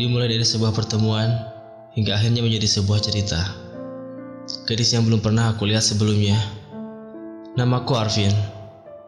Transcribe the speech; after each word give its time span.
Dimulai 0.00 0.32
dari 0.32 0.46
sebuah 0.46 0.72
pertemuan 0.72 1.28
hingga 1.92 2.16
akhirnya 2.16 2.40
menjadi 2.40 2.80
sebuah 2.80 3.04
cerita. 3.04 3.36
Gadis 4.64 4.96
yang 4.96 5.04
belum 5.04 5.20
pernah 5.20 5.52
aku 5.52 5.68
lihat 5.68 5.84
sebelumnya. 5.84 6.40
Namaku 7.58 7.92
Arvin. 7.98 8.32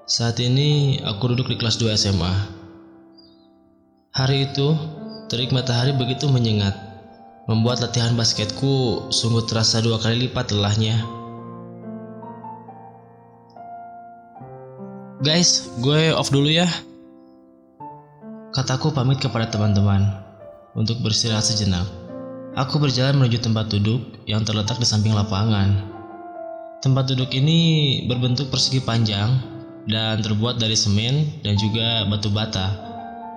Saat 0.05 0.37
ini 0.43 1.01
aku 1.01 1.33
duduk 1.33 1.49
di 1.49 1.57
kelas 1.57 1.81
2 1.81 1.97
SMA. 1.97 2.35
Hari 4.13 4.53
itu, 4.53 4.77
terik 5.33 5.57
matahari 5.57 5.97
begitu 5.97 6.29
menyengat, 6.29 6.77
membuat 7.49 7.81
latihan 7.81 8.13
basketku 8.13 9.09
sungguh 9.09 9.49
terasa 9.49 9.81
dua 9.81 9.97
kali 9.97 10.29
lipat 10.29 10.53
lelahnya. 10.53 11.22
Guys, 15.23 15.71
gue 15.79 16.11
off 16.11 16.35
dulu 16.35 16.51
ya. 16.51 16.67
Kataku 18.51 18.91
pamit 18.91 19.23
kepada 19.23 19.47
teman-teman 19.47 20.03
untuk 20.75 20.99
beristirahat 20.99 21.47
sejenak. 21.47 21.87
Aku 22.59 22.83
berjalan 22.83 23.23
menuju 23.23 23.39
tempat 23.39 23.71
duduk 23.71 24.03
yang 24.27 24.43
terletak 24.43 24.83
di 24.83 24.87
samping 24.91 25.15
lapangan. 25.15 25.79
Tempat 26.83 27.15
duduk 27.15 27.31
ini 27.39 28.03
berbentuk 28.11 28.51
persegi 28.51 28.83
panjang 28.83 29.39
dan 29.87 30.19
terbuat 30.27 30.59
dari 30.59 30.75
semen 30.75 31.31
dan 31.47 31.55
juga 31.55 32.03
batu 32.11 32.27
bata, 32.27 32.75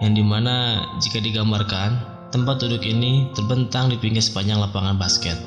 yang 0.01 0.17
di 0.17 0.25
mana 0.25 0.81
jika 0.97 1.21
digambarkan, 1.21 2.01
tempat 2.33 2.65
duduk 2.65 2.81
ini 2.81 3.29
terbentang 3.37 3.93
di 3.93 4.01
pinggir 4.01 4.25
sepanjang 4.25 4.57
lapangan 4.57 4.97
basket. 4.97 5.37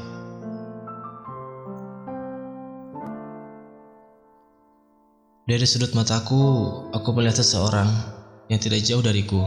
Dari 5.48 5.64
sudut 5.64 5.96
mataku, 5.96 6.44
aku 6.92 7.08
melihat 7.16 7.40
seseorang 7.40 7.88
yang 8.52 8.60
tidak 8.60 8.84
jauh 8.84 9.00
dariku. 9.00 9.40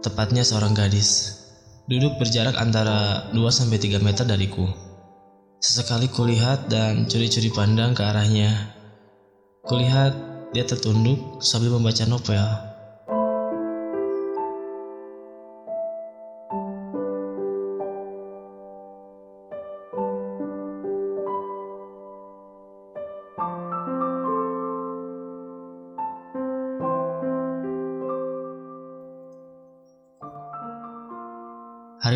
Tepatnya 0.00 0.40
seorang 0.40 0.72
gadis. 0.72 1.44
Duduk 1.84 2.16
berjarak 2.16 2.56
antara 2.56 3.28
2-3 3.36 4.00
meter 4.00 4.24
dariku. 4.24 4.64
Sesekali 5.60 6.08
kulihat 6.08 6.72
dan 6.72 7.04
curi-curi 7.04 7.52
pandang 7.52 7.92
ke 7.92 8.00
arahnya. 8.00 8.72
Kulihat 9.68 10.16
dia 10.56 10.64
tertunduk 10.64 11.36
sambil 11.44 11.76
membaca 11.76 12.08
novel. 12.08 12.63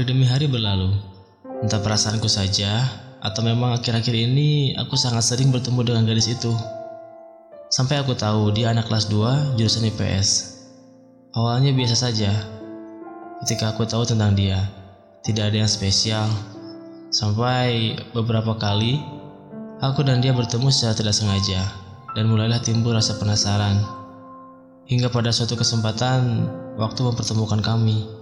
Demi 0.09 0.25
hari 0.25 0.49
berlalu. 0.49 0.97
Entah 1.61 1.85
perasaanku 1.85 2.33
saja, 2.33 2.89
atau 3.21 3.45
memang 3.45 3.77
akhir-akhir 3.77 4.15
ini 4.17 4.73
aku 4.81 4.97
sangat 4.97 5.27
sering 5.27 5.53
bertemu 5.53 5.85
dengan 5.85 6.03
gadis 6.09 6.33
itu. 6.33 6.55
Sampai 7.69 8.01
aku 8.01 8.17
tahu 8.17 8.49
dia 8.57 8.73
anak 8.73 8.89
kelas 8.89 9.13
2 9.13 9.61
jurusan 9.61 9.85
IPS. 9.93 10.57
Awalnya 11.37 11.77
biasa 11.77 12.09
saja. 12.09 12.33
Ketika 13.45 13.77
aku 13.77 13.85
tahu 13.85 14.09
tentang 14.09 14.33
dia, 14.33 14.65
tidak 15.21 15.53
ada 15.53 15.61
yang 15.61 15.71
spesial. 15.71 16.25
Sampai 17.13 18.01
beberapa 18.17 18.57
kali, 18.57 19.05
aku 19.85 20.01
dan 20.09 20.25
dia 20.25 20.33
bertemu 20.33 20.73
secara 20.73 20.97
tidak 20.97 21.15
sengaja, 21.15 21.61
dan 22.17 22.33
mulailah 22.33 22.65
timbul 22.65 22.97
rasa 22.97 23.21
penasaran. 23.21 23.85
Hingga 24.89 25.13
pada 25.13 25.29
suatu 25.29 25.53
kesempatan, 25.53 26.49
waktu 26.81 27.01
mempertemukan 27.05 27.61
kami. 27.61 28.18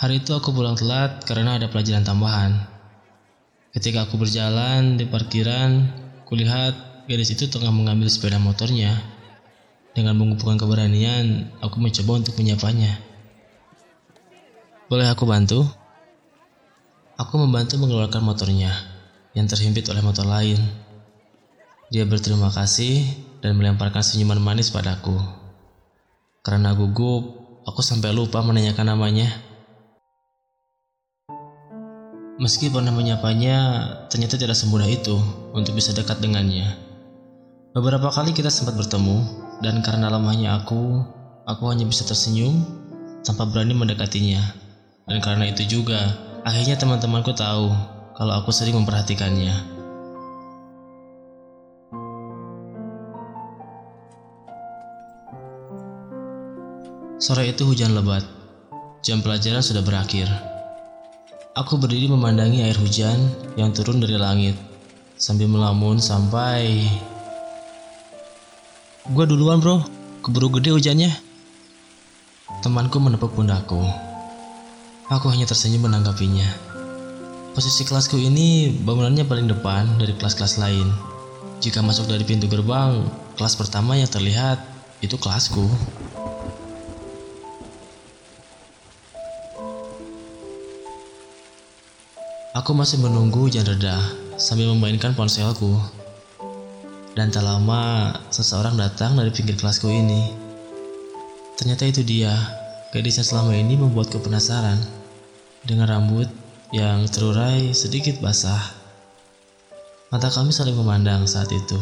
Hari 0.00 0.24
itu 0.24 0.32
aku 0.32 0.56
pulang 0.56 0.80
telat 0.80 1.28
karena 1.28 1.60
ada 1.60 1.68
pelajaran 1.68 2.00
tambahan. 2.00 2.56
Ketika 3.76 4.08
aku 4.08 4.16
berjalan 4.16 4.96
di 4.96 5.04
parkiran, 5.04 5.92
kulihat 6.24 7.04
gadis 7.04 7.36
itu 7.36 7.52
tengah 7.52 7.68
mengambil 7.68 8.08
sepeda 8.08 8.40
motornya. 8.40 8.96
Dengan 9.92 10.16
mengumpulkan 10.16 10.56
keberanian, 10.56 11.52
aku 11.60 11.84
mencoba 11.84 12.16
untuk 12.16 12.32
menyapanya. 12.40 12.96
Boleh 14.88 15.04
aku 15.04 15.28
bantu? 15.28 15.68
Aku 17.20 17.36
membantu 17.36 17.76
mengeluarkan 17.76 18.24
motornya 18.24 18.72
yang 19.36 19.44
terhimpit 19.52 19.84
oleh 19.92 20.00
motor 20.00 20.24
lain. 20.24 20.56
Dia 21.92 22.08
berterima 22.08 22.48
kasih 22.48 23.04
dan 23.44 23.52
melemparkan 23.52 24.00
senyuman 24.00 24.40
manis 24.40 24.72
padaku. 24.72 25.20
Karena 26.40 26.72
gugup, 26.72 27.36
aku 27.68 27.84
sampai 27.84 28.16
lupa 28.16 28.40
menanyakan 28.40 28.96
namanya. 28.96 29.49
Meski 32.40 32.72
pernah 32.72 32.88
menyapanya, 32.88 33.84
ternyata 34.08 34.40
tidak 34.40 34.56
semudah 34.56 34.88
itu 34.88 35.12
untuk 35.52 35.76
bisa 35.76 35.92
dekat 35.92 36.24
dengannya. 36.24 36.72
Beberapa 37.76 38.08
kali 38.08 38.32
kita 38.32 38.48
sempat 38.48 38.80
bertemu, 38.80 39.28
dan 39.60 39.84
karena 39.84 40.08
lemahnya 40.08 40.56
aku, 40.56 41.04
aku 41.44 41.68
hanya 41.68 41.84
bisa 41.84 42.08
tersenyum 42.08 42.64
tanpa 43.28 43.44
berani 43.44 43.76
mendekatinya. 43.76 44.40
Dan 45.04 45.20
karena 45.20 45.52
itu 45.52 45.68
juga, 45.68 46.00
akhirnya 46.40 46.80
teman-temanku 46.80 47.36
tahu 47.36 47.76
kalau 48.16 48.32
aku 48.40 48.48
sering 48.56 48.72
memperhatikannya. 48.72 49.52
Sore 57.20 57.52
itu 57.52 57.68
hujan 57.68 57.92
lebat. 57.92 58.24
Jam 59.04 59.20
pelajaran 59.20 59.60
sudah 59.60 59.84
berakhir. 59.84 60.49
Aku 61.50 61.82
berdiri 61.82 62.06
memandangi 62.06 62.62
air 62.62 62.78
hujan 62.78 63.18
yang 63.58 63.74
turun 63.74 63.98
dari 63.98 64.14
langit 64.14 64.54
sambil 65.18 65.50
melamun 65.50 65.98
sampai 65.98 66.86
Gua 69.10 69.26
duluan 69.26 69.58
bro, 69.58 69.82
keburu 70.22 70.46
gede 70.54 70.70
hujannya. 70.70 71.10
Temanku 72.62 73.02
menepuk 73.02 73.34
pundakku. 73.34 73.82
Aku 75.10 75.26
hanya 75.34 75.50
tersenyum 75.50 75.90
menanggapinya. 75.90 76.46
Posisi 77.50 77.82
kelasku 77.82 78.14
ini 78.14 78.70
bangunannya 78.70 79.26
paling 79.26 79.50
depan 79.50 79.98
dari 79.98 80.14
kelas-kelas 80.14 80.62
lain. 80.62 80.86
Jika 81.58 81.82
masuk 81.82 82.06
dari 82.06 82.22
pintu 82.22 82.46
gerbang, 82.46 83.02
kelas 83.34 83.58
pertama 83.58 83.98
yang 83.98 84.06
terlihat 84.06 84.62
itu 85.02 85.18
kelasku. 85.18 85.66
Aku 92.50 92.74
masih 92.74 92.98
menunggu 92.98 93.46
hujan 93.46 93.62
reda 93.62 93.94
sambil 94.34 94.74
memainkan 94.74 95.14
ponselku. 95.14 95.70
Dan 97.14 97.30
tak 97.30 97.46
lama, 97.46 98.10
seseorang 98.26 98.74
datang 98.74 99.14
dari 99.14 99.30
pinggir 99.30 99.54
kelasku 99.54 99.86
ini. 99.86 100.34
Ternyata 101.54 101.86
itu 101.86 102.02
dia, 102.02 102.34
gadis 102.90 103.22
yang 103.22 103.28
selama 103.30 103.54
ini 103.54 103.78
membuatku 103.78 104.18
penasaran. 104.18 104.82
Dengan 105.62 105.94
rambut 105.94 106.26
yang 106.74 107.06
terurai 107.06 107.70
sedikit 107.70 108.18
basah. 108.18 108.74
Mata 110.10 110.26
kami 110.26 110.50
saling 110.50 110.74
memandang 110.74 111.30
saat 111.30 111.54
itu. 111.54 111.78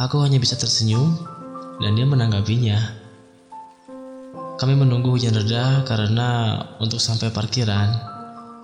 Aku 0.00 0.16
hanya 0.24 0.40
bisa 0.40 0.56
tersenyum 0.56 1.12
dan 1.84 1.92
dia 1.92 2.08
menanggapinya. 2.08 2.80
Kami 4.56 4.80
menunggu 4.80 5.12
hujan 5.12 5.36
reda 5.36 5.84
karena 5.84 6.56
untuk 6.80 7.04
sampai 7.04 7.28
parkiran 7.28 8.13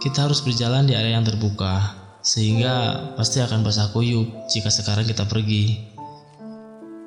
kita 0.00 0.24
harus 0.24 0.40
berjalan 0.40 0.88
di 0.88 0.96
area 0.96 1.20
yang 1.20 1.28
terbuka, 1.28 1.92
sehingga 2.24 3.12
pasti 3.20 3.44
akan 3.44 3.60
basah 3.60 3.92
kuyup 3.92 4.48
jika 4.48 4.72
sekarang 4.72 5.04
kita 5.04 5.28
pergi. 5.28 5.76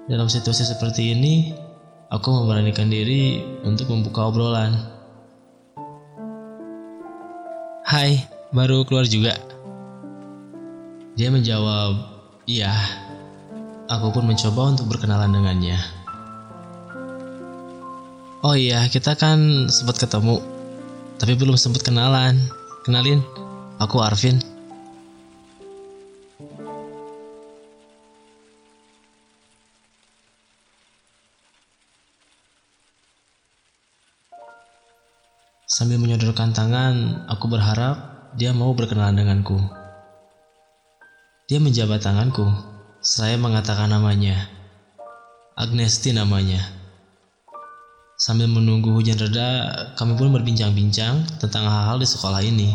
Dalam 0.06 0.30
situasi 0.30 0.62
seperti 0.62 1.18
ini, 1.18 1.58
aku 2.14 2.30
memberanikan 2.30 2.94
diri 2.94 3.42
untuk 3.66 3.90
membuka 3.90 4.30
obrolan. 4.30 4.78
Hai, 7.82 8.22
baru 8.54 8.86
keluar 8.86 9.10
juga. 9.10 9.42
Dia 11.18 11.34
menjawab, 11.34 11.98
iya. 12.46 12.78
Aku 13.90 14.14
pun 14.14 14.30
mencoba 14.30 14.70
untuk 14.70 14.86
berkenalan 14.94 15.34
dengannya. 15.34 15.82
Oh 18.46 18.54
iya, 18.54 18.86
kita 18.86 19.18
kan 19.18 19.66
sempat 19.66 19.98
ketemu, 19.98 20.46
tapi 21.18 21.34
belum 21.34 21.58
sempat 21.58 21.82
kenalan. 21.82 22.38
Kenalin, 22.84 23.24
aku 23.80 24.04
Arvin. 24.04 24.44
Sambil 35.64 35.96
menyodorkan 35.96 36.52
tangan, 36.52 37.24
aku 37.32 37.48
berharap 37.48 37.96
dia 38.36 38.52
mau 38.52 38.76
berkenalan 38.76 39.16
denganku. 39.16 39.64
Dia 41.48 41.64
menjabat 41.64 42.04
tanganku. 42.04 42.52
Saya 43.00 43.40
mengatakan 43.40 43.96
namanya. 43.96 44.52
Agnesti 45.56 46.12
namanya. 46.12 46.83
Sambil 48.14 48.46
menunggu 48.46 48.94
hujan 48.94 49.18
reda, 49.18 49.74
kami 49.98 50.14
pun 50.14 50.30
berbincang-bincang 50.30 51.42
tentang 51.42 51.66
hal-hal 51.66 51.98
di 51.98 52.06
sekolah 52.06 52.46
ini. 52.46 52.70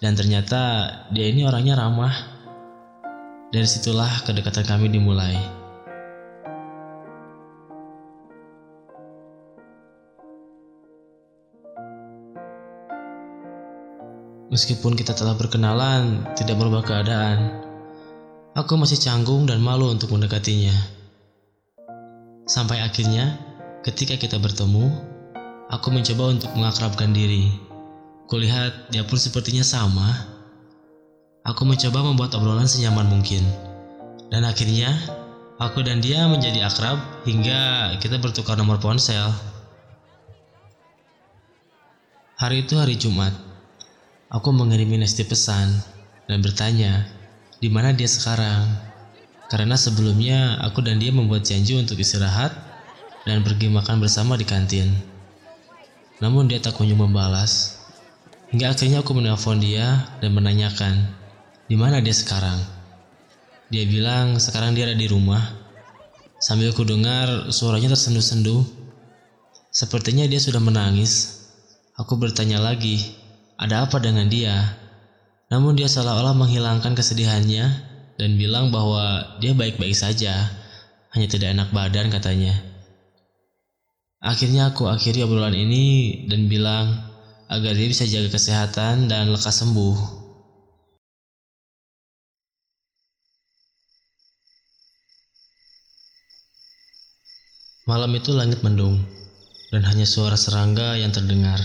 Dan 0.00 0.16
ternyata 0.16 0.88
dia 1.12 1.28
ini 1.28 1.44
orangnya 1.44 1.76
ramah. 1.76 2.32
Dari 3.52 3.68
situlah 3.68 4.24
kedekatan 4.24 4.64
kami 4.64 4.88
dimulai. 4.88 5.36
Meskipun 14.48 14.96
kita 14.96 15.12
telah 15.12 15.36
berkenalan, 15.36 16.24
tidak 16.38 16.56
berubah 16.56 16.80
keadaan. 16.86 17.52
Aku 18.56 18.80
masih 18.80 18.96
canggung 18.96 19.44
dan 19.44 19.60
malu 19.60 19.92
untuk 19.92 20.14
mendekatinya. 20.14 20.72
Sampai 22.46 22.80
akhirnya, 22.80 23.53
ketika 23.84 24.16
kita 24.16 24.40
bertemu, 24.40 24.88
aku 25.68 25.92
mencoba 25.92 26.32
untuk 26.32 26.50
mengakrabkan 26.56 27.12
diri. 27.12 27.52
Kulihat 28.24 28.88
dia 28.88 29.04
pun 29.04 29.20
sepertinya 29.20 29.60
sama. 29.60 30.08
Aku 31.44 31.68
mencoba 31.68 32.00
membuat 32.00 32.32
obrolan 32.32 32.64
senyaman 32.64 33.04
mungkin. 33.04 33.44
Dan 34.32 34.48
akhirnya, 34.48 34.88
aku 35.60 35.84
dan 35.84 36.00
dia 36.00 36.24
menjadi 36.24 36.64
akrab 36.64 36.96
hingga 37.28 37.92
kita 38.00 38.16
bertukar 38.16 38.56
nomor 38.56 38.80
ponsel. 38.80 39.28
Hari 42.40 42.64
itu 42.64 42.80
hari 42.80 42.96
Jumat. 42.96 43.36
Aku 44.32 44.50
mengirimi 44.50 44.96
Nesti 44.96 45.28
pesan 45.28 45.68
dan 46.24 46.40
bertanya 46.40 47.04
di 47.60 47.68
mana 47.68 47.92
dia 47.92 48.08
sekarang. 48.08 48.64
Karena 49.52 49.76
sebelumnya 49.76 50.56
aku 50.64 50.80
dan 50.80 50.96
dia 50.96 51.12
membuat 51.12 51.44
janji 51.44 51.76
untuk 51.76 52.00
istirahat 52.00 52.63
dan 53.24 53.40
pergi 53.40 53.72
makan 53.72 54.00
bersama 54.00 54.36
di 54.36 54.44
kantin. 54.44 54.92
Namun 56.20 56.46
dia 56.48 56.60
tak 56.60 56.76
kunjung 56.76 57.00
membalas. 57.00 57.80
Hingga 58.52 58.70
akhirnya 58.76 59.02
aku 59.02 59.16
menelpon 59.16 59.58
dia 59.58 60.06
dan 60.22 60.30
menanyakan 60.30 60.94
di 61.66 61.74
mana 61.74 61.98
dia 61.98 62.14
sekarang. 62.14 62.60
Dia 63.72 63.88
bilang 63.88 64.38
sekarang 64.38 64.76
dia 64.76 64.86
ada 64.86 64.94
di 64.94 65.08
rumah. 65.08 65.42
Sambil 66.38 66.70
ku 66.76 66.84
dengar 66.84 67.50
suaranya 67.50 67.96
tersendu-sendu. 67.96 68.62
Sepertinya 69.74 70.28
dia 70.28 70.38
sudah 70.38 70.62
menangis. 70.62 71.42
Aku 71.98 72.14
bertanya 72.20 72.62
lagi, 72.62 73.00
ada 73.58 73.86
apa 73.86 73.98
dengan 73.98 74.28
dia? 74.28 74.76
Namun 75.50 75.74
dia 75.74 75.86
seolah-olah 75.90 76.34
menghilangkan 76.34 76.94
kesedihannya 76.94 77.64
dan 78.18 78.30
bilang 78.38 78.70
bahwa 78.70 79.38
dia 79.38 79.54
baik-baik 79.54 79.94
saja, 79.94 80.50
hanya 81.14 81.26
tidak 81.30 81.54
enak 81.54 81.70
badan 81.70 82.10
katanya. 82.10 82.73
Akhirnya 84.24 84.72
aku 84.72 84.88
akhiri 84.88 85.20
obrolan 85.20 85.52
ini 85.52 86.24
dan 86.32 86.48
bilang 86.48 86.96
agar 87.52 87.76
dia 87.76 87.92
bisa 87.92 88.08
jaga 88.08 88.32
kesehatan 88.32 89.04
dan 89.04 89.28
lekas 89.28 89.60
sembuh. 89.60 90.24
Malam 97.84 98.16
itu 98.16 98.32
langit 98.32 98.64
mendung 98.64 99.04
dan 99.68 99.84
hanya 99.84 100.08
suara 100.08 100.40
serangga 100.40 100.96
yang 100.96 101.12
terdengar. 101.12 101.60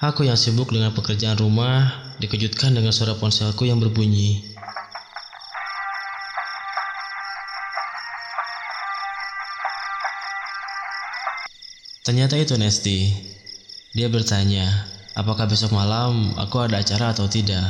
Aku 0.00 0.24
yang 0.24 0.40
sibuk 0.40 0.72
dengan 0.72 0.96
pekerjaan 0.96 1.36
rumah 1.36 2.16
dikejutkan 2.16 2.72
dengan 2.72 2.96
suara 2.96 3.12
ponselku 3.12 3.68
yang 3.68 3.76
berbunyi. 3.76 4.57
Ternyata 12.08 12.40
itu 12.40 12.56
Nesti. 12.56 13.12
Dia 13.92 14.08
bertanya, 14.08 14.64
apakah 15.12 15.44
besok 15.44 15.76
malam 15.76 16.32
aku 16.40 16.64
ada 16.64 16.80
acara 16.80 17.12
atau 17.12 17.28
tidak. 17.28 17.68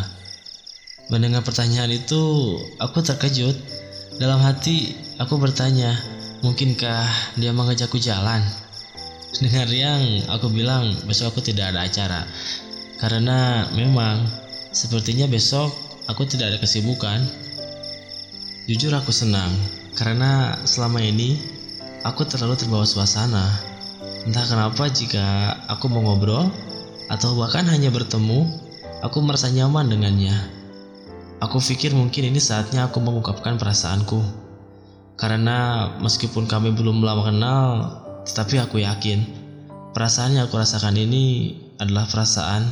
Mendengar 1.11 1.43
pertanyaan 1.43 1.91
itu, 1.91 2.55
aku 2.79 3.03
terkejut. 3.03 3.59
Dalam 4.23 4.39
hati, 4.39 4.95
aku 5.19 5.43
bertanya, 5.43 5.91
mungkinkah 6.47 7.35
dia 7.35 7.51
mengajakku 7.51 7.99
jalan? 7.99 8.39
Dengar 9.43 9.67
yang 9.75 10.23
aku 10.31 10.55
bilang 10.55 10.95
besok 11.11 11.35
aku 11.35 11.43
tidak 11.43 11.75
ada 11.75 11.85
acara 11.85 12.23
karena 12.97 13.69
memang 13.75 14.25
sepertinya 14.73 15.27
besok 15.27 15.75
aku 16.07 16.25
tidak 16.31 16.55
ada 16.55 16.59
kesibukan. 16.63 17.27
Jujur 18.71 18.95
aku 18.95 19.11
senang 19.11 19.51
karena 19.99 20.57
selama 20.63 21.03
ini 21.03 21.43
aku 22.07 22.23
terlalu 22.23 22.55
terbawa 22.55 22.87
suasana. 22.87 23.78
Entah 24.27 24.45
kenapa 24.49 24.91
jika 24.91 25.55
aku 25.71 25.87
mau 25.87 26.03
ngobrol 26.03 26.51
atau 27.07 27.39
bahkan 27.39 27.63
hanya 27.71 27.95
bertemu, 27.95 28.49
aku 29.05 29.23
merasa 29.23 29.47
nyaman 29.53 29.87
dengannya. 29.87 30.35
Aku 31.39 31.63
pikir 31.63 31.95
mungkin 31.95 32.35
ini 32.35 32.43
saatnya 32.43 32.91
aku 32.91 32.99
mengungkapkan 32.99 33.61
perasaanku. 33.63 34.19
Karena 35.19 35.91
meskipun 36.03 36.51
kami 36.51 36.75
belum 36.75 37.03
lama 37.03 37.31
kenal, 37.31 37.69
tetapi 38.27 38.59
aku 38.59 38.83
yakin 38.83 39.23
perasaan 39.95 40.35
yang 40.35 40.47
aku 40.47 40.59
rasakan 40.59 40.99
ini 40.99 41.55
adalah 41.79 42.07
perasaan 42.11 42.67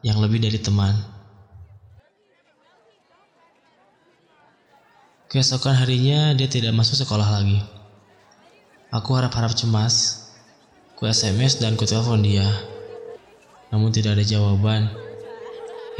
yang 0.00 0.20
lebih 0.20 0.40
dari 0.40 0.60
teman. 0.60 0.92
Keesokan 5.26 5.76
harinya 5.76 6.32
dia 6.32 6.48
tidak 6.48 6.72
masuk 6.72 6.96
sekolah 6.96 7.26
lagi. 7.26 7.60
Aku 8.94 9.12
harap-harap 9.12 9.52
cemas. 9.52 10.25
Ku 10.96 11.04
SMS 11.04 11.60
dan 11.60 11.76
ku 11.76 11.84
telepon 11.84 12.24
dia. 12.24 12.48
Namun 13.68 13.92
tidak 13.92 14.16
ada 14.16 14.24
jawaban. 14.24 14.88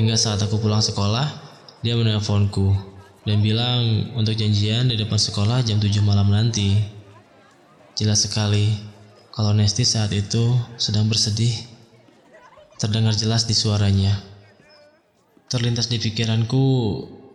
Hingga 0.00 0.16
saat 0.16 0.40
aku 0.40 0.56
pulang 0.56 0.80
sekolah, 0.80 1.28
dia 1.84 1.92
menelponku 1.96 2.72
dan 3.28 3.44
bilang 3.44 4.08
untuk 4.16 4.32
janjian 4.32 4.88
di 4.88 4.96
depan 4.96 5.20
sekolah 5.20 5.60
jam 5.68 5.76
7 5.76 6.00
malam 6.00 6.32
nanti. 6.32 6.80
Jelas 7.92 8.24
sekali 8.24 8.72
kalau 9.36 9.52
Nesti 9.52 9.84
saat 9.84 10.16
itu 10.16 10.56
sedang 10.80 11.12
bersedih 11.12 11.52
terdengar 12.80 13.12
jelas 13.16 13.44
di 13.44 13.56
suaranya. 13.56 14.16
Terlintas 15.48 15.88
di 15.88 16.00
pikiranku, 16.00 16.64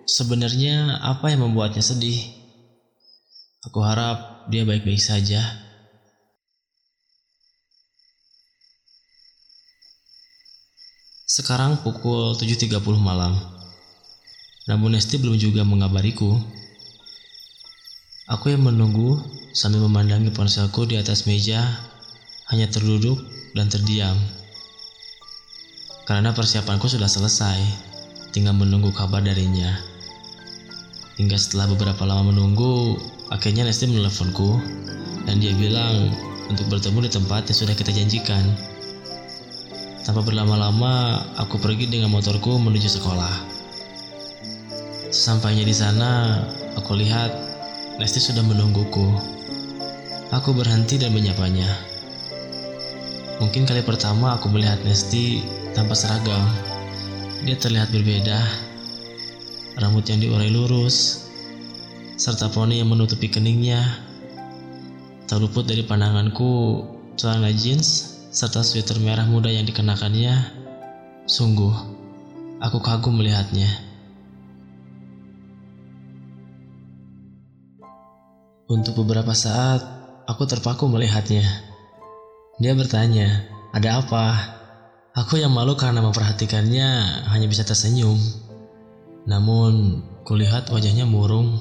sebenarnya 0.06 1.02
apa 1.02 1.32
yang 1.34 1.48
membuatnya 1.50 1.82
sedih? 1.82 2.18
Aku 3.70 3.82
harap 3.86 4.50
dia 4.50 4.66
baik-baik 4.66 5.02
saja. 5.02 5.42
Sekarang 11.32 11.80
pukul 11.80 12.36
7.30 12.36 12.84
malam. 13.00 13.32
Namun 14.68 15.00
Nesti 15.00 15.16
belum 15.16 15.40
juga 15.40 15.64
mengabariku. 15.64 16.36
Aku 18.28 18.52
yang 18.52 18.68
menunggu 18.68 19.16
sambil 19.56 19.80
memandangi 19.88 20.28
ponselku 20.36 20.84
di 20.84 21.00
atas 21.00 21.24
meja, 21.32 21.64
hanya 22.52 22.68
terduduk 22.68 23.16
dan 23.56 23.72
terdiam. 23.72 24.20
Karena 26.04 26.36
persiapanku 26.36 26.92
sudah 26.92 27.08
selesai, 27.08 27.64
tinggal 28.36 28.52
menunggu 28.52 28.92
kabar 28.92 29.24
darinya. 29.24 29.72
Hingga 31.16 31.40
setelah 31.40 31.72
beberapa 31.72 32.04
lama 32.04 32.36
menunggu, 32.36 33.00
akhirnya 33.32 33.64
Nesti 33.64 33.88
meneleponku 33.88 34.60
dan 35.24 35.40
dia 35.40 35.56
bilang 35.56 36.12
untuk 36.52 36.68
bertemu 36.68 37.08
di 37.08 37.12
tempat 37.16 37.48
yang 37.48 37.56
sudah 37.56 37.76
kita 37.80 37.96
janjikan. 37.96 38.71
Tanpa 40.02 40.26
berlama-lama, 40.26 41.22
aku 41.38 41.62
pergi 41.62 41.86
dengan 41.86 42.10
motorku 42.10 42.58
menuju 42.58 42.90
sekolah. 42.90 43.34
Sesampainya 45.14 45.62
di 45.62 45.76
sana, 45.78 46.42
aku 46.74 46.98
lihat 46.98 47.30
Nesti 48.02 48.18
sudah 48.18 48.42
menungguku. 48.42 49.14
Aku 50.34 50.58
berhenti 50.58 50.98
dan 50.98 51.14
menyapanya. 51.14 51.70
Mungkin 53.38 53.70
kali 53.70 53.86
pertama 53.86 54.42
aku 54.42 54.50
melihat 54.50 54.82
Nesti 54.82 55.46
tanpa 55.78 55.94
seragam. 55.94 56.50
Dia 57.46 57.62
terlihat 57.62 57.94
berbeda. 57.94 58.42
Rambut 59.78 60.10
yang 60.10 60.18
diurai 60.18 60.50
lurus, 60.50 61.30
serta 62.18 62.50
poni 62.50 62.82
yang 62.82 62.90
menutupi 62.90 63.30
keningnya. 63.30 63.86
Tak 65.30 65.46
luput 65.46 65.70
dari 65.70 65.86
pandanganku, 65.86 66.82
celana 67.22 67.54
jeans 67.54 68.11
serta 68.32 68.64
sweater 68.64 68.96
merah 69.04 69.28
muda 69.28 69.52
yang 69.52 69.68
dikenakannya. 69.68 70.32
Sungguh, 71.28 71.76
aku 72.64 72.80
kagum 72.80 73.20
melihatnya. 73.20 73.68
Untuk 78.72 79.04
beberapa 79.04 79.36
saat, 79.36 79.84
aku 80.32 80.48
terpaku 80.48 80.88
melihatnya. 80.88 81.44
Dia 82.64 82.72
bertanya, 82.72 83.44
"Ada 83.76 84.00
apa?" 84.00 84.26
Aku 85.12 85.36
yang 85.36 85.52
malu 85.52 85.76
karena 85.76 86.00
memperhatikannya 86.00 86.88
hanya 87.36 87.48
bisa 87.52 87.68
tersenyum. 87.68 88.16
Namun, 89.28 90.00
kulihat 90.24 90.72
wajahnya 90.72 91.04
murung. 91.04 91.60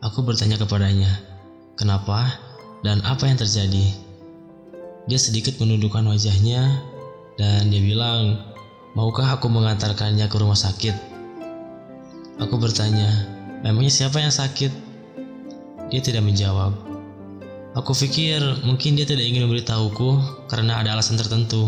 Aku 0.00 0.24
bertanya 0.24 0.56
kepadanya, 0.56 1.20
kenapa 1.76 2.32
dan 2.80 3.04
apa 3.04 3.28
yang 3.28 3.36
terjadi. 3.36 4.09
Dia 5.10 5.18
sedikit 5.18 5.58
menundukkan 5.58 6.06
wajahnya 6.06 6.86
dan 7.34 7.66
dia 7.66 7.82
bilang, 7.82 8.46
maukah 8.94 9.26
aku 9.26 9.50
mengantarkannya 9.50 10.30
ke 10.30 10.36
rumah 10.38 10.54
sakit? 10.54 10.94
Aku 12.38 12.54
bertanya, 12.62 13.26
memangnya 13.66 13.90
siapa 13.90 14.22
yang 14.22 14.30
sakit? 14.30 14.70
Dia 15.90 15.98
tidak 15.98 16.22
menjawab. 16.22 16.78
Aku 17.74 17.90
pikir 17.90 18.38
mungkin 18.62 18.94
dia 18.94 19.02
tidak 19.02 19.26
ingin 19.26 19.50
memberitahuku 19.50 20.22
karena 20.46 20.78
ada 20.78 20.94
alasan 20.94 21.18
tertentu. 21.18 21.66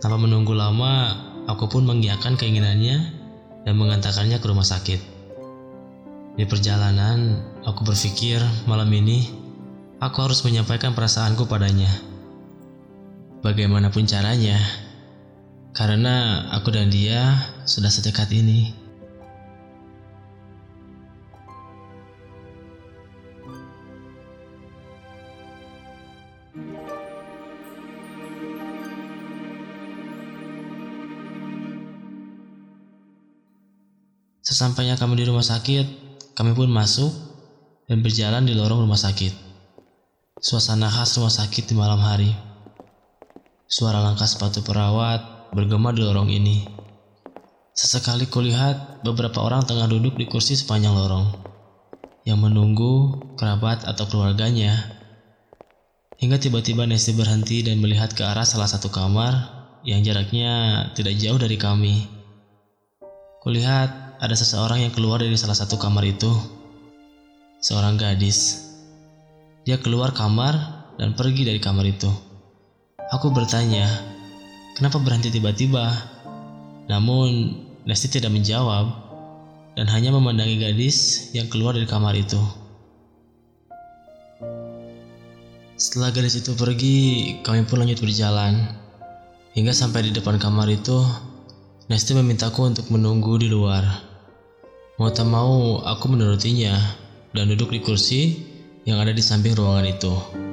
Tanpa 0.00 0.16
menunggu 0.16 0.56
lama, 0.56 1.12
aku 1.44 1.68
pun 1.68 1.84
mengiyakan 1.84 2.40
keinginannya 2.40 3.04
dan 3.68 3.74
mengantarkannya 3.76 4.40
ke 4.40 4.46
rumah 4.48 4.64
sakit. 4.64 5.00
Di 6.40 6.48
perjalanan, 6.48 7.44
aku 7.68 7.84
berpikir 7.84 8.40
malam 8.64 8.88
ini 8.96 9.37
aku 9.98 10.18
harus 10.22 10.40
menyampaikan 10.46 10.94
perasaanku 10.94 11.50
padanya. 11.50 11.90
Bagaimanapun 13.42 14.06
caranya, 14.06 14.58
karena 15.74 16.46
aku 16.54 16.74
dan 16.74 16.90
dia 16.90 17.34
sudah 17.66 17.90
sedekat 17.90 18.30
ini. 18.34 18.74
Sesampainya 34.42 34.98
kami 34.98 35.22
di 35.22 35.28
rumah 35.28 35.44
sakit, 35.44 35.86
kami 36.34 36.56
pun 36.56 36.72
masuk 36.72 37.12
dan 37.86 38.02
berjalan 38.02 38.42
di 38.42 38.56
lorong 38.56 38.82
rumah 38.82 38.98
sakit. 38.98 39.47
Suasana 40.38 40.86
khas 40.86 41.18
rumah 41.18 41.34
sakit 41.34 41.66
di 41.66 41.74
malam 41.74 41.98
hari. 41.98 42.30
Suara 43.66 43.98
langkah 43.98 44.22
sepatu 44.22 44.62
perawat 44.62 45.50
bergema 45.50 45.90
di 45.90 46.06
lorong 46.06 46.30
ini. 46.30 46.62
Sesekali 47.74 48.30
kulihat 48.30 49.02
beberapa 49.02 49.42
orang 49.42 49.66
tengah 49.66 49.90
duduk 49.90 50.14
di 50.14 50.30
kursi 50.30 50.54
sepanjang 50.54 50.94
lorong 50.94 51.26
yang 52.22 52.38
menunggu 52.38 53.18
kerabat 53.34 53.82
atau 53.82 54.06
keluarganya. 54.06 54.78
Hingga 56.22 56.38
tiba-tiba 56.38 56.86
Nesti 56.86 57.18
berhenti 57.18 57.66
dan 57.66 57.82
melihat 57.82 58.14
ke 58.14 58.22
arah 58.22 58.46
salah 58.46 58.70
satu 58.70 58.94
kamar 58.94 59.34
yang 59.82 60.06
jaraknya 60.06 60.86
tidak 60.94 61.18
jauh 61.18 61.38
dari 61.42 61.58
kami. 61.58 62.06
Kulihat 63.42 64.22
ada 64.22 64.34
seseorang 64.38 64.86
yang 64.86 64.94
keluar 64.94 65.18
dari 65.18 65.34
salah 65.34 65.58
satu 65.58 65.74
kamar 65.82 66.06
itu. 66.06 66.30
Seorang 67.58 67.98
gadis. 67.98 68.67
Dia 69.68 69.76
keluar 69.76 70.16
kamar 70.16 70.56
dan 70.96 71.12
pergi 71.12 71.44
dari 71.44 71.60
kamar 71.60 71.84
itu. 71.84 72.08
Aku 73.12 73.28
bertanya, 73.28 73.84
kenapa 74.72 74.96
berhenti 74.96 75.28
tiba-tiba? 75.28 75.92
Namun, 76.88 77.52
Lesti 77.84 78.08
tidak 78.08 78.32
menjawab 78.32 78.88
dan 79.76 79.84
hanya 79.92 80.08
memandangi 80.08 80.56
gadis 80.56 81.28
yang 81.36 81.52
keluar 81.52 81.76
dari 81.76 81.84
kamar 81.84 82.16
itu. 82.16 82.40
Setelah 85.76 86.16
gadis 86.16 86.40
itu 86.40 86.56
pergi, 86.56 86.96
kami 87.44 87.68
pun 87.68 87.84
lanjut 87.84 88.00
berjalan. 88.00 88.72
Hingga 89.52 89.76
sampai 89.76 90.08
di 90.08 90.16
depan 90.16 90.40
kamar 90.40 90.72
itu, 90.72 90.96
Nesti 91.92 92.16
memintaku 92.16 92.72
untuk 92.72 92.88
menunggu 92.88 93.36
di 93.36 93.52
luar. 93.52 93.84
Mau 94.96 95.12
tak 95.12 95.28
mau, 95.28 95.84
aku 95.84 96.08
menurutinya 96.08 96.72
dan 97.36 97.52
duduk 97.52 97.76
di 97.76 97.84
kursi 97.84 98.47
yang 98.88 99.04
ada 99.04 99.12
di 99.12 99.20
samping 99.20 99.52
ruangan 99.52 99.84
itu. 99.84 100.47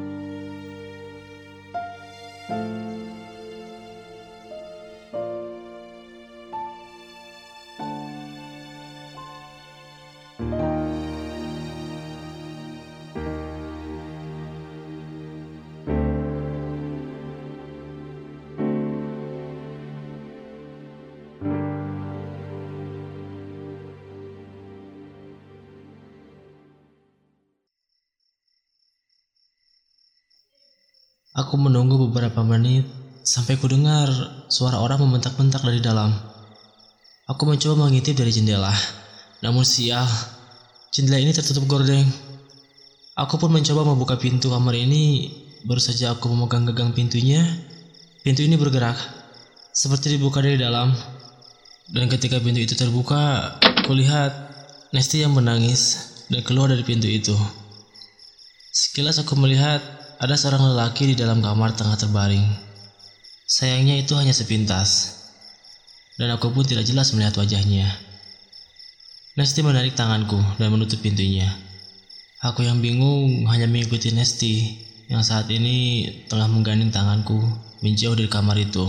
Aku 31.36 31.60
menunggu 31.60 32.00
beberapa 32.08 32.48
menit 32.48 32.88
sampai 33.28 33.60
ku 33.60 33.68
dengar 33.68 34.08
suara 34.48 34.80
orang 34.80 35.04
membentak-bentak 35.04 35.60
dari 35.68 35.84
dalam. 35.84 36.16
Aku 37.28 37.44
mencoba 37.44 37.92
mengintip 37.92 38.16
dari 38.16 38.32
jendela, 38.32 38.72
namun 39.44 39.68
sial, 39.68 40.08
jendela 40.96 41.20
ini 41.20 41.36
tertutup 41.36 41.68
gordeng. 41.68 42.08
Aku 43.20 43.36
pun 43.36 43.52
mencoba 43.52 43.84
membuka 43.84 44.16
pintu 44.16 44.48
kamar 44.48 44.80
ini, 44.80 45.28
baru 45.68 45.84
saja 45.84 46.16
aku 46.16 46.32
memegang 46.32 46.72
gagang 46.72 46.96
pintunya, 46.96 47.44
pintu 48.24 48.40
ini 48.48 48.56
bergerak, 48.56 48.96
seperti 49.76 50.16
dibuka 50.16 50.40
dari 50.40 50.56
dalam. 50.56 50.96
Dan 51.92 52.08
ketika 52.08 52.40
pintu 52.40 52.64
itu 52.64 52.80
terbuka, 52.80 53.60
kulihat 53.84 54.32
Nesti 54.96 55.28
yang 55.28 55.36
menangis 55.36 56.16
dan 56.32 56.40
keluar 56.48 56.72
dari 56.72 56.88
pintu 56.88 57.12
itu. 57.12 57.36
Sekilas 58.72 59.20
aku 59.20 59.36
melihat 59.36 59.84
ada 60.16 60.36
seorang 60.40 60.72
lelaki 60.72 61.12
di 61.12 61.16
dalam 61.20 61.44
kamar 61.44 61.76
tengah 61.76 62.00
terbaring. 62.00 62.46
Sayangnya 63.46 64.00
itu 64.00 64.16
hanya 64.16 64.32
sepintas, 64.32 65.22
dan 66.16 66.32
aku 66.32 66.50
pun 66.56 66.64
tidak 66.64 66.88
jelas 66.88 67.12
melihat 67.12 67.36
wajahnya. 67.36 67.86
Nesti 69.36 69.60
menarik 69.60 70.00
tanganku 70.00 70.40
dan 70.56 70.72
menutup 70.72 71.04
pintunya. 71.04 71.52
Aku 72.40 72.64
yang 72.64 72.80
bingung 72.80 73.44
hanya 73.52 73.68
mengikuti 73.68 74.16
Nesti 74.16 74.80
yang 75.12 75.22
saat 75.22 75.52
ini 75.52 76.08
telah 76.32 76.48
menggandeng 76.48 76.90
tanganku 76.90 77.36
menjauh 77.84 78.16
dari 78.16 78.32
kamar 78.32 78.56
itu. 78.56 78.88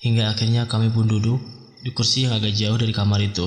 Hingga 0.00 0.32
akhirnya 0.32 0.64
kami 0.64 0.88
pun 0.88 1.04
duduk 1.04 1.42
di 1.84 1.92
kursi 1.92 2.24
yang 2.24 2.34
agak 2.34 2.56
jauh 2.56 2.78
dari 2.80 2.94
kamar 2.96 3.20
itu. 3.20 3.46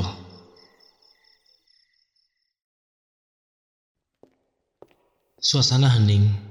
Suasana 5.42 5.90
hening 5.90 6.51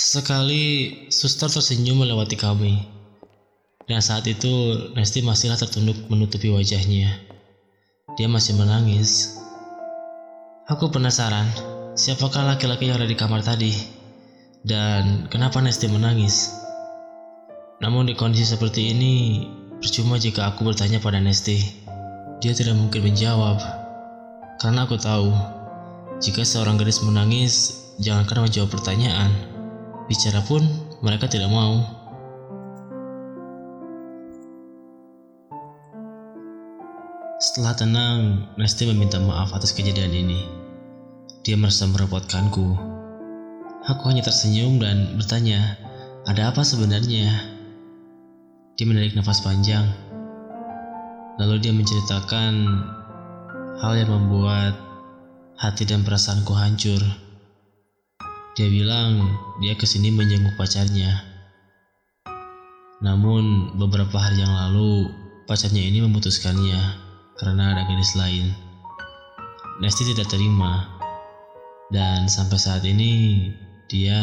Sesekali 0.00 0.96
suster 1.12 1.52
tersenyum 1.52 2.00
melewati 2.00 2.32
kami. 2.32 2.88
Dan 3.84 4.00
saat 4.00 4.24
itu 4.24 4.48
Nesti 4.96 5.20
masihlah 5.20 5.60
tertunduk 5.60 6.08
menutupi 6.08 6.48
wajahnya. 6.48 7.20
Dia 8.16 8.24
masih 8.24 8.56
menangis. 8.56 9.36
Aku 10.72 10.88
penasaran, 10.88 11.52
siapakah 12.00 12.48
laki-laki 12.48 12.88
yang 12.88 12.96
ada 12.96 13.04
di 13.04 13.12
kamar 13.12 13.44
tadi? 13.44 13.76
Dan 14.64 15.28
kenapa 15.28 15.60
Nesti 15.60 15.84
menangis? 15.92 16.48
Namun 17.84 18.08
di 18.08 18.16
kondisi 18.16 18.56
seperti 18.56 18.96
ini, 18.96 19.44
percuma 19.84 20.16
jika 20.16 20.48
aku 20.48 20.64
bertanya 20.64 20.96
pada 20.96 21.20
Nesti. 21.20 21.60
Dia 22.40 22.56
tidak 22.56 22.80
mungkin 22.80 23.04
menjawab. 23.04 23.60
Karena 24.64 24.88
aku 24.88 24.96
tahu, 24.96 25.28
jika 26.24 26.40
seorang 26.40 26.80
gadis 26.80 27.04
menangis, 27.04 27.84
jangan 28.00 28.24
karena 28.24 28.48
menjawab 28.48 28.72
pertanyaan, 28.72 29.49
Bicara 30.10 30.42
pun 30.42 30.66
mereka 31.06 31.30
tidak 31.30 31.54
mau. 31.54 31.86
Setelah 37.38 37.78
tenang, 37.78 38.50
Nesti 38.58 38.90
meminta 38.90 39.22
maaf 39.22 39.54
atas 39.54 39.70
kejadian 39.70 40.10
ini. 40.10 40.42
Dia 41.46 41.54
merasa 41.54 41.86
merepotkanku. 41.86 42.74
Aku 43.86 44.02
hanya 44.10 44.26
tersenyum 44.26 44.82
dan 44.82 45.14
bertanya, 45.14 45.78
ada 46.26 46.50
apa 46.50 46.66
sebenarnya? 46.66 47.30
Dia 48.74 48.86
menarik 48.90 49.14
nafas 49.14 49.40
panjang. 49.46 49.86
Lalu 51.38 51.64
dia 51.64 51.72
menceritakan 51.72 52.54
hal 53.78 53.92
yang 53.94 54.10
membuat 54.10 54.74
hati 55.54 55.86
dan 55.86 56.02
perasaanku 56.02 56.52
hancur. 56.52 57.29
Dia 58.60 58.68
bilang 58.68 59.40
dia 59.64 59.72
ke 59.72 59.88
sini 59.88 60.12
menjenguk 60.12 60.52
pacarnya. 60.60 61.24
Namun 63.00 63.72
beberapa 63.80 64.20
hari 64.20 64.44
yang 64.44 64.52
lalu 64.52 65.08
pacarnya 65.48 65.80
ini 65.80 66.04
memutuskannya 66.04 66.76
karena 67.40 67.72
ada 67.72 67.88
gadis 67.88 68.12
lain. 68.20 68.52
Nesti 69.80 70.12
tidak 70.12 70.28
terima 70.28 70.92
dan 71.88 72.28
sampai 72.28 72.60
saat 72.60 72.84
ini 72.84 73.48
dia 73.88 74.20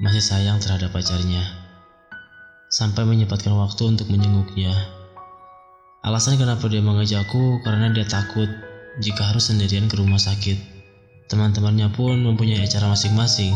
masih 0.00 0.24
sayang 0.24 0.56
terhadap 0.56 0.88
pacarnya. 0.88 1.44
sampai 2.72 3.04
menyempatkan 3.04 3.52
waktu 3.52 3.82
untuk 3.84 4.08
menjenguknya. 4.08 4.72
Alasan 6.06 6.40
kenapa 6.40 6.70
dia 6.72 6.80
mengajakku 6.80 7.60
karena 7.66 7.92
dia 7.92 8.06
takut 8.08 8.48
jika 9.02 9.28
harus 9.28 9.50
sendirian 9.50 9.90
ke 9.90 9.98
rumah 9.98 10.22
sakit. 10.22 10.69
Teman-temannya 11.30 11.94
pun 11.94 12.26
mempunyai 12.26 12.66
acara 12.66 12.90
masing-masing, 12.90 13.54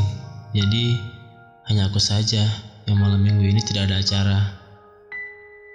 jadi 0.54 0.94
hanya 1.66 1.90
aku 1.90 1.98
saja 1.98 2.46
yang 2.86 3.02
malam 3.02 3.18
minggu 3.18 3.42
ini 3.42 3.58
tidak 3.66 3.90
ada 3.90 3.98
acara. 3.98 4.38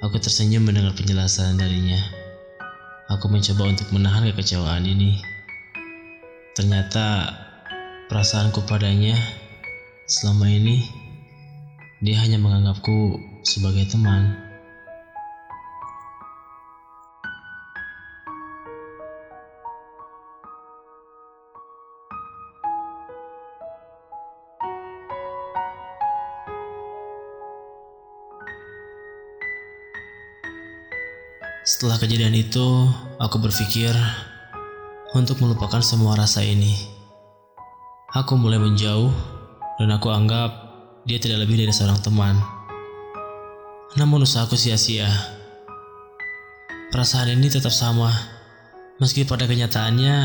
Aku 0.07 0.15
tersenyum 0.15 0.63
mendengar 0.63 0.95
penjelasan 0.95 1.59
darinya. 1.59 1.99
Aku 3.11 3.27
mencoba 3.27 3.67
untuk 3.67 3.91
menahan 3.91 4.23
kekecewaan 4.31 4.87
ini. 4.87 5.19
Ternyata 6.55 7.35
perasaanku 8.07 8.63
padanya 8.63 9.19
selama 10.07 10.47
ini 10.47 10.87
dia 11.99 12.15
hanya 12.23 12.39
menganggapku 12.39 13.19
sebagai 13.43 13.91
teman. 13.91 14.48
Setelah 31.69 32.01
kejadian 32.01 32.33
itu, 32.33 32.65
aku 33.21 33.37
berpikir 33.37 33.93
untuk 35.13 35.37
melupakan 35.37 35.77
semua 35.85 36.17
rasa 36.17 36.41
ini. 36.41 36.73
Aku 38.09 38.41
mulai 38.41 38.57
menjauh 38.57 39.13
dan 39.77 39.93
aku 39.93 40.09
anggap 40.09 40.49
dia 41.05 41.21
tidak 41.21 41.45
lebih 41.45 41.61
dari 41.61 41.69
seorang 41.69 42.01
teman. 42.01 42.41
Namun 44.01 44.25
usahaku 44.25 44.57
sia-sia. 44.57 45.13
Perasaan 46.89 47.37
ini 47.37 47.53
tetap 47.53 47.69
sama, 47.69 48.09
meski 48.97 49.29
pada 49.29 49.45
kenyataannya 49.45 50.17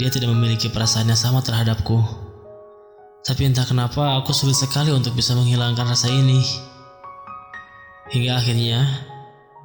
dia 0.00 0.08
tidak 0.08 0.32
memiliki 0.32 0.72
perasaan 0.72 1.12
yang 1.12 1.20
sama 1.20 1.44
terhadapku. 1.44 2.00
Tapi 3.20 3.44
entah 3.44 3.68
kenapa 3.68 4.16
aku 4.24 4.32
sulit 4.32 4.56
sekali 4.56 4.88
untuk 4.88 5.12
bisa 5.12 5.36
menghilangkan 5.36 5.84
rasa 5.84 6.08
ini. 6.08 6.40
Hingga 8.08 8.40
akhirnya 8.40 9.11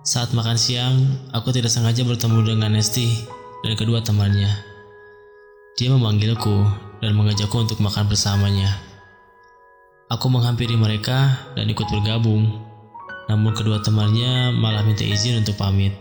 saat 0.08 0.32
makan 0.32 0.56
siang, 0.56 1.04
aku 1.36 1.52
tidak 1.52 1.68
sengaja 1.68 2.08
bertemu 2.08 2.56
dengan 2.56 2.80
Nesti 2.80 3.28
dan 3.60 3.76
kedua 3.76 4.00
temannya. 4.00 4.48
Dia 5.76 5.92
memanggilku 5.92 6.64
dan 7.04 7.12
mengajakku 7.12 7.68
untuk 7.68 7.84
makan 7.84 8.08
bersamanya. 8.08 8.72
Aku 10.08 10.32
menghampiri 10.32 10.80
mereka 10.80 11.52
dan 11.60 11.68
ikut 11.68 11.84
bergabung, 11.92 12.48
namun 13.28 13.52
kedua 13.52 13.84
temannya 13.84 14.56
malah 14.56 14.88
minta 14.88 15.04
izin 15.04 15.44
untuk 15.44 15.60
pamit. 15.60 15.92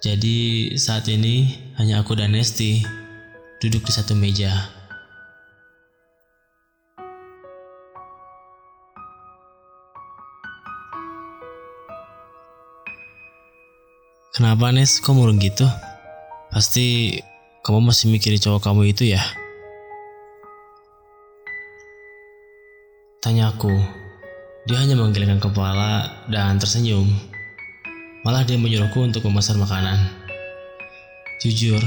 Jadi 0.00 0.72
saat 0.80 1.04
ini 1.12 1.52
hanya 1.76 2.00
aku 2.00 2.16
dan 2.16 2.32
Nesti 2.32 2.88
duduk 3.60 3.84
di 3.84 3.92
satu 3.92 4.16
meja. 4.16 4.75
Kenapa 14.36 14.68
Nes, 14.68 15.00
kok 15.00 15.16
murung 15.16 15.40
gitu? 15.40 15.64
Pasti 16.52 17.16
kamu 17.64 17.88
masih 17.88 18.12
mikirin 18.12 18.36
cowok 18.36 18.68
kamu 18.68 18.92
itu 18.92 19.08
ya? 19.08 19.24
Tanyaku. 23.24 23.72
Dia 24.68 24.84
hanya 24.84 24.92
menggelengkan 25.00 25.40
kepala 25.40 26.20
dan 26.28 26.60
tersenyum. 26.60 27.08
Malah 28.28 28.44
dia 28.44 28.60
menyuruhku 28.60 29.08
untuk 29.08 29.24
memesan 29.24 29.56
makanan. 29.56 30.04
Jujur, 31.40 31.80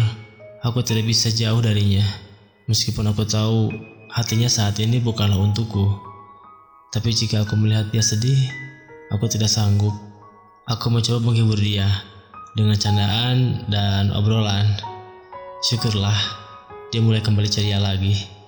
aku 0.65 0.81
tidak 0.81 1.05
bisa 1.05 1.29
jauh 1.29 1.61
darinya. 1.61 2.01
Meskipun 2.65 3.13
aku 3.13 3.29
tahu 3.29 3.69
hatinya 4.09 4.49
saat 4.49 4.81
ini 4.81 4.97
bukanlah 4.97 5.37
untukku. 5.37 6.01
Tapi 6.89 7.13
jika 7.13 7.45
aku 7.45 7.53
melihat 7.61 7.93
dia 7.93 8.01
sedih, 8.01 8.41
aku 9.13 9.29
tidak 9.29 9.53
sanggup. 9.53 9.93
Aku 10.65 10.89
mencoba 10.89 11.21
menghibur 11.21 11.61
dia 11.61 11.85
dengan 12.57 12.77
candaan 12.77 13.65
dan 13.69 14.09
obrolan. 14.13 14.65
Syukurlah, 15.59 16.15
dia 16.89 17.03
mulai 17.03 17.19
kembali 17.19 17.49
ceria 17.51 17.77
lagi. 17.77 18.39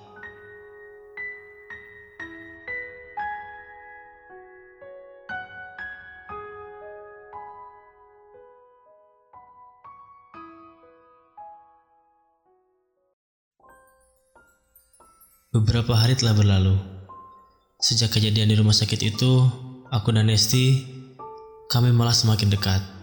Beberapa 15.52 15.92
hari 15.92 16.16
telah 16.16 16.32
berlalu. 16.32 16.80
Sejak 17.76 18.16
kejadian 18.16 18.48
di 18.48 18.56
rumah 18.56 18.72
sakit 18.72 19.04
itu, 19.04 19.44
aku 19.92 20.08
dan 20.08 20.32
Nesti, 20.32 20.80
kami 21.68 21.92
malah 21.92 22.16
semakin 22.16 22.48
dekat. 22.48 23.01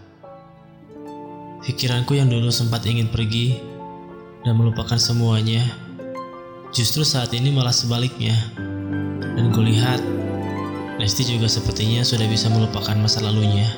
Pikiranku 1.60 2.16
yang 2.16 2.32
dulu 2.32 2.48
sempat 2.48 2.88
ingin 2.88 3.12
pergi 3.12 3.60
dan 4.48 4.56
melupakan 4.56 4.96
semuanya, 4.96 5.60
justru 6.72 7.04
saat 7.04 7.36
ini 7.36 7.52
malah 7.52 7.76
sebaliknya. 7.76 8.32
Dan 9.36 9.52
kulihat, 9.52 10.00
Lesti 11.00 11.24
juga 11.24 11.48
sepertinya 11.48 12.04
sudah 12.04 12.28
bisa 12.28 12.48
melupakan 12.52 12.92
masa 12.96 13.24
lalunya. 13.24 13.68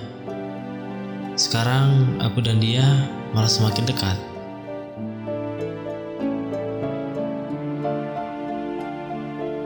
Sekarang 1.39 2.19
aku 2.19 2.43
dan 2.43 2.63
dia 2.63 2.83
malah 3.31 3.47
semakin 3.47 3.87
dekat. 3.87 4.19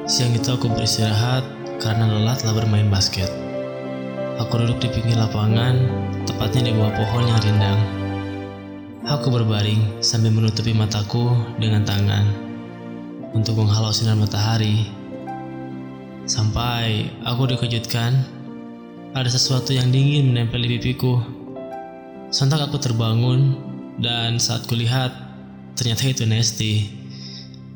Siang 0.09 0.37
itu 0.37 0.53
aku 0.53 0.73
beristirahat 0.73 1.45
karena 1.81 2.09
lelah 2.13 2.37
telah 2.37 2.65
bermain 2.65 2.89
basket. 2.93 3.29
Aku 4.41 4.61
duduk 4.61 4.81
di 4.85 4.89
pinggir 4.93 5.17
lapangan, 5.17 5.81
tepatnya 6.29 6.69
di 6.69 6.73
bawah 6.77 6.93
pohon 6.93 7.25
yang 7.25 7.41
rindang. 7.41 8.06
Aku 9.07 9.31
berbaring 9.31 10.03
sambil 10.03 10.35
menutupi 10.35 10.75
mataku 10.75 11.31
dengan 11.63 11.87
tangan 11.87 12.27
untuk 13.39 13.63
menghalau 13.63 13.95
sinar 13.95 14.19
matahari. 14.19 14.91
Sampai 16.27 17.07
aku 17.23 17.47
dikejutkan 17.47 18.19
ada 19.15 19.31
sesuatu 19.31 19.71
yang 19.71 19.95
dingin 19.95 20.35
menempel 20.35 20.59
di 20.59 20.75
pipiku. 20.75 21.23
Sontak 22.35 22.67
aku 22.67 22.83
terbangun 22.83 23.55
dan 24.03 24.43
saat 24.43 24.67
kulihat 24.67 25.15
ternyata 25.79 26.03
itu 26.11 26.27
Nesti. 26.27 26.91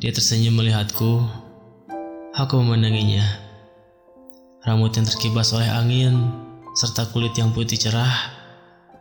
Dia 0.03 0.11
tersenyum 0.11 0.59
melihatku. 0.59 1.31
Aku 2.43 2.59
memandanginya. 2.59 3.23
Rambut 4.67 4.99
yang 4.99 5.07
terkibas 5.07 5.55
oleh 5.55 5.71
angin 5.71 6.27
serta 6.75 7.07
kulit 7.15 7.39
yang 7.39 7.55
putih 7.55 7.79
cerah 7.79 8.40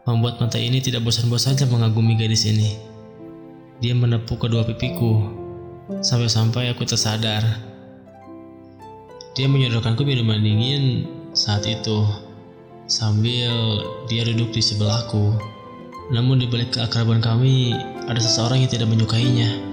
membuat 0.09 0.41
mata 0.41 0.57
ini 0.57 0.81
tidak 0.81 1.05
bosan-bosannya 1.05 1.69
mengagumi 1.69 2.17
gadis 2.17 2.49
ini. 2.49 2.73
Dia 3.77 3.93
menepuk 3.93 4.41
kedua 4.41 4.65
pipiku, 4.65 5.21
sampai-sampai 6.01 6.73
aku 6.73 6.83
tersadar. 6.89 7.45
Dia 9.37 9.45
menyodorkanku 9.45 10.01
minuman 10.01 10.41
dingin 10.41 11.05
saat 11.37 11.63
itu, 11.69 12.03
sambil 12.89 13.53
dia 14.09 14.25
duduk 14.25 14.49
di 14.49 14.59
sebelahku. 14.65 15.37
Namun 16.09 16.41
di 16.41 16.49
balik 16.49 16.73
keakraban 16.73 17.21
kami, 17.21 17.77
ada 18.09 18.17
seseorang 18.17 18.65
yang 18.65 18.71
tidak 18.73 18.89
menyukainya. 18.89 19.68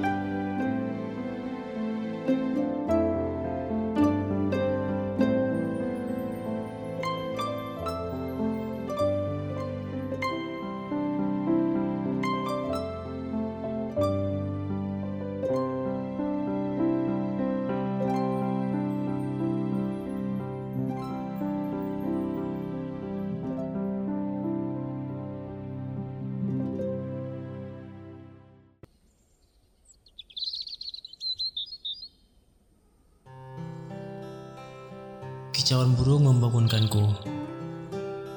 Kicauan 35.66 35.98
burung 35.98 36.30
membangunkanku. 36.30 37.10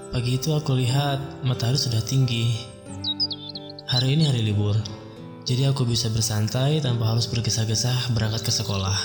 Pagi 0.10 0.42
itu 0.42 0.50
aku 0.50 0.74
lihat 0.74 1.46
matahari 1.46 1.78
sudah 1.78 2.02
tinggi. 2.02 2.58
Hari 3.86 4.18
ini 4.18 4.26
hari 4.26 4.42
libur, 4.42 4.74
jadi 5.46 5.70
aku 5.70 5.86
bisa 5.86 6.10
bersantai 6.10 6.82
tanpa 6.82 7.06
harus 7.14 7.30
bergesa-gesa 7.30 7.94
berangkat 8.18 8.50
ke 8.50 8.50
sekolah. 8.50 8.98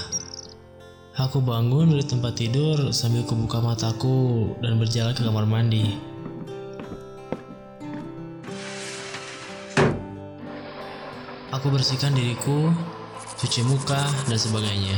Aku 1.21 1.45
bangun 1.45 1.93
dari 1.93 2.01
tempat 2.01 2.41
tidur 2.41 2.97
sambil 2.97 3.29
kubuka 3.29 3.61
mataku 3.61 4.57
dan 4.65 4.81
berjalan 4.81 5.13
ke 5.13 5.21
kamar 5.21 5.45
mandi. 5.45 5.85
Aku 11.53 11.69
bersihkan 11.69 12.17
diriku, 12.17 12.73
cuci 13.37 13.61
muka, 13.69 14.01
dan 14.25 14.41
sebagainya. 14.41 14.97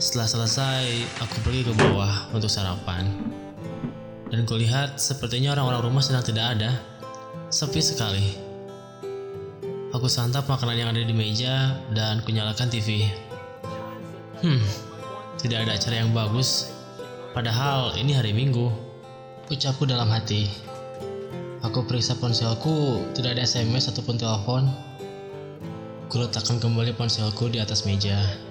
Setelah 0.00 0.32
selesai, 0.32 0.84
aku 1.20 1.44
pergi 1.44 1.60
ke 1.60 1.76
bawah 1.76 2.32
untuk 2.32 2.48
sarapan. 2.48 3.04
Dan 4.32 4.48
kulihat 4.48 4.96
sepertinya 4.96 5.52
orang-orang 5.52 5.92
rumah 5.92 6.00
sedang 6.00 6.24
tidak 6.24 6.56
ada. 6.56 6.72
Sepi 7.52 7.84
sekali. 7.84 8.32
Aku 9.92 10.08
santap 10.08 10.48
makanan 10.48 10.80
yang 10.80 10.88
ada 10.88 11.04
di 11.04 11.12
meja 11.12 11.76
dan 11.92 12.24
kunyalakan 12.24 12.72
TV. 12.72 13.12
Hmm, 14.40 14.64
tidak 15.36 15.68
ada 15.68 15.76
acara 15.76 16.00
yang 16.00 16.16
bagus. 16.16 16.72
Padahal 17.36 17.92
ini 18.00 18.16
hari 18.16 18.32
Minggu. 18.32 18.72
Ucapku 19.52 19.84
dalam 19.84 20.08
hati. 20.08 20.48
Aku 21.60 21.84
periksa 21.84 22.16
ponselku, 22.16 23.04
tidak 23.12 23.36
ada 23.36 23.44
SMS 23.44 23.92
ataupun 23.92 24.16
telepon. 24.16 24.64
Kuletakkan 26.08 26.56
kembali 26.56 26.96
ponselku 26.96 27.52
di 27.52 27.60
atas 27.60 27.84
meja. 27.84 28.48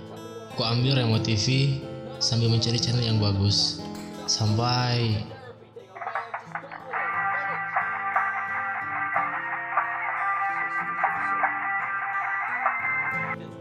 Ku 0.59 0.67
ambil 0.67 0.99
remote 0.99 1.23
TV 1.23 1.79
sambil 2.19 2.51
mencari 2.51 2.75
channel 2.75 2.99
yang 2.99 3.15
bagus. 3.15 3.79
Sampai 4.27 5.23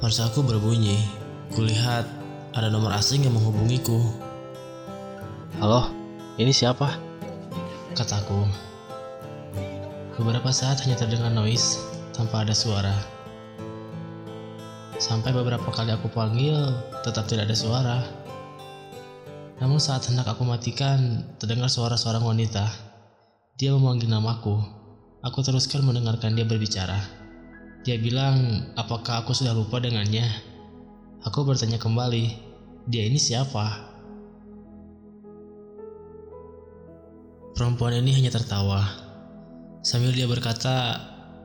Ponselku 0.02 0.42
berbunyi. 0.42 0.98
Kulihat 1.54 2.02
ada 2.58 2.66
nomor 2.66 2.90
asing 2.90 3.22
yang 3.22 3.38
menghubungiku. 3.38 4.02
Halo, 5.62 5.94
ini 6.34 6.50
siapa? 6.50 6.98
Kataku. 7.94 8.42
Beberapa 10.18 10.50
saat 10.50 10.82
hanya 10.82 10.98
terdengar 10.98 11.30
noise 11.30 11.78
tanpa 12.10 12.42
ada 12.42 12.58
suara. 12.58 13.17
Sampai 14.98 15.30
beberapa 15.30 15.70
kali 15.70 15.94
aku 15.94 16.10
panggil, 16.10 16.58
tetap 17.06 17.30
tidak 17.30 17.46
ada 17.46 17.54
suara. 17.54 17.98
Namun 19.62 19.78
saat 19.78 20.02
hendak 20.10 20.26
aku 20.26 20.42
matikan, 20.42 21.22
terdengar 21.38 21.70
suara 21.70 21.94
seorang 21.94 22.26
wanita. 22.26 22.66
Dia 23.54 23.78
memanggil 23.78 24.10
namaku. 24.10 24.58
Aku 25.22 25.38
teruskan 25.46 25.86
mendengarkan 25.86 26.34
dia 26.34 26.42
berbicara. 26.42 26.98
Dia 27.86 27.94
bilang, 28.02 28.70
apakah 28.74 29.22
aku 29.22 29.30
sudah 29.38 29.54
lupa 29.54 29.78
dengannya? 29.78 30.26
Aku 31.22 31.46
bertanya 31.46 31.78
kembali, 31.78 32.34
dia 32.90 33.06
ini 33.06 33.22
siapa? 33.22 33.86
Perempuan 37.54 38.02
ini 38.02 38.18
hanya 38.18 38.34
tertawa. 38.34 38.82
Sambil 39.82 40.10
dia 40.10 40.26
berkata, 40.26 40.98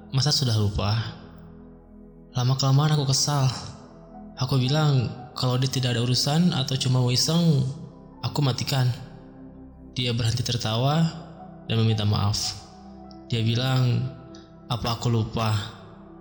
masa 0.10 0.34
sudah 0.34 0.58
lupa? 0.58 1.22
Lama-kelamaan 2.34 2.98
aku 2.98 3.14
kesal. 3.14 3.46
Aku 4.42 4.58
bilang, 4.58 5.06
kalau 5.38 5.62
dia 5.62 5.70
tidak 5.70 5.94
ada 5.94 6.02
urusan 6.02 6.50
atau 6.50 6.74
cuma 6.82 7.06
wiseng, 7.06 7.62
aku 8.26 8.42
matikan. 8.42 8.90
Dia 9.94 10.18
berhenti 10.18 10.42
tertawa 10.42 11.06
dan 11.70 11.78
meminta 11.78 12.10
maaf. 12.10 12.58
Dia 13.30 13.46
bilang, 13.46 14.10
apa 14.66 14.98
aku 14.98 15.14
lupa 15.14 15.54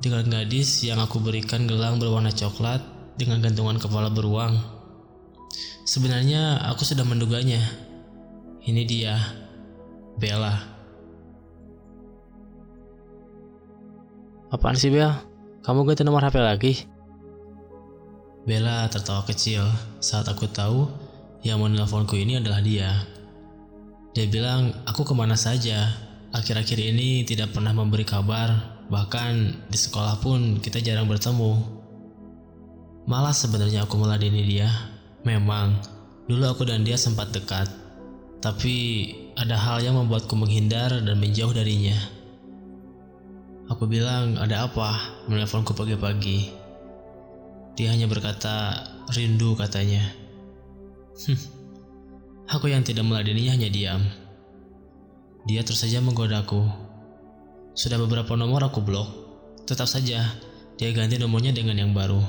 dengan 0.05 0.29
gadis 0.29 0.85
yang 0.85 1.01
aku 1.01 1.17
berikan 1.17 1.65
gelang 1.65 1.97
berwarna 1.97 2.29
coklat 2.29 2.85
dengan 3.17 3.41
gantungan 3.41 3.81
kepala 3.81 4.13
beruang. 4.13 4.61
Sebenarnya 5.89 6.61
aku 6.69 6.85
sudah 6.85 7.09
menduganya. 7.09 7.65
Ini 8.69 8.85
dia, 8.85 9.17
Bella. 10.21 10.61
Apaan 14.53 14.77
sih 14.77 14.93
Bel? 14.93 15.32
Kamu 15.63 15.87
ganti 15.87 16.03
nomor 16.03 16.27
HP 16.27 16.37
lagi? 16.43 16.73
Bella 18.43 18.91
tertawa 18.91 19.23
kecil 19.23 19.63
saat 20.03 20.27
aku 20.27 20.51
tahu 20.51 20.91
yang 21.47 21.63
menelponku 21.63 22.19
ini 22.19 22.43
adalah 22.43 22.59
dia. 22.59 22.91
Dia 24.11 24.27
bilang, 24.27 24.75
aku 24.91 25.07
ke 25.07 25.15
mana 25.15 25.39
saja. 25.39 25.87
Akhir-akhir 26.35 26.83
ini 26.83 27.23
tidak 27.23 27.55
pernah 27.55 27.71
memberi 27.71 28.03
kabar, 28.03 28.83
bahkan 28.91 29.55
di 29.71 29.79
sekolah 29.79 30.19
pun 30.19 30.59
kita 30.59 30.83
jarang 30.83 31.07
bertemu. 31.07 31.55
Malah 33.07 33.31
sebenarnya 33.31 33.87
aku 33.87 34.03
meladeni 34.03 34.43
dia. 34.43 34.67
Memang, 35.23 35.79
dulu 36.27 36.43
aku 36.51 36.67
dan 36.67 36.83
dia 36.83 36.99
sempat 36.99 37.31
dekat. 37.31 37.71
Tapi 38.43 38.75
ada 39.39 39.55
hal 39.55 39.79
yang 39.79 39.95
membuatku 39.95 40.35
menghindar 40.35 40.91
dan 40.91 41.17
menjauh 41.23 41.55
darinya. 41.55 42.22
Aku 43.71 43.87
bilang, 43.87 44.35
ada 44.43 44.67
apa? 44.67 45.23
Menelponku 45.31 45.71
pagi-pagi. 45.77 46.51
Dia 47.79 47.95
hanya 47.95 48.11
berkata, 48.11 48.83
rindu 49.15 49.55
katanya. 49.55 50.03
Hmm, 51.23 51.39
aku 52.51 52.73
yang 52.73 52.83
tidak 52.83 53.07
meladeninya 53.07 53.55
hanya 53.55 53.71
diam. 53.71 54.03
Dia 55.47 55.63
terus 55.63 55.87
saja 55.87 56.03
menggodaku. 56.03 56.67
Sudah 57.79 58.03
beberapa 58.03 58.35
nomor 58.35 58.67
aku 58.67 58.83
blok. 58.83 59.09
Tetap 59.63 59.87
saja, 59.87 60.27
dia 60.75 60.91
ganti 60.91 61.17
nomornya 61.17 61.55
dengan 61.55 61.79
yang 61.79 61.95
baru. 61.95 62.21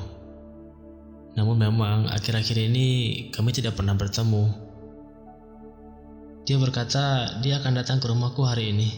Namun 1.33 1.57
memang 1.57 1.97
akhir-akhir 2.13 2.57
ini 2.69 2.87
kami 3.33 3.49
tidak 3.49 3.73
pernah 3.73 3.97
bertemu. 3.97 4.53
Dia 6.45 6.61
berkata 6.61 7.35
dia 7.41 7.57
akan 7.57 7.73
datang 7.73 7.97
ke 7.97 8.05
rumahku 8.05 8.45
hari 8.45 8.69
ini. 8.69 8.89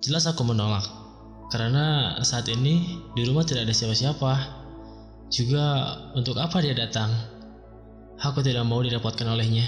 Jelas 0.00 0.24
aku 0.24 0.40
menolak, 0.46 0.84
karena 1.52 2.16
saat 2.24 2.48
ini 2.48 3.00
di 3.12 3.22
rumah 3.28 3.44
tidak 3.44 3.68
ada 3.68 3.74
siapa-siapa. 3.76 4.32
Juga 5.28 5.64
untuk 6.14 6.38
apa 6.38 6.62
dia 6.62 6.76
datang? 6.76 7.10
Aku 8.22 8.40
tidak 8.40 8.64
mau 8.64 8.80
direpotkan 8.80 9.26
olehnya. 9.28 9.66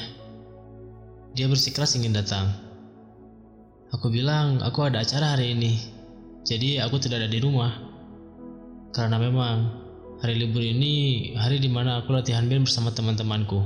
Dia 1.37 1.51
bersikeras 1.51 1.99
ingin 1.99 2.17
datang. 2.17 2.49
Aku 3.93 4.09
bilang 4.09 4.63
aku 4.63 4.87
ada 4.87 5.03
acara 5.03 5.37
hari 5.37 5.53
ini, 5.53 5.79
jadi 6.47 6.87
aku 6.87 7.03
tidak 7.03 7.27
ada 7.27 7.31
di 7.31 7.43
rumah. 7.43 7.75
Karena 8.95 9.21
memang 9.21 9.69
hari 10.23 10.39
libur 10.39 10.65
ini 10.65 11.35
hari 11.37 11.61
di 11.61 11.69
mana 11.69 12.01
aku 12.01 12.15
latihan 12.15 12.47
band 12.49 12.65
bersama 12.71 12.95
teman-temanku. 12.95 13.61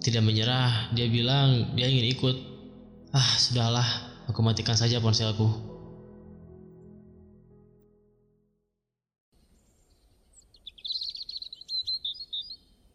Tidak 0.00 0.20
menyerah, 0.20 0.92
dia 0.96 1.08
bilang 1.10 1.74
dia 1.76 1.90
ingin 1.90 2.08
ikut. 2.14 2.36
Ah, 3.14 3.30
sudahlah, 3.38 3.86
aku 4.30 4.40
matikan 4.42 4.76
saja 4.76 5.00
ponselku. 5.00 5.73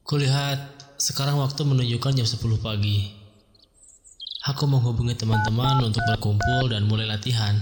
Kulihat 0.09 0.57
sekarang 0.97 1.37
waktu 1.37 1.61
menunjukkan 1.69 2.17
jam 2.17 2.25
10 2.25 2.41
pagi. 2.65 3.13
Aku 4.49 4.65
menghubungi 4.65 5.13
teman-teman 5.13 5.85
untuk 5.85 6.01
berkumpul 6.09 6.65
dan 6.73 6.89
mulai 6.89 7.05
latihan. 7.05 7.53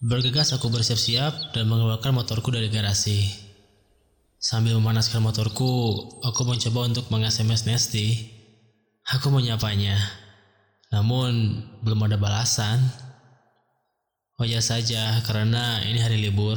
Bergegas 0.00 0.56
aku 0.56 0.72
bersiap-siap 0.72 1.52
dan 1.52 1.68
mengeluarkan 1.68 2.16
motorku 2.16 2.48
dari 2.48 2.72
garasi. 2.72 3.28
Sambil 4.40 4.80
memanaskan 4.80 5.20
motorku, 5.20 6.00
aku 6.24 6.48
mencoba 6.48 6.88
untuk 6.88 7.12
meng-SMS 7.12 7.68
Nesty. 7.68 8.32
Aku 9.04 9.28
menyapanya, 9.28 10.00
namun 10.88 11.60
belum 11.84 12.08
ada 12.08 12.16
balasan. 12.16 12.80
Wajar 14.40 14.64
saja 14.64 15.20
karena 15.28 15.84
ini 15.84 16.00
hari 16.00 16.16
libur. 16.16 16.56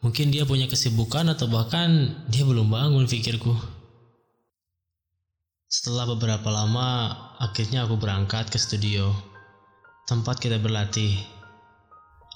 Mungkin 0.00 0.32
dia 0.32 0.48
punya 0.48 0.72
kesibukan 0.72 1.28
atau 1.28 1.52
bahkan 1.52 2.16
dia 2.32 2.48
belum 2.48 2.72
bangun 2.72 3.04
pikirku. 3.04 3.79
Setelah 5.70 6.02
beberapa 6.02 6.50
lama, 6.50 7.14
akhirnya 7.38 7.86
aku 7.86 7.94
berangkat 7.94 8.50
ke 8.50 8.58
studio, 8.58 9.14
tempat 10.02 10.42
kita 10.42 10.58
berlatih. 10.58 11.14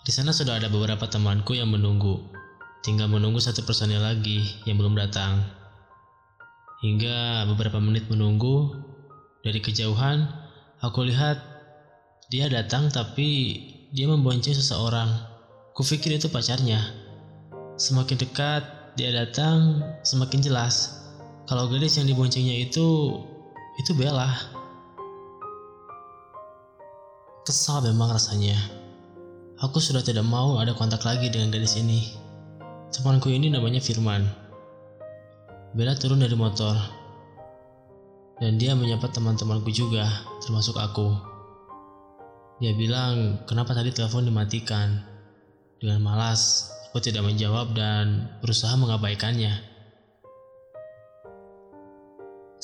Di 0.06 0.14
sana 0.14 0.30
sudah 0.30 0.62
ada 0.62 0.70
beberapa 0.70 1.10
temanku 1.10 1.58
yang 1.58 1.66
menunggu, 1.66 2.30
tinggal 2.86 3.10
menunggu 3.10 3.42
satu 3.42 3.66
personil 3.66 3.98
lagi 3.98 4.38
yang 4.70 4.78
belum 4.78 4.94
datang. 4.94 5.42
Hingga 6.86 7.50
beberapa 7.50 7.82
menit 7.82 8.06
menunggu, 8.06 8.70
dari 9.42 9.58
kejauhan 9.58 10.30
aku 10.78 11.02
lihat 11.02 11.42
dia 12.30 12.46
datang 12.46 12.86
tapi 12.86 13.58
dia 13.90 14.06
membonceng 14.06 14.54
seseorang. 14.54 15.10
Kupikir 15.74 16.14
itu 16.14 16.30
pacarnya. 16.30 16.78
Semakin 17.82 18.14
dekat 18.14 18.62
dia 18.94 19.10
datang, 19.10 19.82
semakin 20.06 20.38
jelas 20.38 21.03
kalau 21.44 21.68
gadis 21.68 22.00
yang 22.00 22.09
diboncengnya 22.09 22.57
itu 22.57 23.20
itu 23.76 23.92
Bella. 23.92 24.33
Kesal 27.44 27.85
memang 27.85 28.16
rasanya. 28.16 28.57
Aku 29.61 29.76
sudah 29.76 30.00
tidak 30.00 30.24
mau 30.24 30.57
ada 30.57 30.72
kontak 30.72 31.04
lagi 31.04 31.28
dengan 31.28 31.52
gadis 31.52 31.76
ini. 31.76 32.16
Temanku 32.88 33.28
ini 33.28 33.52
namanya 33.52 33.83
Firman. 33.85 34.24
Bella 35.74 35.98
turun 35.98 36.22
dari 36.22 36.38
motor. 36.38 36.76
dan 38.42 38.59
dia 38.59 38.74
menyapa 38.74 39.14
teman-temanku 39.14 39.70
juga, 39.70 40.11
termasuk 40.42 40.74
aku. 40.74 41.14
Dia 42.59 42.74
bilang, 42.74 43.46
kenapa 43.46 43.78
tadi 43.78 43.94
telepon 43.94 44.26
dimatikan? 44.26 45.07
Dengan 45.78 46.02
malas, 46.02 46.70
aku 46.90 46.98
tidak 46.98 47.22
menjawab 47.26 47.74
dan 47.78 48.26
berusaha 48.42 48.74
mengabaikannya. 48.74 49.73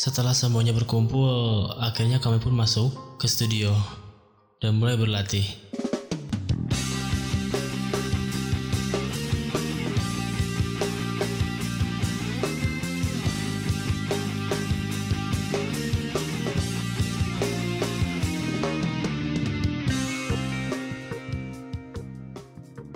Setelah 0.01 0.33
semuanya 0.33 0.73
berkumpul, 0.73 1.77
akhirnya 1.77 2.25
kami 2.25 2.41
pun 2.41 2.57
masuk 2.57 2.89
ke 3.21 3.29
studio 3.29 3.69
dan 4.57 4.81
mulai 4.81 4.97
berlatih. 4.97 5.45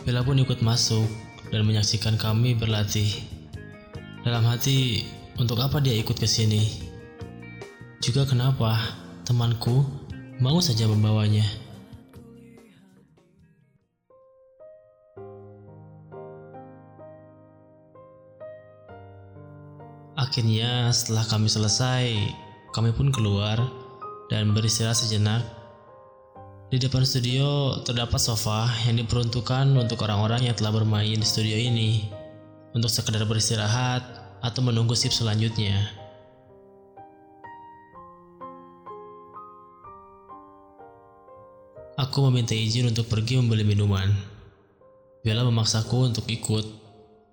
Bella 0.09 0.25
pun 0.25 0.41
ikut 0.41 0.65
masuk 0.65 1.05
dan 1.53 1.69
menyaksikan 1.69 2.17
kami 2.17 2.57
berlatih. 2.57 3.13
Dalam 4.25 4.49
hati, 4.49 5.05
untuk 5.37 5.61
apa 5.61 5.85
dia 5.85 5.93
ikut 6.01 6.17
ke 6.17 6.25
sini? 6.25 6.84
Juga 8.05 8.29
kenapa 8.29 8.77
temanku 9.25 9.81
mau 10.37 10.61
saja 10.61 10.85
membawanya? 10.85 11.41
Akhirnya 20.21 20.93
setelah 20.93 21.25
kami 21.33 21.49
selesai, 21.49 22.13
kami 22.77 22.93
pun 22.93 23.09
keluar 23.09 23.57
dan 24.29 24.53
beristirahat 24.53 25.01
sejenak 25.01 25.41
di 26.69 26.77
depan 26.77 27.09
studio 27.09 27.81
terdapat 27.89 28.21
sofa 28.21 28.69
yang 28.85 29.01
diperuntukkan 29.01 29.81
untuk 29.81 30.05
orang-orang 30.05 30.45
yang 30.45 30.53
telah 30.53 30.77
bermain 30.77 31.17
di 31.17 31.25
studio 31.25 31.57
ini 31.57 32.13
untuk 32.77 32.93
sekedar 32.93 33.25
beristirahat 33.25 34.05
atau 34.45 34.61
menunggu 34.61 34.93
sip 34.93 35.09
selanjutnya. 35.09 36.04
Aku 41.95 42.27
meminta 42.27 42.59
izin 42.59 42.91
untuk 42.91 43.07
pergi 43.07 43.39
membeli 43.39 43.63
minuman. 43.63 44.11
Bella 45.23 45.47
memaksaku 45.47 46.11
untuk 46.11 46.27
ikut. 46.27 46.67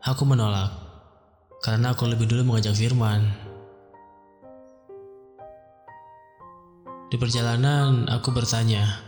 Aku 0.05 0.21
menolak 0.21 0.69
karena 1.65 1.97
aku 1.97 2.05
lebih 2.05 2.29
dulu 2.29 2.53
mengajak 2.53 2.77
Firman. 2.77 3.25
Di 7.09 7.17
perjalanan, 7.17 8.05
aku 8.05 8.29
bertanya, 8.29 9.01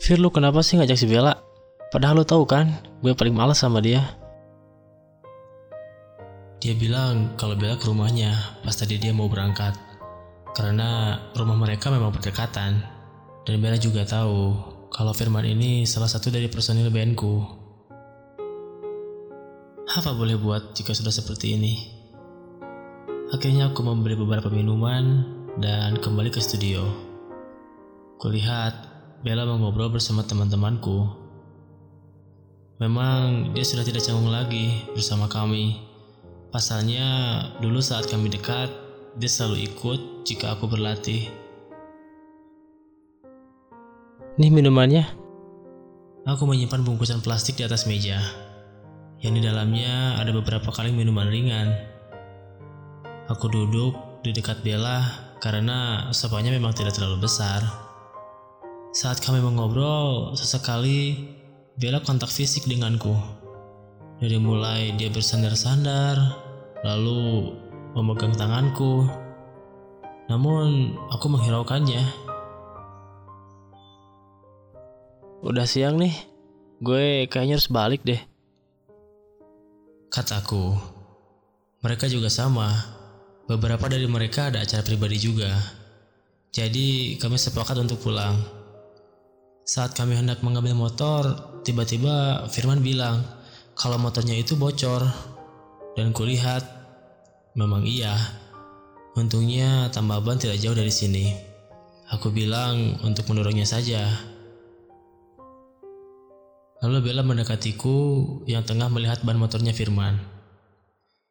Fir 0.00 0.16
lu 0.16 0.32
kenapa 0.32 0.64
sih 0.64 0.80
ngajak 0.80 0.96
si 0.96 1.04
Bella? 1.04 1.36
Padahal 1.92 2.20
lu 2.20 2.24
tahu 2.24 2.48
kan, 2.48 2.80
gue 3.04 3.12
paling 3.12 3.36
males 3.36 3.60
sama 3.60 3.84
dia. 3.84 4.04
Dia 6.64 6.72
bilang 6.80 7.36
kalau 7.36 7.60
Bella 7.60 7.76
ke 7.76 7.84
rumahnya 7.92 8.32
pas 8.64 8.72
tadi 8.72 8.96
dia 8.96 9.12
mau 9.12 9.28
berangkat. 9.28 9.83
Karena 10.54 11.18
rumah 11.34 11.58
mereka 11.58 11.90
memang 11.90 12.14
berdekatan. 12.14 12.78
Dan 13.44 13.60
Bella 13.60 13.76
juga 13.76 14.06
tahu 14.06 14.54
kalau 14.88 15.10
Firman 15.10 15.42
ini 15.42 15.82
salah 15.84 16.06
satu 16.06 16.30
dari 16.30 16.46
personil 16.46 16.88
bandku. 16.94 17.42
Apa 19.84 20.14
boleh 20.14 20.38
buat 20.38 20.72
jika 20.78 20.94
sudah 20.94 21.10
seperti 21.10 21.58
ini? 21.58 21.74
Akhirnya 23.34 23.74
aku 23.74 23.82
membeli 23.82 24.14
beberapa 24.14 24.46
minuman 24.46 25.26
dan 25.58 25.98
kembali 25.98 26.30
ke 26.30 26.38
studio. 26.38 26.86
Kulihat 28.22 28.74
Bella 29.26 29.48
mengobrol 29.48 29.90
bersama 29.90 30.22
teman-temanku. 30.22 31.08
Memang 32.78 33.50
dia 33.56 33.64
sudah 33.66 33.82
tidak 33.82 34.06
canggung 34.06 34.30
lagi 34.30 34.86
bersama 34.92 35.26
kami. 35.26 35.80
Pasalnya, 36.52 37.06
dulu 37.58 37.80
saat 37.82 38.06
kami 38.06 38.30
dekat, 38.30 38.70
dia 39.14 39.30
selalu 39.30 39.70
ikut 39.70 40.00
jika 40.26 40.58
aku 40.58 40.66
berlatih. 40.66 41.30
Nih 44.34 44.50
minumannya. 44.50 45.06
Aku 46.26 46.48
menyimpan 46.48 46.82
bungkusan 46.82 47.20
plastik 47.20 47.60
di 47.60 47.68
atas 47.68 47.84
meja, 47.84 48.16
yang 49.20 49.36
di 49.36 49.44
dalamnya 49.44 50.16
ada 50.18 50.32
beberapa 50.32 50.72
kaleng 50.72 50.96
minuman 50.96 51.28
ringan. 51.28 51.68
Aku 53.28 53.46
duduk 53.52 54.24
di 54.24 54.32
dekat 54.32 54.64
Bella 54.64 55.04
karena 55.38 56.08
sopanya 56.16 56.48
memang 56.50 56.72
tidak 56.72 56.96
terlalu 56.96 57.28
besar. 57.28 57.60
Saat 58.96 59.20
kami 59.20 59.44
mengobrol, 59.44 60.32
sesekali 60.32 61.28
Bella 61.76 62.00
kontak 62.00 62.32
fisik 62.32 62.64
denganku. 62.66 63.14
Dari 64.18 64.40
mulai 64.40 64.96
dia 64.96 65.12
bersandar-sandar, 65.12 66.16
lalu 66.86 67.52
memegang 67.94 68.34
tanganku. 68.34 69.06
Namun, 70.26 70.98
aku 71.14 71.26
menghiraukannya. 71.30 72.02
Udah 75.44 75.68
siang 75.68 76.00
nih, 76.00 76.14
gue 76.80 77.30
kayaknya 77.30 77.60
harus 77.60 77.70
balik 77.70 78.02
deh. 78.02 78.18
Kataku, 80.10 80.74
mereka 81.84 82.10
juga 82.10 82.32
sama. 82.32 82.72
Beberapa 83.44 83.92
dari 83.92 84.08
mereka 84.08 84.48
ada 84.48 84.64
acara 84.64 84.80
pribadi 84.80 85.20
juga. 85.20 85.52
Jadi, 86.48 87.20
kami 87.20 87.36
sepakat 87.36 87.76
untuk 87.76 88.00
pulang. 88.00 88.40
Saat 89.68 89.92
kami 89.92 90.16
hendak 90.16 90.40
mengambil 90.40 90.72
motor, 90.72 91.22
tiba-tiba 91.60 92.48
Firman 92.48 92.80
bilang 92.80 93.20
kalau 93.76 94.00
motornya 94.00 94.32
itu 94.32 94.56
bocor. 94.56 95.04
Dan 95.92 96.16
kulihat, 96.16 96.83
memang 97.54 97.86
iya. 97.86 98.14
Untungnya 99.14 99.88
tambah 99.94 100.18
ban 100.26 100.38
tidak 100.42 100.58
jauh 100.58 100.74
dari 100.74 100.90
sini. 100.90 101.30
Aku 102.10 102.34
bilang 102.34 102.98
untuk 103.06 103.30
mendorongnya 103.30 103.64
saja. 103.64 104.10
Lalu 106.82 107.10
Bella 107.10 107.22
mendekatiku 107.24 107.96
yang 108.44 108.66
tengah 108.66 108.90
melihat 108.92 109.22
ban 109.24 109.38
motornya 109.40 109.72
Firman. 109.72 110.18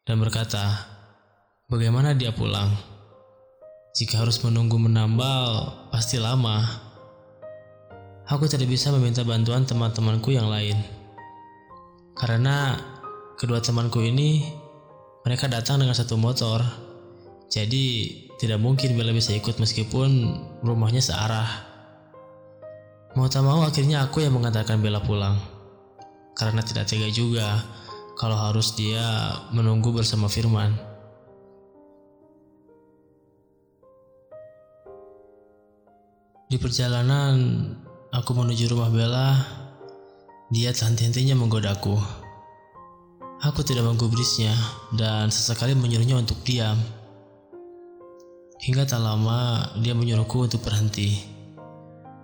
Dan 0.07 0.17
berkata, 0.17 0.89
bagaimana 1.69 2.15
dia 2.17 2.33
pulang? 2.33 2.73
Jika 3.93 4.25
harus 4.25 4.41
menunggu 4.41 4.81
menambal, 4.81 5.69
pasti 5.93 6.17
lama. 6.17 6.65
Aku 8.25 8.49
tidak 8.49 8.71
bisa 8.71 8.89
meminta 8.89 9.21
bantuan 9.21 9.67
teman-temanku 9.67 10.33
yang 10.33 10.49
lain. 10.49 10.79
Karena 12.17 12.73
kedua 13.37 13.61
temanku 13.61 14.01
ini 14.01 14.62
mereka 15.23 15.47
datang 15.47 15.79
dengan 15.79 15.95
satu 15.95 16.19
motor. 16.19 16.63
Jadi 17.47 17.85
tidak 18.39 18.59
mungkin 18.59 18.95
Bella 18.95 19.15
bisa 19.15 19.31
ikut 19.35 19.59
meskipun 19.59 20.09
rumahnya 20.63 21.03
searah. 21.03 21.47
Mau 23.13 23.29
tak 23.29 23.45
mau 23.45 23.61
akhirnya 23.63 24.03
aku 24.05 24.21
yang 24.21 24.35
mengantarkan 24.35 24.79
Bella 24.83 25.03
pulang. 25.03 25.37
Karena 26.33 26.61
tidak 26.65 26.89
tega 26.89 27.07
juga 27.13 27.61
kalau 28.17 28.35
harus 28.35 28.73
dia 28.73 29.03
menunggu 29.53 29.93
bersama 29.93 30.25
Firman. 30.25 30.73
Di 36.49 36.57
perjalanan 36.61 37.37
Aku 38.13 38.37
menuju 38.37 38.69
rumah 38.69 38.93
Bella. 38.93 39.41
Dia 40.53 40.69
henti-hentinya 40.69 41.33
menggodaku. 41.33 41.97
Aku 43.43 43.59
tidak 43.59 43.83
menggubrisnya 43.83 44.55
dan 44.95 45.27
sesekali 45.27 45.75
menyuruhnya 45.75 46.15
untuk 46.15 46.39
diam. 46.47 46.79
Hingga 48.63 48.87
tak 48.87 49.03
lama 49.03 49.67
dia 49.83 49.91
menyuruhku 49.91 50.47
untuk 50.47 50.63
berhenti. 50.63 51.19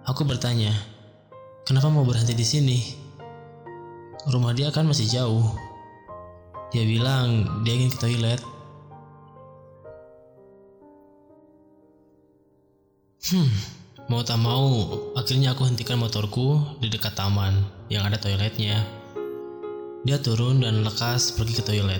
Aku 0.08 0.24
bertanya, 0.24 0.72
kenapa 1.68 1.92
mau 1.92 2.08
berhenti 2.08 2.32
di 2.32 2.48
sini? 2.48 2.80
Rumah 4.32 4.56
dia 4.56 4.72
kan 4.72 4.88
masih 4.88 5.12
jauh. 5.12 5.44
Dia 6.72 6.88
bilang 6.88 7.62
dia 7.68 7.76
ingin 7.76 7.92
ke 7.92 8.00
toilet. 8.00 8.40
Hmm, 13.28 13.52
Mau 14.08 14.24
tak 14.24 14.40
mau, 14.42 14.90
akhirnya 15.20 15.52
aku 15.52 15.68
hentikan 15.68 16.00
motorku 16.00 16.80
di 16.80 16.88
dekat 16.88 17.14
taman 17.14 17.62
yang 17.92 18.08
ada 18.08 18.16
toiletnya. 18.16 18.99
Dia 20.00 20.16
turun 20.16 20.64
dan 20.64 20.80
lekas 20.80 21.36
pergi 21.36 21.60
ke 21.60 21.64
toilet. 21.68 22.00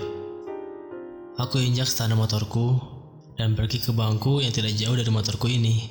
Aku 1.36 1.60
injak 1.60 1.84
stana 1.84 2.16
motorku 2.16 2.80
dan 3.36 3.52
pergi 3.52 3.76
ke 3.76 3.92
bangku 3.92 4.40
yang 4.40 4.56
tidak 4.56 4.72
jauh 4.72 4.96
dari 4.96 5.12
motorku 5.12 5.52
ini. 5.52 5.84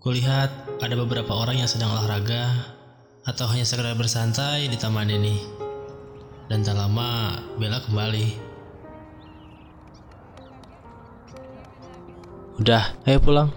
Kulihat 0.00 0.80
ada 0.80 0.94
beberapa 0.96 1.36
orang 1.36 1.60
yang 1.60 1.68
sedang 1.68 1.92
olahraga 1.92 2.48
atau 3.28 3.44
hanya 3.52 3.68
sekedar 3.68 3.92
bersantai 4.00 4.64
di 4.72 4.80
taman 4.80 5.12
ini. 5.12 5.36
Dan 6.48 6.64
tak 6.64 6.80
lama 6.80 7.36
Bella 7.60 7.84
kembali. 7.84 8.26
Udah, 12.64 12.96
ayo 13.04 13.20
pulang. 13.20 13.52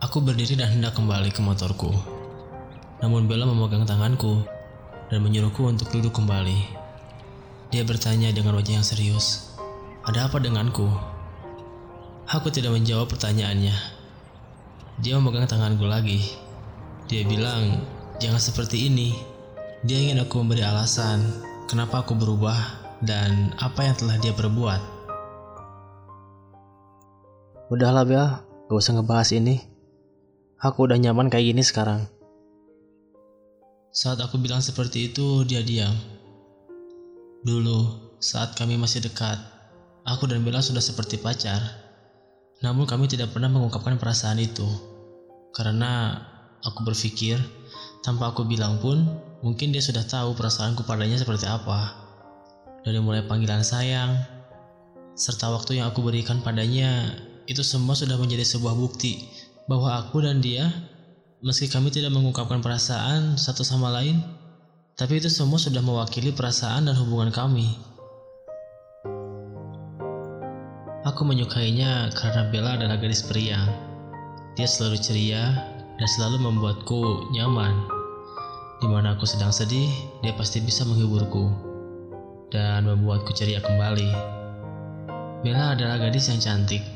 Aku 0.00 0.24
berdiri 0.24 0.56
dan 0.56 0.72
hendak 0.72 0.96
kembali 0.96 1.36
ke 1.36 1.44
motorku. 1.44 1.92
Namun 3.04 3.28
Bella 3.28 3.44
memegang 3.44 3.84
tanganku 3.84 4.61
dan 5.12 5.20
menyuruhku 5.20 5.68
untuk 5.68 5.92
duduk 5.92 6.16
kembali. 6.16 6.72
Dia 7.68 7.84
bertanya 7.84 8.32
dengan 8.32 8.56
wajah 8.56 8.80
yang 8.80 8.86
serius, 8.86 9.52
"Ada 10.08 10.32
apa 10.32 10.40
denganku?" 10.40 10.88
Aku 12.32 12.48
tidak 12.48 12.72
menjawab 12.72 13.12
pertanyaannya. 13.12 13.76
Dia 15.04 15.20
memegang 15.20 15.44
tanganku 15.44 15.84
lagi. 15.84 16.32
Dia 17.12 17.28
bilang, 17.28 17.84
"Jangan 18.16 18.40
seperti 18.40 18.88
ini." 18.88 19.12
Dia 19.82 19.98
ingin 19.98 20.22
aku 20.22 20.40
memberi 20.40 20.62
alasan 20.62 21.26
kenapa 21.66 22.06
aku 22.06 22.14
berubah 22.14 22.54
dan 23.02 23.50
apa 23.58 23.82
yang 23.82 23.98
telah 23.98 24.16
dia 24.22 24.30
perbuat. 24.30 24.78
Udahlah 27.66 28.06
Bel, 28.06 28.26
gak 28.70 28.78
usah 28.78 28.94
ngebahas 28.94 29.34
ini. 29.34 29.58
Aku 30.62 30.86
udah 30.86 30.94
nyaman 31.00 31.26
kayak 31.26 31.50
gini 31.50 31.66
sekarang. 31.66 32.11
Saat 33.92 34.24
aku 34.24 34.40
bilang 34.40 34.64
seperti 34.64 35.12
itu, 35.12 35.44
dia 35.44 35.60
diam. 35.60 35.92
Dulu, 37.44 38.00
saat 38.24 38.56
kami 38.56 38.80
masih 38.80 39.04
dekat, 39.04 39.36
aku 40.08 40.24
dan 40.32 40.40
Bella 40.40 40.64
sudah 40.64 40.80
seperti 40.80 41.20
pacar. 41.20 41.60
Namun 42.64 42.88
kami 42.88 43.04
tidak 43.04 43.36
pernah 43.36 43.52
mengungkapkan 43.52 44.00
perasaan 44.00 44.40
itu. 44.40 44.64
Karena 45.52 46.16
aku 46.64 46.88
berpikir, 46.88 47.36
tanpa 48.00 48.32
aku 48.32 48.48
bilang 48.48 48.80
pun, 48.80 49.04
mungkin 49.44 49.76
dia 49.76 49.84
sudah 49.84 50.08
tahu 50.08 50.32
perasaanku 50.40 50.88
padanya 50.88 51.20
seperti 51.20 51.44
apa. 51.44 51.92
Dari 52.88 52.96
mulai 52.96 53.28
panggilan 53.28 53.60
sayang, 53.60 54.16
serta 55.12 55.52
waktu 55.52 55.84
yang 55.84 55.92
aku 55.92 56.00
berikan 56.00 56.40
padanya, 56.40 57.12
itu 57.44 57.60
semua 57.60 57.92
sudah 57.92 58.16
menjadi 58.16 58.56
sebuah 58.56 58.72
bukti 58.72 59.28
bahwa 59.68 60.00
aku 60.00 60.24
dan 60.24 60.40
dia, 60.40 60.72
meski 61.42 61.66
kami 61.66 61.90
tidak 61.90 62.14
mengungkapkan 62.14 62.62
perasaan 62.62 63.34
satu 63.34 63.66
sama 63.66 63.90
lain, 63.90 64.22
tapi 64.94 65.18
itu 65.18 65.26
semua 65.26 65.58
sudah 65.58 65.82
mewakili 65.82 66.30
perasaan 66.30 66.86
dan 66.86 66.94
hubungan 66.94 67.34
kami. 67.34 67.66
Aku 71.02 71.26
menyukainya 71.26 72.14
karena 72.14 72.46
Bella 72.54 72.78
adalah 72.78 72.94
gadis 72.94 73.26
periang. 73.26 73.66
Dia 74.54 74.70
selalu 74.70 75.02
ceria 75.02 75.42
dan 75.98 76.08
selalu 76.14 76.46
membuatku 76.46 77.34
nyaman. 77.34 77.74
Di 78.78 78.86
mana 78.86 79.18
aku 79.18 79.26
sedang 79.26 79.50
sedih, 79.50 79.90
dia 80.22 80.30
pasti 80.38 80.62
bisa 80.62 80.86
menghiburku 80.86 81.50
dan 82.54 82.86
membuatku 82.86 83.34
ceria 83.34 83.58
kembali. 83.58 84.10
Bella 85.42 85.74
adalah 85.74 85.98
gadis 86.06 86.30
yang 86.30 86.38
cantik, 86.38 86.86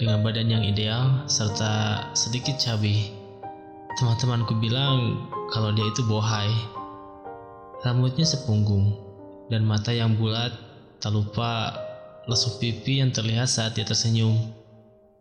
dengan 0.00 0.24
badan 0.24 0.48
yang 0.48 0.64
ideal 0.64 1.28
serta 1.28 2.00
sedikit 2.16 2.56
cabi. 2.56 3.19
Teman-temanku 3.98 4.54
bilang 4.62 5.26
kalau 5.50 5.74
dia 5.74 5.82
itu 5.90 6.06
bohai. 6.06 6.52
Rambutnya 7.82 8.22
sepunggung 8.22 8.94
dan 9.50 9.66
mata 9.66 9.90
yang 9.90 10.14
bulat, 10.14 10.54
tak 11.02 11.10
lupa 11.10 11.74
lesuk 12.30 12.62
pipi 12.62 13.02
yang 13.02 13.10
terlihat 13.10 13.50
saat 13.50 13.74
dia 13.74 13.82
tersenyum, 13.82 14.36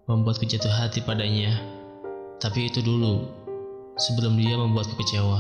membuatku 0.05 0.45
jatuh 0.45 0.69
hati 0.69 1.01
padanya. 1.01 1.58
Tapi 2.38 2.69
itu 2.69 2.86
dulu, 2.86 3.25
sebelum 3.97 4.38
dia 4.38 4.53
membuatku 4.53 4.93
kecewa. 5.01 5.39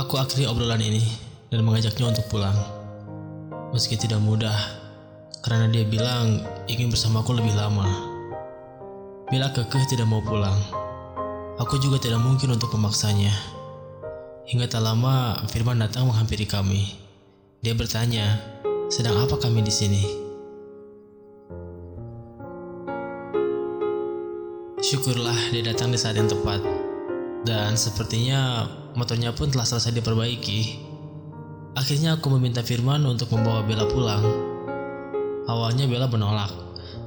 Aku 0.00 0.16
akhiri 0.16 0.48
obrolan 0.48 0.80
ini 0.80 1.04
dan 1.52 1.60
mengajaknya 1.60 2.14
untuk 2.14 2.24
pulang. 2.32 2.56
Meski 3.70 4.00
tidak 4.00 4.18
mudah, 4.24 4.56
karena 5.44 5.70
dia 5.70 5.84
bilang 5.86 6.40
ingin 6.66 6.90
bersamaku 6.90 7.36
lebih 7.36 7.54
lama. 7.54 8.09
Bila 9.30 9.46
kekeh 9.54 9.86
tidak 9.86 10.10
mau 10.10 10.18
pulang, 10.18 10.58
aku 11.54 11.78
juga 11.78 12.02
tidak 12.02 12.18
mungkin 12.18 12.50
untuk 12.50 12.74
memaksanya. 12.74 13.30
Hingga 14.50 14.66
tak 14.66 14.82
lama, 14.82 15.38
Firman 15.46 15.78
datang 15.78 16.10
menghampiri 16.10 16.50
kami. 16.50 16.98
Dia 17.62 17.78
bertanya, 17.78 18.42
sedang 18.90 19.14
apa 19.22 19.38
kami 19.38 19.62
di 19.62 19.70
sini? 19.70 20.02
Syukurlah 24.82 25.38
dia 25.54 25.62
datang 25.62 25.94
di 25.94 25.98
saat 26.02 26.18
yang 26.18 26.26
tepat. 26.26 26.58
Dan 27.46 27.78
sepertinya 27.78 28.66
motornya 28.98 29.30
pun 29.30 29.46
telah 29.46 29.62
selesai 29.62 29.94
diperbaiki. 29.94 30.90
Akhirnya 31.78 32.18
aku 32.18 32.34
meminta 32.34 32.66
Firman 32.66 33.06
untuk 33.06 33.30
membawa 33.30 33.62
Bella 33.62 33.86
pulang. 33.86 34.26
Awalnya 35.46 35.86
Bella 35.86 36.10
menolak, 36.10 36.50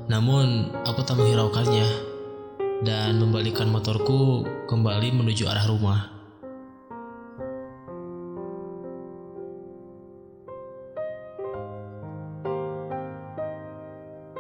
namun 0.08 0.72
aku 0.88 1.04
tak 1.04 1.20
menghiraukannya 1.20 2.13
dan 2.82 3.22
membalikkan 3.22 3.70
motorku 3.70 4.42
kembali 4.66 5.14
menuju 5.14 5.46
arah 5.46 5.70
rumah. 5.70 6.10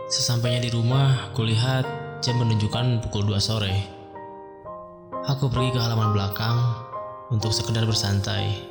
Sesampainya 0.09 0.65
di 0.65 0.71
rumah, 0.73 1.29
kulihat 1.37 1.85
jam 2.25 2.37
menunjukkan 2.41 3.05
pukul 3.05 3.29
2 3.29 3.37
sore. 3.37 3.75
Aku 5.25 5.49
pergi 5.49 5.73
ke 5.73 5.79
halaman 5.81 6.13
belakang 6.13 6.57
untuk 7.33 7.49
sekedar 7.49 7.85
bersantai. 7.85 8.61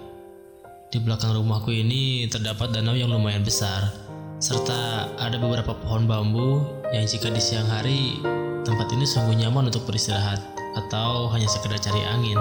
Di 0.92 1.00
belakang 1.00 1.32
rumahku 1.32 1.72
ini 1.72 2.28
terdapat 2.28 2.70
danau 2.70 2.92
yang 2.92 3.08
lumayan 3.08 3.42
besar, 3.42 3.90
serta 4.38 5.08
ada 5.16 5.40
beberapa 5.40 5.72
pohon 5.72 6.04
bambu 6.04 6.60
yang 6.92 7.08
jika 7.08 7.32
di 7.32 7.40
siang 7.40 7.66
hari 7.66 8.20
tempat 8.62 8.94
ini 8.94 9.02
sungguh 9.02 9.34
nyaman 9.42 9.74
untuk 9.74 9.82
beristirahat 9.90 10.38
atau 10.78 11.26
hanya 11.34 11.50
sekedar 11.50 11.82
cari 11.82 12.02
angin. 12.06 12.38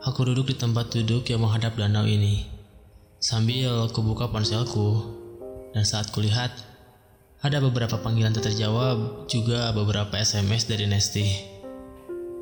Aku 0.00 0.24
duduk 0.24 0.50
di 0.50 0.56
tempat 0.56 0.94
duduk 0.94 1.28
yang 1.28 1.44
menghadap 1.44 1.76
danau 1.76 2.08
ini, 2.08 2.48
sambil 3.20 3.90
kubuka 3.92 4.32
ponselku, 4.32 5.06
dan 5.76 5.84
saat 5.84 6.08
kulihat, 6.10 6.50
ada 7.44 7.60
beberapa 7.60 8.00
panggilan 8.00 8.32
tak 8.32 8.48
terjawab, 8.48 9.28
juga 9.28 9.70
beberapa 9.76 10.16
SMS 10.16 10.66
dari 10.66 10.88
Nesti. 10.88 11.28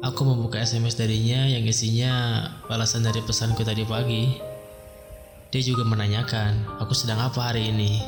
Aku 0.06 0.22
membuka 0.22 0.62
SMS 0.62 0.94
darinya 0.94 1.50
yang 1.50 1.66
isinya 1.66 2.46
balasan 2.70 3.02
dari 3.02 3.18
pesanku 3.26 3.66
tadi 3.66 3.82
pagi. 3.82 4.47
Dia 5.48 5.64
juga 5.64 5.80
menanyakan, 5.80 6.76
aku 6.76 6.92
sedang 6.92 7.24
apa 7.24 7.40
hari 7.40 7.72
ini. 7.72 8.04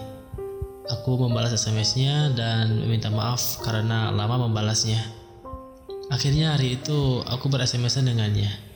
Aku 0.92 1.16
membalas 1.16 1.56
SMS-nya 1.56 2.36
dan 2.36 2.84
meminta 2.84 3.08
maaf 3.08 3.64
karena 3.64 4.12
lama 4.12 4.44
membalasnya. 4.44 5.00
Akhirnya 6.12 6.52
hari 6.52 6.76
itu 6.76 7.24
aku 7.24 7.48
ber-SMS-an 7.48 8.12
dengannya. 8.12 8.69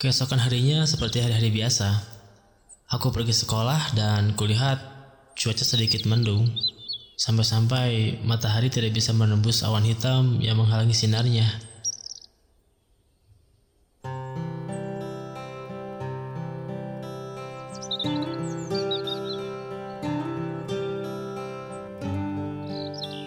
Keesokan 0.00 0.40
harinya 0.40 0.88
seperti 0.88 1.20
hari-hari 1.20 1.52
biasa. 1.52 1.92
Aku 2.88 3.12
pergi 3.12 3.36
sekolah 3.36 3.92
dan 3.92 4.32
kulihat 4.32 4.80
cuaca 5.36 5.60
sedikit 5.60 6.08
mendung. 6.08 6.48
Sampai-sampai 7.20 8.16
matahari 8.24 8.72
tidak 8.72 8.96
bisa 8.96 9.12
menembus 9.12 9.60
awan 9.60 9.84
hitam 9.84 10.40
yang 10.40 10.56
menghalangi 10.56 10.96
sinarnya. 10.96 11.44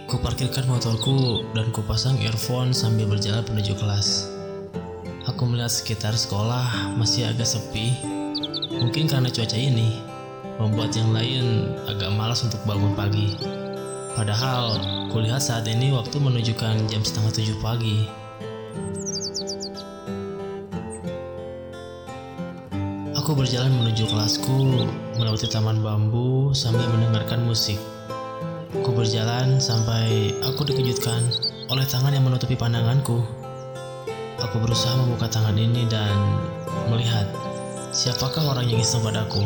Kuparkirkan 0.09 0.65
motorku 0.65 1.45
dan 1.53 1.69
kupasang 1.69 2.17
earphone 2.25 2.73
sambil 2.73 3.05
berjalan 3.05 3.45
menuju 3.45 3.77
kelas. 3.77 4.41
Aku 5.33 5.49
melihat 5.49 5.73
sekitar 5.73 6.13
sekolah 6.13 6.93
masih 6.93 7.25
agak 7.25 7.49
sepi 7.49 8.13
Mungkin 8.73 9.05
karena 9.05 9.29
cuaca 9.29 9.57
ini 9.57 10.01
membuat 10.57 10.97
yang 10.97 11.13
lain 11.13 11.77
agak 11.85 12.09
malas 12.13 12.41
untuk 12.41 12.61
bangun 12.65 12.93
pagi. 12.97 13.37
Padahal 14.17 14.77
kulihat 15.13 15.41
saat 15.41 15.65
ini 15.69 15.93
waktu 15.93 16.17
menunjukkan 16.17 16.89
jam 16.89 17.01
setengah 17.05 17.31
tujuh 17.33 17.57
pagi. 17.61 18.09
Aku 23.13 23.39
berjalan 23.39 23.71
menuju 23.71 24.09
kelasku 24.09 24.89
melewati 25.15 25.47
taman 25.47 25.79
bambu 25.79 26.51
sambil 26.51 26.85
mendengarkan 26.91 27.45
musik. 27.45 27.79
Aku 28.73 28.91
berjalan 28.91 29.61
sampai 29.61 30.33
aku 30.43 30.65
dikejutkan 30.65 31.23
oleh 31.71 31.85
tangan 31.87 32.11
yang 32.11 32.25
menutupi 32.25 32.57
pandanganku. 32.57 33.42
Aku 34.53 34.61
berusaha 34.69 34.93
membuka 35.01 35.25
tangan 35.25 35.57
ini 35.57 35.89
dan 35.89 36.13
melihat 36.85 37.25
siapakah 37.89 38.53
orang 38.53 38.69
yang 38.69 38.85
iseng 38.85 39.01
padaku. 39.01 39.41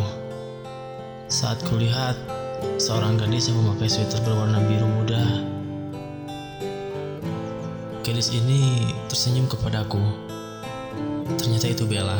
Saat 1.32 1.64
kulihat 1.64 2.20
seorang 2.76 3.16
gadis 3.16 3.47
yang 3.47 3.55
memakai 3.64 3.88
sweater 3.88 4.20
berwarna 4.28 4.60
biru 4.68 4.84
muda. 4.84 5.24
Gadis 8.03 8.36
ini 8.36 8.91
tersenyum 9.08 9.47
kepadaku. 9.47 10.03
Ternyata 11.39 11.72
itu 11.72 11.88
Bella. 11.88 12.20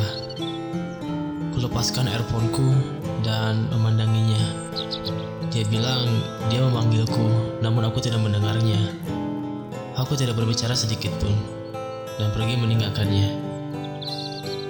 Kulepaskan 1.60 2.08
earphone-ku 2.08 2.72
dan 3.20 3.68
memandanginya. 3.68 4.48
Dia 5.52 5.68
bilang 5.68 6.08
dia 6.48 6.64
memanggilku, 6.64 7.60
namun 7.60 7.84
aku 7.84 8.00
tidak 8.00 8.24
mendengarnya. 8.24 8.80
Aku 10.00 10.16
tidak 10.16 10.40
berbicara 10.40 10.72
sedikit 10.72 11.12
pun 11.20 11.57
dan 12.18 12.34
pergi 12.34 12.58
meninggalkannya. 12.58 13.30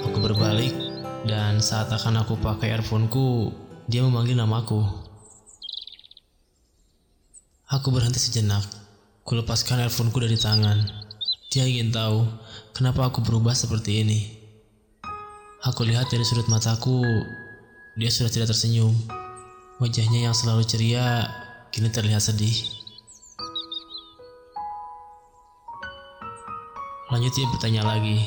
Aku 0.03 0.19
berbalik 0.19 0.75
dan 1.23 1.63
saat 1.63 1.87
akan 1.91 2.23
aku 2.23 2.35
pakai 2.39 2.75
earphone-ku, 2.75 3.51
dia 3.87 4.03
memanggil 4.03 4.35
namaku. 4.35 4.83
Aku 7.67 7.91
berhenti 7.91 8.19
sejenak. 8.19 8.63
Kulepaskan 9.27 9.83
earphone-ku 9.83 10.23
dari 10.23 10.39
tangan. 10.39 10.87
Dia 11.51 11.67
ingin 11.67 11.91
tahu 11.91 12.23
kenapa 12.71 13.07
aku 13.07 13.19
berubah 13.23 13.51
seperti 13.51 14.03
ini. 14.03 14.19
Aku 15.67 15.83
lihat 15.83 16.07
dari 16.07 16.23
sudut 16.23 16.47
mataku, 16.47 17.03
dia 17.99 18.07
sudah 18.07 18.31
tidak 18.31 18.55
tersenyum. 18.55 18.95
Wajahnya 19.83 20.31
yang 20.31 20.35
selalu 20.35 20.63
ceria 20.63 21.27
kini 21.73 21.91
terlihat 21.91 22.23
sedih. 22.23 22.76
Lanjut 27.07 27.31
dia 27.39 27.47
bertanya 27.47 27.87
lagi, 27.87 28.19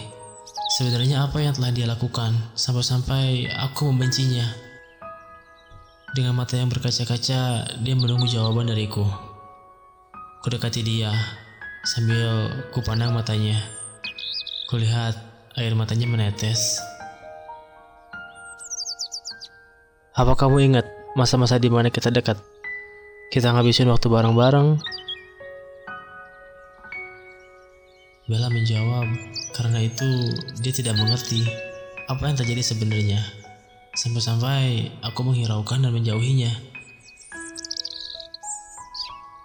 sebenarnya 0.81 1.29
apa 1.29 1.37
yang 1.45 1.53
telah 1.53 1.69
dia 1.69 1.85
lakukan 1.85 2.33
sampai-sampai 2.57 3.45
aku 3.53 3.93
membencinya. 3.93 4.49
Dengan 6.17 6.33
mata 6.33 6.57
yang 6.57 6.73
berkaca-kaca, 6.73 7.41
dia 7.77 7.95
menunggu 7.95 8.25
jawaban 8.25 8.73
dariku. 8.73 9.05
Kudekati 10.41 10.81
dia, 10.81 11.13
sambil 11.85 12.49
kupandang 12.73 13.13
matanya. 13.13 13.61
Kulihat 14.73 15.13
air 15.61 15.77
matanya 15.77 16.09
menetes. 16.09 16.81
Apa 20.17 20.33
kamu 20.41 20.73
ingat 20.73 20.89
masa-masa 21.21 21.61
di 21.61 21.69
mana 21.69 21.93
kita 21.93 22.09
dekat? 22.09 22.41
Kita 23.29 23.53
ngabisin 23.53 23.93
waktu 23.93 24.09
bareng-bareng. 24.09 24.81
Bella 28.31 28.47
menjawab, 28.47 29.11
karena 29.59 29.83
itu 29.83 30.07
dia 30.63 30.71
tidak 30.71 30.95
mengerti 31.03 31.43
apa 32.07 32.31
yang 32.31 32.39
terjadi 32.39 32.63
sebenarnya. 32.63 33.19
Sampai-sampai 33.99 34.87
aku 35.03 35.27
menghiraukan 35.27 35.83
dan 35.83 35.91
menjauhinya. 35.91 36.55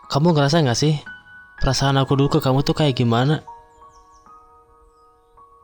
Kamu 0.06 0.38
ngerasa 0.38 0.62
nggak 0.62 0.78
sih? 0.78 1.02
Perasaan 1.58 1.98
aku 1.98 2.14
dulu 2.14 2.38
ke 2.38 2.46
kamu 2.46 2.62
tuh 2.62 2.78
kayak 2.78 2.94
gimana? 2.94 3.42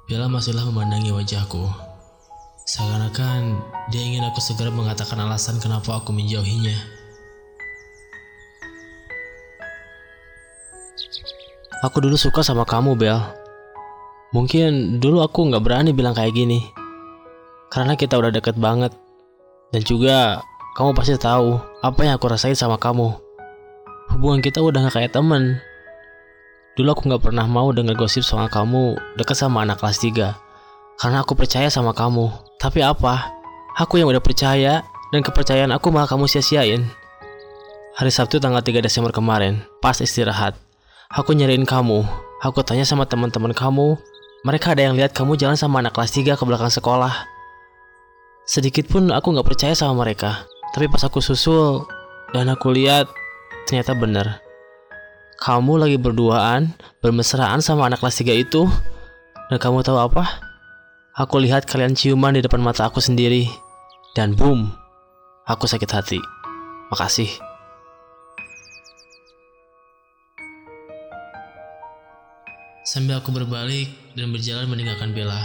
Bella 0.09 0.26
masihlah 0.26 0.65
memandangi 0.65 1.13
wajahku. 1.13 1.69
Seakan-akan 2.65 3.61
dia 3.93 4.01
ingin 4.01 4.26
aku 4.26 4.41
segera 4.41 4.74
mengatakan 4.74 5.22
alasan 5.22 5.61
kenapa 5.61 6.01
aku 6.01 6.09
menjauhinya. 6.09 7.00
Aku 11.82 11.97
dulu 11.97 12.13
suka 12.13 12.45
sama 12.45 12.61
kamu, 12.61 12.93
Bel. 12.93 13.17
Mungkin 14.38 15.01
dulu 15.01 15.25
aku 15.25 15.49
nggak 15.49 15.65
berani 15.65 15.89
bilang 15.97 16.13
kayak 16.13 16.38
gini. 16.38 16.61
Karena 17.73 17.97
kita 17.97 18.21
udah 18.21 18.29
deket 18.29 18.53
banget. 18.53 18.93
Dan 19.73 19.82
juga 19.82 20.45
kamu 20.77 20.93
pasti 20.93 21.17
tahu 21.17 21.57
apa 21.82 22.05
yang 22.05 22.21
aku 22.21 22.29
rasain 22.29 22.53
sama 22.53 22.77
kamu. 22.77 23.17
Hubungan 24.13 24.45
kita 24.45 24.61
udah 24.61 24.86
gak 24.86 25.01
kayak 25.01 25.11
temen. 25.17 25.57
Dulu 26.77 26.93
aku 26.93 27.09
nggak 27.09 27.23
pernah 27.25 27.49
mau 27.49 27.73
denger 27.73 27.97
gosip 27.97 28.21
soal 28.21 28.45
kamu 28.45 29.01
deket 29.17 29.41
sama 29.41 29.65
anak 29.65 29.82
kelas 29.82 30.05
3. 30.05 30.38
Karena 31.01 31.25
aku 31.25 31.34
percaya 31.34 31.73
sama 31.73 31.97
kamu. 31.97 32.29
Tapi 32.61 32.86
apa? 32.86 33.34
Aku 33.82 33.97
yang 33.97 34.13
udah 34.13 34.21
percaya 34.21 34.86
dan 35.09 35.25
kepercayaan 35.25 35.73
aku 35.73 35.89
malah 35.89 36.05
kamu 36.05 36.29
sia-siain. 36.29 36.86
Hari 37.97 38.11
Sabtu 38.13 38.38
tanggal 38.38 38.61
3 38.61 38.86
Desember 38.86 39.09
kemarin, 39.09 39.65
pas 39.82 39.97
istirahat, 39.97 40.55
aku 41.12 41.36
nyariin 41.36 41.68
kamu. 41.68 42.07
Aku 42.41 42.66
tanya 42.66 42.88
sama 42.88 43.05
teman-teman 43.05 43.53
kamu, 43.53 43.99
mereka 44.41 44.74
ada 44.74 44.89
yang 44.89 44.97
lihat 44.97 45.14
kamu 45.14 45.38
jalan 45.38 45.53
sama 45.53 45.84
anak 45.84 45.93
kelas 45.93 46.18
3 46.18 46.34
ke 46.34 46.43
belakang 46.47 46.74
sekolah. 46.74 47.30
Sedikit 48.49 48.89
pun 48.89 49.14
aku 49.14 49.30
nggak 49.30 49.45
percaya 49.45 49.78
sama 49.78 50.01
mereka. 50.01 50.49
Tapi 50.74 50.89
pas 50.89 51.03
aku 51.05 51.22
susul 51.22 51.86
dan 52.34 52.49
aku 52.49 52.74
lihat, 52.74 53.05
ternyata 53.70 53.93
benar. 53.93 54.41
Kamu 55.38 55.78
lagi 55.78 56.01
berduaan, 56.01 56.74
bermesraan 57.03 57.62
sama 57.62 57.86
anak 57.86 58.01
kelas 58.01 58.18
3 58.26 58.34
itu. 58.34 58.66
Dan 59.51 59.59
kamu 59.62 59.86
tahu 59.86 59.99
apa? 59.99 60.41
Aku 61.14 61.38
lihat 61.43 61.68
kalian 61.68 61.93
ciuman 61.93 62.34
di 62.34 62.41
depan 62.41 62.64
mata 62.64 62.88
aku 62.88 63.03
sendiri. 63.03 63.45
Dan 64.18 64.34
boom, 64.34 64.74
aku 65.45 65.68
sakit 65.70 65.91
hati. 65.91 66.20
Makasih. 66.89 67.50
Sambil 72.82 73.21
aku 73.21 73.29
berbalik 73.29 74.17
dan 74.17 74.34
berjalan 74.34 74.65
meninggalkan 74.65 75.13
Bella. 75.13 75.38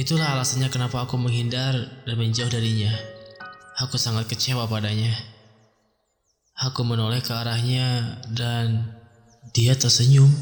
Itulah 0.00 0.32
alasannya 0.32 0.72
kenapa 0.72 1.04
aku 1.04 1.20
menghindar 1.20 1.76
dan 2.08 2.16
menjauh 2.16 2.48
darinya. 2.48 2.88
Aku 3.84 4.00
sangat 4.00 4.24
kecewa 4.24 4.64
padanya. 4.64 5.12
Aku 6.56 6.88
menoleh 6.88 7.20
ke 7.20 7.36
arahnya 7.36 8.16
dan 8.32 8.96
dia 9.52 9.76
tersenyum. 9.76 10.32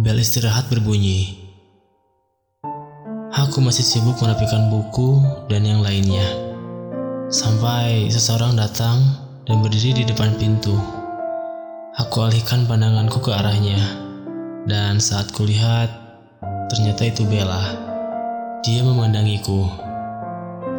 Bel 0.00 0.16
istirahat 0.16 0.72
berbunyi. 0.72 1.36
Aku 3.36 3.60
masih 3.60 3.84
sibuk 3.84 4.16
merapikan 4.24 4.72
buku 4.72 5.20
dan 5.52 5.60
yang 5.60 5.84
lainnya. 5.84 6.24
Sampai 7.28 8.08
seseorang 8.08 8.56
datang 8.56 8.96
dan 9.44 9.60
berdiri 9.60 10.00
di 10.00 10.04
depan 10.08 10.40
pintu. 10.40 10.72
Aku 12.00 12.24
alihkan 12.24 12.64
pandanganku 12.64 13.20
ke 13.20 13.28
arahnya. 13.28 13.76
Dan 14.64 15.04
saat 15.04 15.36
kulihat, 15.36 15.92
ternyata 16.72 17.04
itu 17.04 17.28
Bella. 17.28 17.76
Dia 18.64 18.80
memandangiku. 18.80 19.68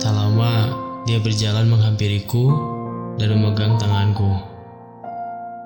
Tak 0.02 0.18
lama, 0.18 0.74
dia 1.06 1.22
berjalan 1.22 1.70
menghampiriku 1.70 2.58
dan 3.22 3.38
memegang 3.38 3.78
tanganku. 3.78 4.34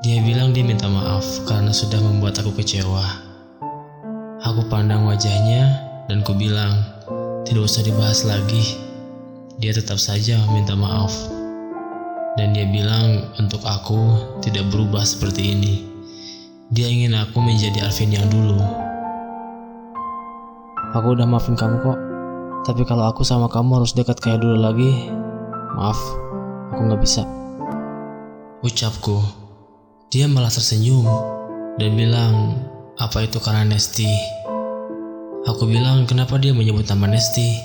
Dia 0.04 0.20
bilang 0.28 0.52
dia 0.52 0.68
minta 0.68 0.92
maaf 0.92 1.24
karena 1.48 1.72
sudah 1.72 2.04
membuat 2.04 2.36
aku 2.44 2.52
kecewa. 2.52 3.25
Aku 4.46 4.62
pandang 4.70 5.10
wajahnya 5.10 5.74
dan 6.06 6.22
ku 6.22 6.38
bilang, 6.38 6.86
tidak 7.50 7.66
usah 7.66 7.82
dibahas 7.82 8.30
lagi. 8.30 8.78
Dia 9.58 9.74
tetap 9.74 9.98
saja 9.98 10.38
meminta 10.46 10.78
maaf. 10.78 11.10
Dan 12.38 12.54
dia 12.54 12.70
bilang 12.70 13.26
untuk 13.42 13.66
aku 13.66 14.22
tidak 14.46 14.70
berubah 14.70 15.02
seperti 15.02 15.58
ini. 15.58 15.74
Dia 16.70 16.86
ingin 16.86 17.18
aku 17.18 17.42
menjadi 17.42 17.90
Alvin 17.90 18.14
yang 18.14 18.30
dulu. 18.30 18.62
Aku 20.94 21.18
udah 21.18 21.26
maafin 21.26 21.58
kamu 21.58 21.82
kok. 21.82 21.98
Tapi 22.70 22.86
kalau 22.86 23.10
aku 23.10 23.26
sama 23.26 23.50
kamu 23.50 23.82
harus 23.82 23.98
dekat 23.98 24.22
kayak 24.22 24.46
dulu 24.46 24.62
lagi, 24.62 25.10
maaf, 25.74 25.98
aku 26.70 26.86
nggak 26.86 27.02
bisa. 27.02 27.26
Ucapku. 28.62 29.26
Dia 30.14 30.30
malah 30.30 30.54
tersenyum 30.54 31.10
dan 31.82 31.98
bilang, 31.98 32.62
apa 32.96 33.28
itu 33.28 33.44
karena 33.44 33.68
Nesti? 33.68 34.08
Aku 35.52 35.68
bilang, 35.68 36.08
kenapa 36.08 36.40
dia 36.40 36.56
menyebut 36.56 36.88
nama 36.88 37.12
Nesti? 37.12 37.60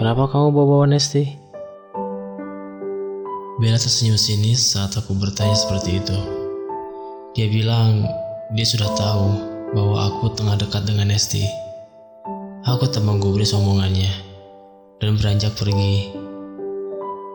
Kenapa 0.00 0.32
kamu 0.32 0.48
bawa-bawa 0.48 0.96
Nesti? 0.96 1.28
Bella 3.60 3.76
tersenyum 3.76 4.16
sinis 4.16 4.72
saat 4.72 4.96
aku 4.96 5.12
bertanya 5.12 5.52
seperti 5.52 6.00
itu. 6.00 6.16
Dia 7.36 7.52
bilang 7.52 8.08
dia 8.56 8.64
sudah 8.64 8.88
tahu 8.96 9.28
bahwa 9.76 10.08
aku 10.08 10.32
tengah 10.32 10.56
dekat 10.56 10.88
dengan 10.88 11.12
Nesti. 11.12 11.44
Aku 12.64 12.88
tak 12.88 13.04
menggubris 13.04 13.52
omongannya 13.52 14.08
dan 15.04 15.20
beranjak 15.20 15.52
pergi. 15.60 16.16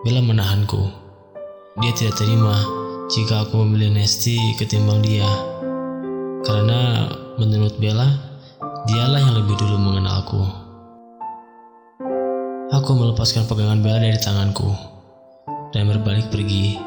Bella 0.01 0.25
menahanku. 0.25 0.89
Dia 1.85 1.93
tidak 1.93 2.17
terima 2.17 2.65
jika 3.13 3.45
aku 3.45 3.61
memilih 3.61 3.93
Nesti 3.93 4.57
ketimbang 4.57 5.05
dia. 5.05 5.54
Karena 6.45 7.09
menurut 7.41 7.73
Bella, 7.81 8.05
dialah 8.85 9.17
yang 9.17 9.33
lebih 9.33 9.57
dulu 9.57 9.81
mengenalku. 9.81 10.45
Aku 12.69 12.93
melepaskan 12.93 13.49
pegangan 13.49 13.81
Bella 13.81 13.97
dari 13.97 14.21
tanganku 14.21 14.69
dan 15.73 15.89
berbalik 15.89 16.29
pergi. 16.29 16.77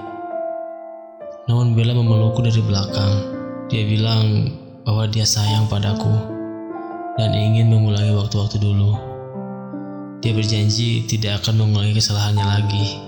Namun 1.50 1.74
Bella 1.74 1.90
memelukku 1.90 2.38
dari 2.38 2.62
belakang. 2.62 3.34
Dia 3.66 3.82
bilang 3.82 4.54
bahwa 4.86 5.10
dia 5.10 5.26
sayang 5.26 5.66
padaku 5.66 6.14
dan 7.18 7.34
ingin 7.34 7.66
mengulangi 7.66 8.14
waktu-waktu 8.14 8.62
dulu. 8.62 8.94
Dia 10.22 10.38
berjanji 10.38 11.02
tidak 11.10 11.42
akan 11.42 11.66
mengulangi 11.66 11.98
kesalahannya 11.98 12.46
lagi. 12.46 13.07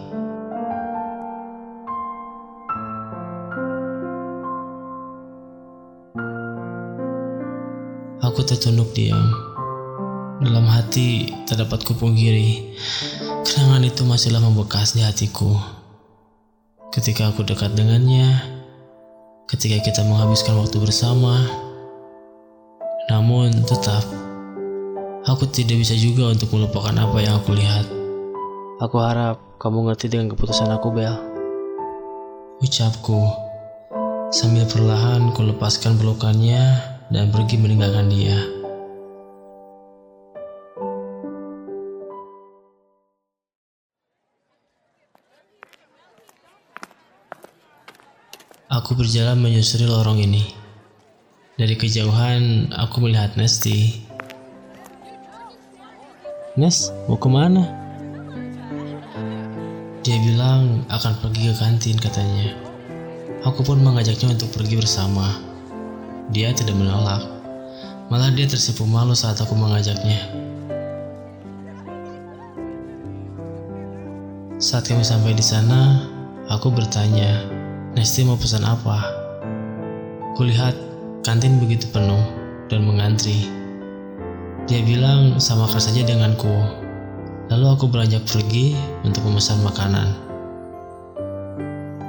Aku 8.20 8.44
tertunduk 8.44 8.92
diam. 8.92 9.32
Dalam 10.44 10.68
hati 10.68 11.32
terdapat 11.48 11.80
kupungkiri, 11.88 12.76
kenangan 13.48 13.80
itu 13.80 14.04
masihlah 14.04 14.44
membekas 14.44 14.92
di 14.92 15.00
hatiku 15.00 15.56
ketika 16.92 17.32
aku 17.32 17.48
dekat 17.48 17.72
dengannya, 17.72 18.36
ketika 19.48 19.80
kita 19.80 20.04
menghabiskan 20.04 20.52
waktu 20.60 20.76
bersama. 20.84 21.48
Namun 23.08 23.56
tetap, 23.64 24.04
aku 25.24 25.48
tidak 25.48 25.80
bisa 25.80 25.96
juga 25.96 26.28
untuk 26.28 26.52
melupakan 26.52 26.92
apa 26.92 27.24
yang 27.24 27.40
aku 27.40 27.56
lihat. 27.56 27.88
Aku 28.84 29.00
harap 29.00 29.40
kamu 29.56 29.88
ngerti 29.88 30.12
dengan 30.12 30.36
keputusan 30.36 30.68
aku, 30.68 30.92
Bel. 30.92 31.16
Ucapku, 32.60 33.32
sambil 34.28 34.68
perlahan 34.68 35.32
ku 35.32 35.40
lepaskan 35.40 35.96
pelukannya 35.96 36.89
dan 37.10 37.34
pergi 37.34 37.58
meninggalkan 37.58 38.06
dia. 38.06 38.38
Aku 48.70 48.94
berjalan 48.94 49.42
menyusuri 49.42 49.90
lorong 49.90 50.22
ini. 50.22 50.46
Dari 51.58 51.74
kejauhan, 51.74 52.70
aku 52.70 53.02
melihat 53.02 53.34
Nesti. 53.34 54.06
Nes, 56.54 56.94
mau 57.10 57.18
ke 57.18 57.26
mana? 57.26 57.66
Dia 60.06 60.16
bilang 60.22 60.86
akan 60.86 61.12
pergi 61.18 61.50
ke 61.50 61.54
kantin 61.58 61.98
katanya. 61.98 62.54
Aku 63.42 63.66
pun 63.66 63.82
mengajaknya 63.82 64.38
untuk 64.38 64.54
pergi 64.54 64.78
bersama. 64.78 65.49
Dia 66.30 66.54
tidak 66.54 66.78
menolak. 66.78 67.26
Malah 68.10 68.30
dia 68.34 68.46
tersipu 68.46 68.86
malu 68.86 69.14
saat 69.14 69.38
aku 69.42 69.54
mengajaknya. 69.54 70.30
Saat 74.62 74.86
kami 74.86 75.02
sampai 75.02 75.34
di 75.34 75.42
sana, 75.42 76.06
aku 76.46 76.70
bertanya, 76.70 77.60
Nesti 77.90 78.22
mau 78.22 78.38
pesan 78.38 78.62
apa? 78.62 79.02
Kulihat 80.38 80.78
kantin 81.26 81.58
begitu 81.58 81.90
penuh 81.90 82.22
dan 82.70 82.86
mengantri. 82.86 83.50
Dia 84.70 84.78
bilang 84.86 85.42
samakan 85.42 85.82
saja 85.82 86.06
denganku. 86.06 86.54
Lalu 87.50 87.66
aku 87.66 87.90
beranjak 87.90 88.22
pergi 88.30 88.78
untuk 89.02 89.26
memesan 89.26 89.58
makanan. 89.66 90.06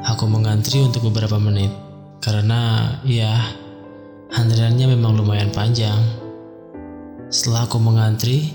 Aku 0.06 0.30
mengantri 0.30 0.86
untuk 0.86 1.10
beberapa 1.10 1.42
menit 1.42 1.74
karena 2.22 2.94
ya 3.02 3.42
antriannya 4.32 4.96
memang 4.96 5.20
lumayan 5.20 5.52
panjang. 5.52 6.00
Setelah 7.28 7.68
aku 7.68 7.80
mengantri 7.80 8.52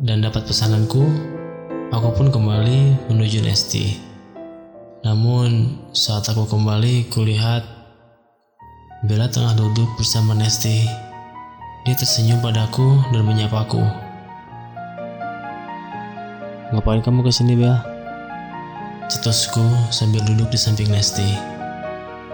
dan 0.00 0.24
dapat 0.24 0.48
pesananku, 0.48 1.04
aku 1.92 2.08
pun 2.16 2.32
kembali 2.32 3.08
menuju 3.12 3.44
Nesti. 3.44 4.00
Namun 5.04 5.76
saat 5.92 6.24
aku 6.32 6.48
kembali 6.48 7.12
kulihat 7.12 7.64
Bella 9.04 9.28
tengah 9.28 9.52
duduk 9.52 10.00
bersama 10.00 10.32
Nesti. 10.32 10.88
Dia 11.84 11.92
tersenyum 11.92 12.40
padaku 12.40 13.04
dan 13.12 13.28
menyapaku. 13.28 13.84
Ngapain 16.72 17.04
kamu 17.04 17.20
ke 17.20 17.28
sini, 17.28 17.52
Bel? 17.60 17.76
Cetusku 19.12 19.60
sambil 19.92 20.24
duduk 20.24 20.48
di 20.48 20.56
samping 20.56 20.88
Nesti. 20.88 21.36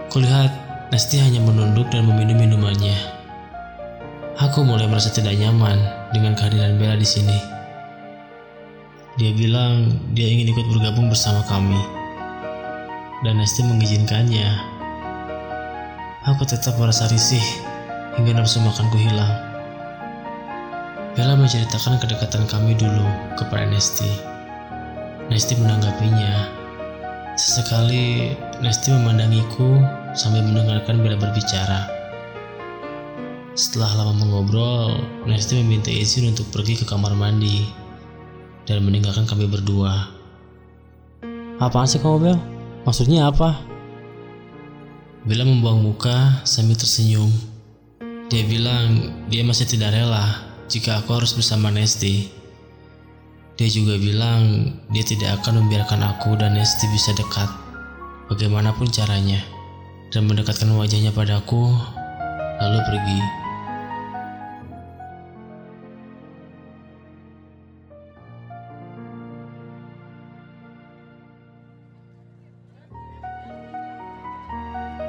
Kulihat 0.07 0.60
Nesti 0.91 1.23
hanya 1.23 1.39
menunduk 1.39 1.87
dan 1.87 2.03
meminum 2.03 2.35
minumannya. 2.35 2.91
Aku 4.35 4.67
mulai 4.67 4.91
merasa 4.91 5.07
tidak 5.07 5.39
nyaman 5.39 5.79
dengan 6.11 6.35
kehadiran 6.35 6.75
Bella 6.75 6.99
di 6.99 7.07
sini. 7.07 7.39
Dia 9.15 9.31
bilang 9.31 9.87
dia 10.11 10.27
ingin 10.27 10.51
ikut 10.51 10.67
bergabung 10.67 11.07
bersama 11.07 11.47
kami. 11.47 11.79
Dan 13.23 13.39
Nesti 13.39 13.63
mengizinkannya. 13.63 14.51
Aku 16.27 16.43
tetap 16.43 16.75
merasa 16.75 17.07
risih 17.07 17.45
hingga 18.19 18.43
nafsu 18.43 18.59
makanku 18.59 18.99
hilang. 18.99 19.31
Bella 21.15 21.39
menceritakan 21.39 22.03
kedekatan 22.03 22.43
kami 22.51 22.75
dulu 22.75 23.07
kepada 23.39 23.63
Nesti. 23.63 24.11
Nesti 25.31 25.55
menanggapinya. 25.55 26.51
Sesekali 27.39 28.35
Nesti 28.59 28.91
memandangiku 28.91 30.00
sambil 30.11 30.43
mendengarkan 30.43 30.99
Bella 30.99 31.17
berbicara. 31.19 31.87
Setelah 33.51 33.91
lama 33.99 34.15
mengobrol, 34.15 34.95
Nesti 35.27 35.59
meminta 35.59 35.91
izin 35.91 36.31
untuk 36.31 36.47
pergi 36.55 36.79
ke 36.79 36.85
kamar 36.87 37.11
mandi 37.15 37.67
dan 38.63 38.83
meninggalkan 38.87 39.27
kami 39.27 39.47
berdua. 39.47 40.07
Apaan 41.59 41.85
sih 41.85 41.99
kamu, 41.99 42.17
Bel? 42.23 42.37
Maksudnya 42.87 43.29
apa? 43.29 43.59
Bella 45.21 45.45
membuang 45.45 45.83
muka 45.85 46.41
sambil 46.47 46.73
tersenyum. 46.73 47.29
Dia 48.31 48.47
bilang 48.47 49.13
dia 49.27 49.43
masih 49.43 49.67
tidak 49.67 49.93
rela 49.93 50.47
jika 50.71 51.03
aku 51.03 51.19
harus 51.19 51.35
bersama 51.35 51.69
Nesti. 51.69 52.31
Dia 53.59 53.69
juga 53.69 53.99
bilang 54.01 54.73
dia 54.89 55.03
tidak 55.05 55.43
akan 55.43 55.67
membiarkan 55.67 56.01
aku 56.01 56.33
dan 56.39 56.57
Nesti 56.57 56.89
bisa 56.89 57.13
dekat, 57.13 57.51
bagaimanapun 58.31 58.89
caranya, 58.89 59.43
dan 60.11 60.27
mendekatkan 60.27 60.67
wajahnya 60.75 61.15
padaku, 61.15 61.71
lalu 62.59 62.79
pergi. 62.83 63.19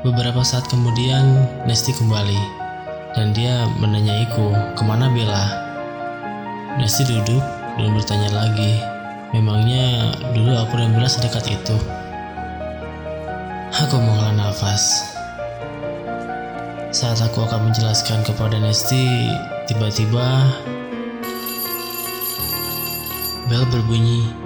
Beberapa 0.03 0.43
saat 0.43 0.67
kemudian, 0.71 1.47
Nesti 1.67 1.95
kembali, 1.95 2.43
dan 3.15 3.35
dia 3.35 3.67
menanyaiku 3.79 4.75
ke 4.79 4.83
mana 4.87 5.11
Bella. 5.11 5.47
Nesti 6.79 7.07
duduk 7.07 7.43
dan 7.79 7.91
bertanya 7.95 8.31
lagi, 8.35 8.83
memangnya 9.35 10.15
dulu 10.35 10.59
aku 10.59 10.79
dan 10.79 10.95
Bella 10.95 11.11
sedekat 11.11 11.47
itu? 11.51 12.02
Aku 13.73 13.97
menghela 13.97 14.37
nafas. 14.37 15.01
Saat 16.93 17.25
aku 17.25 17.49
akan 17.49 17.73
menjelaskan 17.73 18.21
kepada 18.21 18.61
Nesti, 18.61 19.33
tiba-tiba 19.65 20.45
bel 23.49 23.65
berbunyi. 23.73 24.42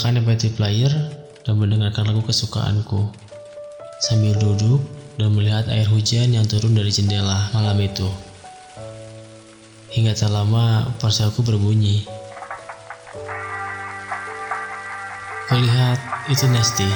Nyalakan 0.00 0.24
MP3 0.24 0.56
player 0.56 0.92
dan 1.44 1.60
mendengarkan 1.60 2.08
lagu 2.08 2.24
kesukaanku 2.24 3.12
sambil 4.00 4.32
duduk 4.40 4.80
dan 5.20 5.28
melihat 5.36 5.68
air 5.68 5.84
hujan 5.92 6.32
yang 6.32 6.48
turun 6.48 6.72
dari 6.72 6.88
jendela 6.88 7.52
malam 7.52 7.76
itu. 7.84 8.08
Hingga 9.92 10.16
tak 10.16 10.32
lama 10.32 10.88
ponselku 10.96 11.44
berbunyi. 11.44 12.08
Kulihat 15.52 16.00
itu 16.32 16.48
Nesti. 16.48 16.88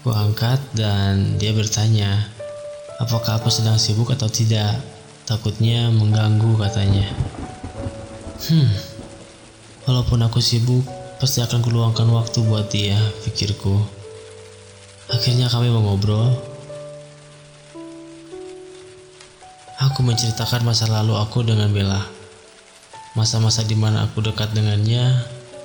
Ku 0.00 0.08
angkat 0.08 0.64
dan 0.72 1.36
dia 1.36 1.52
bertanya, 1.52 2.32
apakah 2.96 3.44
aku 3.44 3.52
sedang 3.52 3.76
sibuk 3.76 4.08
atau 4.08 4.32
tidak. 4.32 4.72
Takutnya 5.28 5.92
mengganggu 5.92 6.56
katanya. 6.64 7.12
Hmm, 8.48 8.72
walaupun 9.84 10.24
aku 10.24 10.40
sibuk, 10.40 10.96
pasti 11.18 11.42
akan 11.42 11.58
kuluangkan 11.66 12.06
waktu 12.14 12.46
buat 12.46 12.70
dia, 12.70 12.94
pikirku. 13.26 13.74
Akhirnya 15.10 15.50
kami 15.50 15.66
mengobrol. 15.66 16.30
Aku 19.82 20.06
menceritakan 20.06 20.62
masa 20.62 20.86
lalu 20.86 21.18
aku 21.18 21.42
dengan 21.42 21.74
Bella. 21.74 22.06
Masa-masa 23.18 23.66
di 23.66 23.74
mana 23.74 24.06
aku 24.06 24.22
dekat 24.22 24.54
dengannya, 24.54 25.10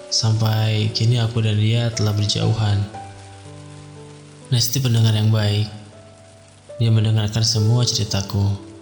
sampai 0.10 0.90
kini 0.90 1.22
aku 1.22 1.46
dan 1.46 1.62
dia 1.62 1.94
telah 1.94 2.18
berjauhan. 2.18 2.82
Nesti 4.50 4.82
pendengar 4.82 5.14
yang 5.14 5.30
baik. 5.30 5.70
Dia 6.82 6.90
mendengarkan 6.90 7.46
semua 7.46 7.86
ceritaku. 7.86 8.74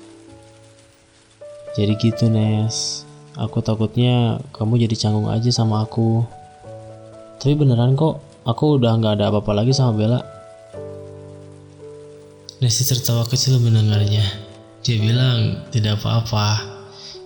Jadi 1.76 1.96
gitu 2.00 2.28
Nes 2.28 3.08
Aku 3.40 3.64
takutnya 3.64 4.44
kamu 4.52 4.84
jadi 4.88 4.96
canggung 5.08 5.32
aja 5.32 5.48
sama 5.56 5.88
aku 5.88 6.28
Tapi 7.42 7.58
beneran 7.58 7.98
kok 7.98 8.22
Aku 8.42 8.82
udah 8.82 8.98
nggak 8.98 9.22
ada 9.22 9.30
apa-apa 9.30 9.54
lagi 9.54 9.70
sama 9.70 9.94
Bella 9.94 10.22
Nesti 12.62 12.86
tertawa 12.86 13.26
kecil 13.26 13.58
mendengarnya. 13.58 14.22
Dia 14.86 15.02
bilang 15.02 15.66
tidak 15.74 15.98
apa-apa. 15.98 16.62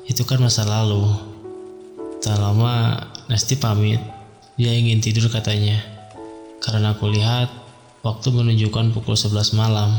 Itu 0.07 0.24
kan 0.24 0.39
masa 0.39 0.63
lalu. 0.63 1.11
Tak 2.24 2.39
lama 2.39 3.03
Nesti 3.28 3.59
pamit. 3.59 3.99
Dia 4.55 4.72
ingin 4.72 5.03
tidur 5.03 5.28
katanya. 5.28 5.76
Karena 6.63 6.95
aku 6.95 7.11
lihat 7.11 7.51
waktu 7.99 8.32
menunjukkan 8.32 8.95
pukul 8.95 9.20
11 9.20 9.59
malam. 9.59 9.91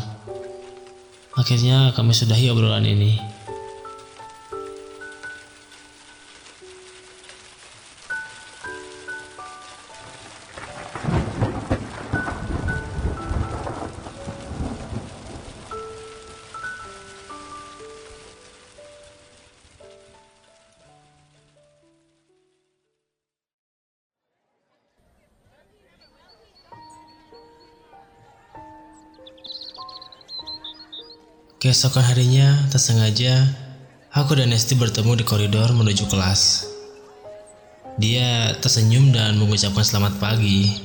Akhirnya 1.36 1.92
kami 1.92 2.16
sudahi 2.16 2.48
obrolan 2.48 2.88
ini. 2.88 3.20
Keesokan 31.66 32.06
harinya, 32.06 32.62
tak 32.70 32.78
sengaja, 32.78 33.42
aku 34.14 34.38
dan 34.38 34.54
Nesti 34.54 34.78
bertemu 34.78 35.18
di 35.18 35.26
koridor 35.26 35.74
menuju 35.74 36.06
kelas. 36.06 36.62
Dia 37.98 38.54
tersenyum 38.62 39.10
dan 39.10 39.34
mengucapkan 39.34 39.82
selamat 39.82 40.14
pagi, 40.22 40.78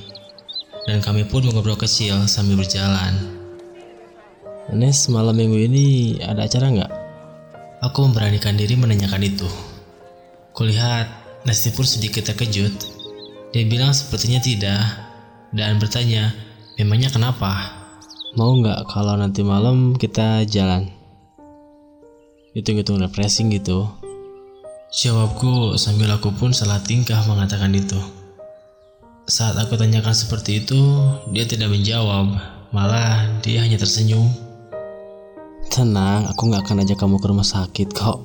dan 0.90 0.98
kami 1.06 1.30
pun 1.30 1.46
mengobrol 1.46 1.78
kecil 1.78 2.26
sambil 2.26 2.58
berjalan. 2.58 3.14
Nes 4.74 5.06
malam 5.06 5.38
minggu 5.38 5.70
ini 5.70 6.18
ada 6.18 6.50
acara 6.50 6.74
nggak? 6.74 6.92
Aku 7.86 8.02
memberanikan 8.10 8.58
diri 8.58 8.74
menanyakan 8.74 9.22
itu. 9.22 9.46
Kulihat 10.58 11.06
Nesti 11.46 11.78
pun 11.78 11.86
sedikit 11.86 12.26
terkejut. 12.26 12.74
Dia 13.54 13.70
bilang 13.70 13.94
sepertinya 13.94 14.42
tidak, 14.42 14.82
dan 15.54 15.78
bertanya, 15.78 16.34
memangnya 16.82 17.14
kenapa? 17.14 17.81
Mau 18.32 18.56
nggak 18.56 18.88
kalau 18.88 19.20
nanti 19.20 19.44
malam 19.44 19.92
kita 19.92 20.48
jalan? 20.48 20.88
Hitung-hitung 22.56 23.04
refreshing 23.04 23.52
gitu. 23.52 23.92
Jawabku 24.88 25.76
sambil 25.76 26.08
aku 26.16 26.32
pun 26.40 26.56
salah 26.56 26.80
tingkah 26.80 27.20
mengatakan 27.28 27.76
itu. 27.76 28.00
Saat 29.28 29.60
aku 29.60 29.76
tanyakan 29.76 30.16
seperti 30.16 30.64
itu, 30.64 30.80
dia 31.36 31.44
tidak 31.44 31.76
menjawab, 31.76 32.32
malah 32.72 33.28
dia 33.44 33.68
hanya 33.68 33.76
tersenyum. 33.76 34.32
Tenang, 35.68 36.32
aku 36.32 36.48
nggak 36.48 36.64
akan 36.64 36.88
ajak 36.88 37.04
kamu 37.04 37.20
ke 37.20 37.28
rumah 37.28 37.44
sakit 37.44 37.92
kok. 37.92 38.24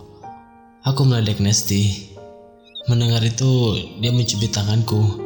Aku 0.87 1.03
meledek 1.03 1.43
Nesti. 1.43 2.15
Mendengar 2.87 3.27
itu, 3.27 3.75
dia 3.99 4.15
mencubit 4.15 4.55
tanganku. 4.55 5.19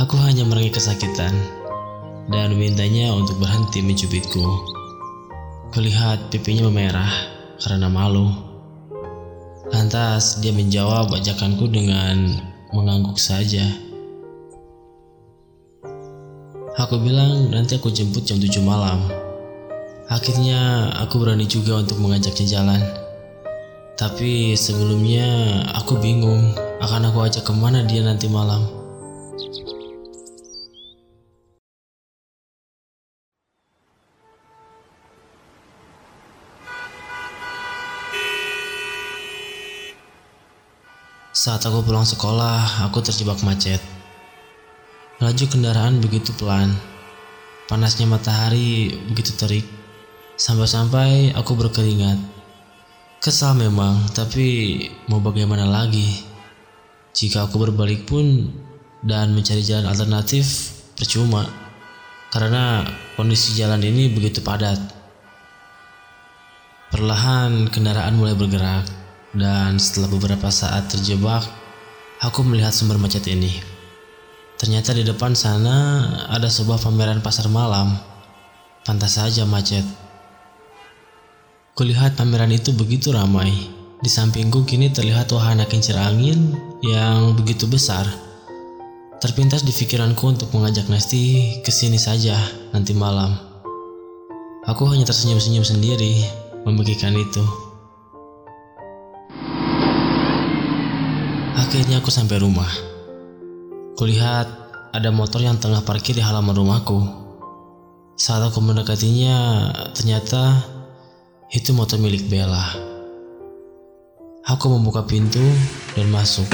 Aku 0.00 0.16
hanya 0.24 0.48
merengi 0.48 0.72
kesakitan 0.72 1.57
dan 2.28 2.52
memintanya 2.52 3.12
untuk 3.16 3.40
berhenti 3.40 3.80
mencubitku. 3.80 4.44
Kulihat 5.72 6.32
pipinya 6.32 6.68
memerah 6.68 7.12
karena 7.60 7.88
malu. 7.88 8.28
Lantas 9.68 10.40
dia 10.40 10.52
menjawab 10.52 11.12
ajakanku 11.12 11.68
dengan 11.68 12.40
mengangguk 12.72 13.20
saja. 13.20 13.64
Aku 16.78 16.94
bilang 17.02 17.50
nanti 17.50 17.74
aku 17.74 17.90
jemput 17.90 18.22
jam 18.24 18.38
7 18.38 18.62
malam. 18.62 19.02
Akhirnya 20.08 20.88
aku 21.04 21.20
berani 21.20 21.44
juga 21.44 21.76
untuk 21.76 22.00
mengajaknya 22.00 22.46
jalan. 22.48 22.80
Tapi 23.98 24.54
sebelumnya 24.54 25.26
aku 25.74 25.98
bingung 25.98 26.54
akan 26.80 27.10
aku 27.10 27.26
ajak 27.26 27.44
ke 27.44 27.52
mana 27.52 27.82
dia 27.82 28.06
nanti 28.06 28.30
malam. 28.30 28.62
Saat 41.38 41.62
aku 41.70 41.86
pulang 41.86 42.02
sekolah, 42.02 42.82
aku 42.82 42.98
terjebak 42.98 43.38
macet. 43.46 43.78
Laju 45.22 45.44
kendaraan 45.46 46.02
begitu 46.02 46.34
pelan. 46.34 46.74
Panasnya 47.70 48.10
matahari 48.10 48.90
begitu 49.06 49.38
terik. 49.38 49.62
Sampai-sampai 50.34 51.38
aku 51.38 51.54
berkeringat. 51.54 52.18
Kesal 53.22 53.54
memang, 53.54 54.10
tapi 54.18 54.82
mau 55.06 55.22
bagaimana 55.22 55.62
lagi? 55.62 56.26
Jika 57.14 57.46
aku 57.46 57.70
berbalik 57.70 58.10
pun 58.10 58.50
dan 59.06 59.30
mencari 59.30 59.62
jalan 59.62 59.86
alternatif, 59.86 60.74
percuma. 60.98 61.46
Karena 62.34 62.82
kondisi 63.14 63.54
jalan 63.54 63.86
ini 63.86 64.10
begitu 64.10 64.42
padat. 64.42 64.82
Perlahan 66.90 67.70
kendaraan 67.70 68.18
mulai 68.18 68.34
bergerak. 68.34 69.07
Dan 69.36 69.76
setelah 69.76 70.08
beberapa 70.08 70.48
saat 70.48 70.88
terjebak, 70.88 71.44
aku 72.24 72.40
melihat 72.46 72.72
sumber 72.72 72.96
macet 72.96 73.28
ini. 73.28 73.60
Ternyata 74.58 74.90
di 74.90 75.06
depan 75.06 75.36
sana 75.38 76.02
ada 76.32 76.50
sebuah 76.50 76.82
pameran 76.82 77.22
pasar 77.22 77.46
malam. 77.46 77.94
Pantas 78.82 79.20
saja 79.20 79.46
macet. 79.46 79.84
Kulihat 81.78 82.18
pameran 82.18 82.50
itu 82.50 82.74
begitu 82.74 83.14
ramai. 83.14 83.54
Di 84.02 84.10
sampingku 84.10 84.66
kini 84.66 84.90
terlihat 84.90 85.30
wahana 85.30 85.62
kincir 85.68 85.94
angin 85.94 86.56
yang 86.82 87.38
begitu 87.38 87.70
besar. 87.70 88.02
Terpintas 89.18 89.62
di 89.62 89.74
pikiranku 89.74 90.24
untuk 90.26 90.50
mengajak 90.54 90.86
Nesti 90.90 91.58
ke 91.62 91.70
sini 91.70 91.98
saja 91.98 92.38
nanti 92.70 92.94
malam. 92.94 93.34
Aku 94.66 94.86
hanya 94.90 95.06
tersenyum-senyum 95.06 95.66
sendiri 95.66 96.22
memikirkan 96.66 97.14
itu. 97.14 97.67
Akhirnya 101.58 101.98
aku 101.98 102.06
sampai 102.06 102.38
rumah. 102.38 102.70
Kulihat 103.98 104.46
ada 104.94 105.10
motor 105.10 105.42
yang 105.42 105.58
tengah 105.58 105.82
parkir 105.82 106.14
di 106.14 106.22
halaman 106.22 106.54
rumahku. 106.54 107.02
Saat 108.14 108.46
aku 108.46 108.62
mendekatinya, 108.62 109.66
ternyata 109.90 110.62
itu 111.50 111.74
motor 111.74 111.98
milik 111.98 112.30
Bella. 112.30 112.62
Aku 114.46 114.70
membuka 114.70 115.02
pintu 115.02 115.42
dan 115.98 116.06
masuk. 116.14 116.46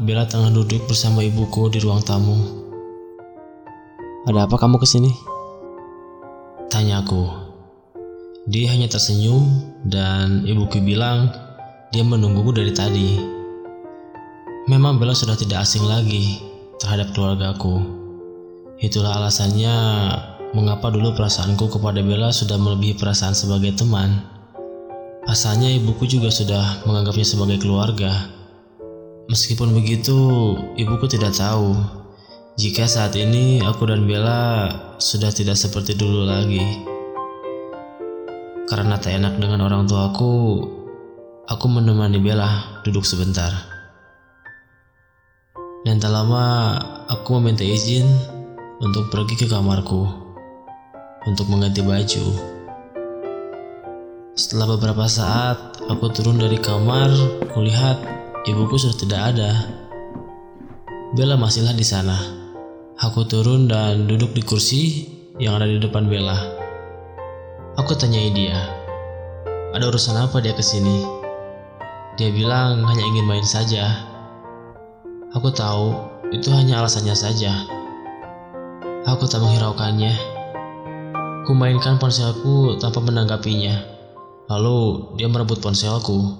Bella 0.00 0.24
tengah 0.24 0.48
duduk 0.48 0.88
bersama 0.88 1.20
ibuku 1.20 1.68
di 1.68 1.84
ruang 1.84 2.00
tamu. 2.00 2.40
Ada 4.24 4.48
apa 4.48 4.56
kamu 4.56 4.80
ke 4.80 4.88
sini? 4.88 5.12
Tanyaku. 6.72 7.28
Dia 8.48 8.72
hanya 8.72 8.88
tersenyum 8.88 9.44
dan 9.84 10.48
ibuku 10.48 10.80
bilang 10.80 11.28
dia 11.92 12.00
menungguku 12.00 12.56
dari 12.56 12.72
tadi. 12.72 13.43
Memang 14.64 14.96
Bella 14.96 15.12
sudah 15.12 15.36
tidak 15.36 15.60
asing 15.60 15.84
lagi, 15.84 16.40
terhadap 16.80 17.12
keluargaku. 17.12 17.84
Itulah 18.80 19.20
alasannya 19.20 19.76
mengapa 20.56 20.88
dulu 20.88 21.12
perasaanku 21.12 21.68
kepada 21.68 22.00
Bella 22.00 22.32
sudah 22.32 22.56
melebihi 22.56 22.96
perasaan 22.96 23.36
sebagai 23.36 23.76
teman. 23.76 24.24
Asalnya 25.28 25.68
ibuku 25.68 26.08
juga 26.08 26.32
sudah 26.32 26.80
menganggapnya 26.88 27.28
sebagai 27.28 27.60
keluarga. 27.60 28.32
Meskipun 29.28 29.76
begitu, 29.76 30.16
ibuku 30.80 31.12
tidak 31.12 31.36
tahu 31.36 31.76
jika 32.56 32.88
saat 32.88 33.12
ini 33.20 33.60
aku 33.60 33.84
dan 33.84 34.08
Bella 34.08 34.72
sudah 34.96 35.28
tidak 35.28 35.60
seperti 35.60 35.92
dulu 35.92 36.24
lagi. 36.24 36.64
Karena 38.64 38.96
tak 38.96 39.20
enak 39.20 39.36
dengan 39.36 39.60
orang 39.68 39.84
tuaku, 39.84 40.64
aku 41.52 41.66
menemani 41.68 42.16
Bella 42.16 42.80
duduk 42.80 43.04
sebentar. 43.04 43.73
Dan 45.84 46.00
tak 46.00 46.16
lama 46.16 46.80
aku 47.12 47.36
meminta 47.36 47.60
izin 47.60 48.08
untuk 48.80 49.12
pergi 49.12 49.36
ke 49.36 49.46
kamarku 49.52 50.08
untuk 51.28 51.44
mengganti 51.52 51.84
baju. 51.84 52.24
Setelah 54.32 54.66
beberapa 54.74 55.04
saat, 55.04 55.78
aku 55.84 56.08
turun 56.08 56.40
dari 56.40 56.56
kamar, 56.56 57.12
kulihat 57.52 58.00
ibuku 58.48 58.80
sudah 58.80 58.96
tidak 58.96 59.20
ada. 59.36 59.52
Bella 61.12 61.36
masihlah 61.36 61.76
di 61.76 61.84
sana. 61.84 62.16
Aku 63.04 63.28
turun 63.28 63.68
dan 63.68 64.08
duduk 64.08 64.32
di 64.32 64.40
kursi 64.40 65.04
yang 65.36 65.60
ada 65.60 65.68
di 65.68 65.78
depan 65.78 66.08
Bella. 66.08 66.40
Aku 67.76 67.92
tanyai 67.92 68.32
dia, 68.32 68.56
ada 69.74 69.84
urusan 69.90 70.16
apa 70.16 70.40
dia 70.40 70.56
ke 70.56 70.62
sini? 70.62 71.02
Dia 72.14 72.30
bilang 72.30 72.86
hanya 72.86 73.04
ingin 73.04 73.26
main 73.26 73.42
saja. 73.42 74.13
Aku 75.34 75.50
tahu 75.50 75.98
itu 76.30 76.46
hanya 76.54 76.78
alasannya 76.78 77.10
saja. 77.10 77.66
Aku 79.02 79.26
tak 79.26 79.42
menghiraukannya. 79.42 80.14
Kumainkan 81.42 81.98
ponselku 81.98 82.78
tanpa 82.78 83.02
menanggapinya. 83.02 83.82
Lalu 84.46 85.10
dia 85.18 85.26
merebut 85.26 85.58
ponselku. 85.58 86.38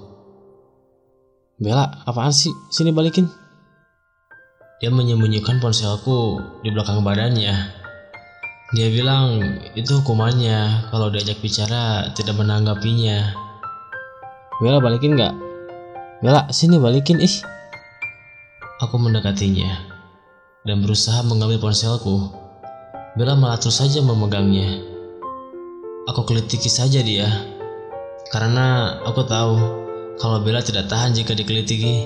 Bella, 1.59 2.07
apaan 2.07 2.31
sih? 2.31 2.55
Sini 2.71 2.95
balikin. 2.95 3.27
Dia 4.79 4.87
menyembunyikan 4.95 5.59
ponselku 5.59 6.39
di 6.63 6.71
belakang 6.71 7.03
badannya. 7.03 7.51
Dia 8.79 8.87
bilang 8.95 9.43
itu 9.75 9.99
hukumannya 9.99 10.87
kalau 10.87 11.11
diajak 11.11 11.43
bicara 11.43 12.15
tidak 12.15 12.39
menanggapinya. 12.39 13.35
Bella 14.63 14.79
balikin 14.79 15.19
nggak? 15.19 15.35
Bella, 16.23 16.47
sini 16.47 16.79
balikin 16.79 17.19
ih. 17.19 17.54
Aku 18.75 18.99
mendekatinya 18.99 19.87
dan 20.67 20.83
berusaha 20.83 21.23
mengambil 21.23 21.63
ponselku. 21.63 22.27
Bella 23.15 23.31
malah 23.39 23.55
terus 23.55 23.79
saja 23.79 24.03
memegangnya. 24.03 24.83
Aku 26.11 26.27
kelitiki 26.27 26.67
saja 26.67 26.99
dia, 26.99 27.23
karena 28.35 28.99
aku 29.07 29.23
tahu 29.23 29.55
kalau 30.19 30.43
Bella 30.43 30.59
tidak 30.59 30.91
tahan 30.91 31.15
jika 31.15 31.31
dikelitiki. 31.31 32.03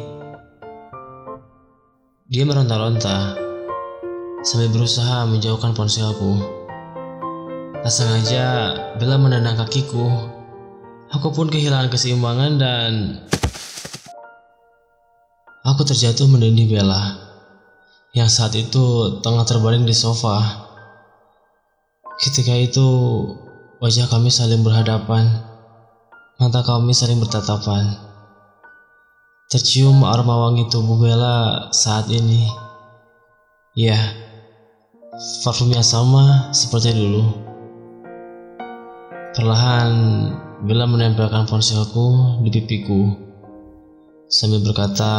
Dia 2.29 2.45
meronta-ronta 2.45 3.33
sambil 4.45 4.69
berusaha 4.69 5.25
menjauhkan 5.25 5.73
ponselku. 5.73 6.37
Tak 7.81 7.89
sengaja 7.89 8.45
Bella 9.01 9.17
menendang 9.17 9.57
kakiku. 9.57 10.05
Aku 11.17 11.33
pun 11.33 11.49
kehilangan 11.49 11.89
keseimbangan 11.89 12.61
dan 12.61 12.91
aku 15.59 15.83
terjatuh 15.83 16.23
menindih 16.31 16.71
Bella 16.71 17.19
yang 18.15 18.31
saat 18.31 18.55
itu 18.55 19.19
tengah 19.19 19.43
terbaring 19.43 19.83
di 19.83 19.91
sofa. 19.91 20.65
Ketika 22.19 22.55
itu 22.55 22.87
wajah 23.83 24.07
kami 24.07 24.31
saling 24.31 24.63
berhadapan, 24.63 25.29
mata 26.39 26.63
kami 26.63 26.95
saling 26.95 27.19
bertatapan. 27.19 27.95
Tercium 29.49 30.05
aroma 30.05 30.47
wangi 30.47 30.69
tubuh 30.69 30.95
Bella 30.99 31.69
saat 31.73 32.07
ini. 32.07 32.47
Ya, 33.75 33.97
parfum 35.43 35.71
yang 35.71 35.85
sama 35.85 36.53
seperti 36.55 36.95
dulu. 36.95 37.23
Perlahan, 39.35 39.91
Bella 40.65 40.85
menempelkan 40.89 41.47
ponselku 41.47 42.41
di 42.43 42.49
pipiku 42.51 43.28
sambil 44.29 44.61
berkata 44.61 45.13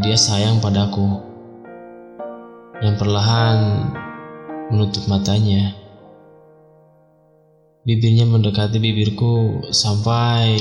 dia 0.00 0.16
sayang 0.16 0.56
padaku. 0.64 1.20
Dan 2.80 2.96
perlahan 2.96 3.56
menutup 4.72 5.04
matanya. 5.04 5.76
Bibirnya 7.84 8.26
mendekati 8.26 8.82
bibirku 8.82 9.62
sampai 9.70 10.58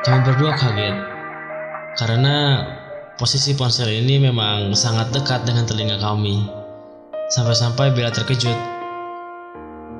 kami 0.00 0.18
berdua 0.24 0.56
kaget 0.56 0.96
karena 2.00 2.64
posisi 3.20 3.52
ponsel 3.52 3.92
ini 3.92 4.16
memang 4.16 4.72
sangat 4.72 5.12
dekat 5.12 5.44
dengan 5.44 5.68
telinga 5.68 6.00
kami. 6.00 6.46
Sampai-sampai 7.28 7.92
Bella 7.92 8.08
terkejut. 8.08 8.56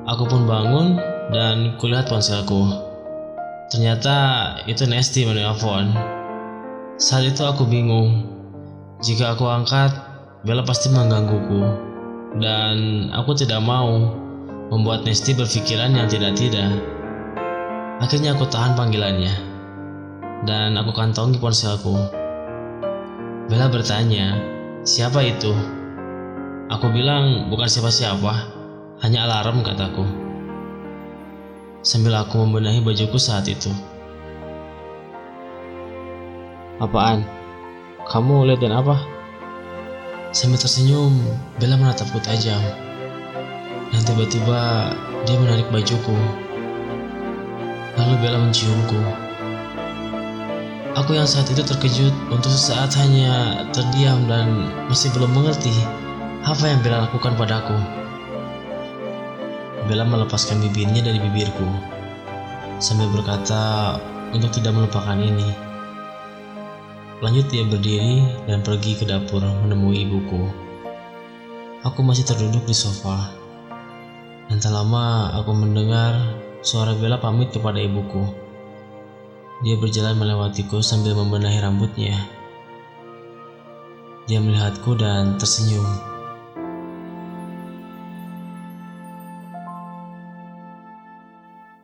Aku 0.09 0.25
pun 0.25 0.49
bangun 0.49 1.18
dan 1.29 1.77
kulihat 1.77 2.09
ponselku. 2.09 2.89
Ternyata 3.69 4.17
itu 4.65 4.89
Nesti 4.89 5.29
menelpon. 5.29 5.93
Saat 6.97 7.29
itu 7.29 7.45
aku 7.45 7.69
bingung. 7.69 8.25
Jika 8.99 9.37
aku 9.37 9.45
angkat, 9.45 9.93
Bella 10.43 10.65
pasti 10.65 10.89
menggangguku. 10.89 11.61
Dan 12.41 13.07
aku 13.13 13.37
tidak 13.37 13.61
mau 13.61 14.09
membuat 14.73 15.05
Nesti 15.05 15.37
berpikiran 15.37 15.93
yang 15.93 16.09
tidak-tidak. 16.09 16.81
Akhirnya 18.01 18.33
aku 18.33 18.49
tahan 18.49 18.73
panggilannya. 18.73 19.35
Dan 20.49 20.73
aku 20.81 20.91
kantongi 20.91 21.37
ponselku. 21.37 21.93
Bella 23.49 23.69
bertanya, 23.69 24.37
siapa 24.81 25.21
itu? 25.21 25.53
Aku 26.69 26.89
bilang 26.93 27.49
bukan 27.49 27.65
siapa-siapa, 27.65 28.33
hanya 29.01 29.25
alarm 29.25 29.65
kataku. 29.65 30.28
Sambil 31.79 32.11
aku 32.11 32.43
membenahi 32.43 32.83
bajuku 32.83 33.15
saat 33.15 33.47
itu. 33.47 33.71
Apaan? 36.83 37.23
Kamu 38.03 38.43
liatin 38.51 38.75
apa? 38.75 38.99
Sambil 40.35 40.59
tersenyum, 40.59 41.15
Bella 41.55 41.79
menatapku 41.79 42.19
tajam. 42.19 42.59
Dan 43.95 44.01
tiba-tiba 44.03 44.91
dia 45.23 45.39
menarik 45.39 45.71
bajuku. 45.71 46.19
Lalu 47.95 48.15
Bella 48.27 48.43
menciumku. 48.43 48.99
Aku 50.99 51.15
yang 51.15 51.27
saat 51.31 51.47
itu 51.47 51.63
terkejut 51.63 52.11
untuk 52.27 52.51
sesaat 52.51 52.91
hanya 52.99 53.63
terdiam 53.71 54.27
dan 54.27 54.67
masih 54.91 55.07
belum 55.15 55.31
mengerti 55.31 55.71
apa 56.43 56.63
yang 56.67 56.83
Bella 56.83 57.07
lakukan 57.07 57.39
padaku. 57.39 57.98
Bella 59.89 60.05
melepaskan 60.05 60.61
bibirnya 60.61 61.01
dari 61.01 61.17
bibirku 61.17 61.65
sambil 62.77 63.09
berkata 63.09 63.97
untuk 64.29 64.53
tidak 64.53 64.77
melupakan 64.77 65.17
ini. 65.17 65.49
Lanjut 67.25 67.49
dia 67.49 67.65
berdiri 67.65 68.23
dan 68.45 68.61
pergi 68.61 68.95
ke 68.95 69.03
dapur 69.09 69.41
menemui 69.41 70.05
ibuku. 70.05 70.45
Aku 71.83 72.05
masih 72.05 72.21
terduduk 72.21 72.69
di 72.69 72.75
sofa. 72.77 73.33
Dan 74.45 74.61
tak 74.61 74.77
lama 74.77 75.33
aku 75.41 75.57
mendengar 75.57 76.37
suara 76.61 76.93
Bella 76.93 77.17
pamit 77.17 77.49
kepada 77.49 77.81
ibuku. 77.81 78.23
Dia 79.65 79.75
berjalan 79.75 80.15
melewatiku 80.15 80.79
sambil 80.85 81.17
membenahi 81.17 81.59
rambutnya. 81.59 82.15
Dia 84.29 84.37
melihatku 84.37 84.93
dan 84.95 85.35
tersenyum. 85.41 85.83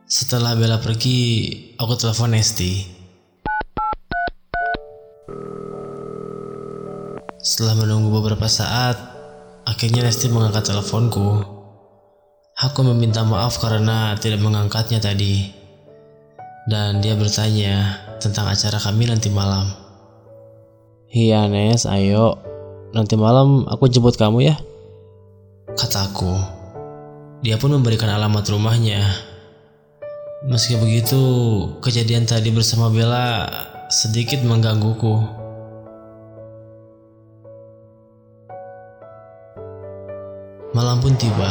Setelah 0.06 0.54
Bella 0.54 0.78
pergi, 0.78 1.50
aku 1.74 1.98
telepon 1.98 2.30
Nesti. 2.30 2.78
Setelah 7.42 7.74
menunggu 7.74 8.14
beberapa 8.14 8.46
saat, 8.46 8.94
akhirnya 9.66 10.06
Nesti 10.06 10.30
mengangkat 10.30 10.70
teleponku. 10.70 11.42
Aku 12.54 12.86
meminta 12.86 13.26
maaf 13.26 13.58
karena 13.58 14.14
tidak 14.22 14.46
mengangkatnya 14.46 15.02
tadi. 15.02 15.50
Dan 16.70 17.02
dia 17.02 17.18
bertanya 17.18 17.98
tentang 18.22 18.46
acara 18.46 18.78
kami 18.78 19.10
nanti 19.10 19.26
malam. 19.34 19.74
Iya 21.10 21.50
Nes, 21.50 21.82
ayo. 21.82 22.38
Nanti 22.94 23.18
malam 23.18 23.66
aku 23.66 23.90
jemput 23.90 24.14
kamu 24.14 24.54
ya. 24.54 24.56
Kataku. 25.74 26.38
Dia 27.42 27.58
pun 27.58 27.74
memberikan 27.74 28.06
alamat 28.06 28.46
rumahnya. 28.54 29.34
Meski 30.46 30.78
begitu, 30.78 31.18
kejadian 31.82 32.22
tadi 32.22 32.54
bersama 32.54 32.86
Bella 32.86 33.50
sedikit 33.90 34.46
menggangguku. 34.46 35.18
Malam 40.70 41.02
pun 41.02 41.18
tiba. 41.18 41.50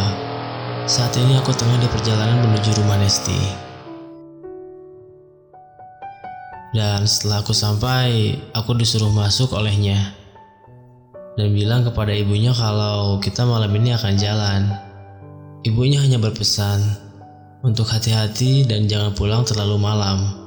Saat 0.87 1.11
ini 1.19 1.35
aku 1.35 1.51
tengah 1.51 1.75
di 1.83 1.91
perjalanan 1.91 2.39
menuju 2.47 2.71
rumah 2.79 2.95
Nesti. 2.95 3.41
Dan 6.71 7.03
setelah 7.03 7.43
aku 7.43 7.51
sampai, 7.51 8.39
aku 8.55 8.79
disuruh 8.79 9.11
masuk 9.11 9.59
olehnya. 9.59 10.15
Dan 11.35 11.51
bilang 11.51 11.83
kepada 11.83 12.15
ibunya 12.15 12.55
kalau 12.55 13.19
kita 13.19 13.43
malam 13.43 13.75
ini 13.75 13.91
akan 13.91 14.15
jalan. 14.15 14.71
Ibunya 15.67 15.99
hanya 15.99 16.15
berpesan 16.15 17.05
untuk 17.66 17.89
hati-hati 17.89 18.61
dan 18.70 18.86
jangan 18.86 19.18
pulang 19.18 19.41
terlalu 19.41 19.82
malam. 19.82 20.38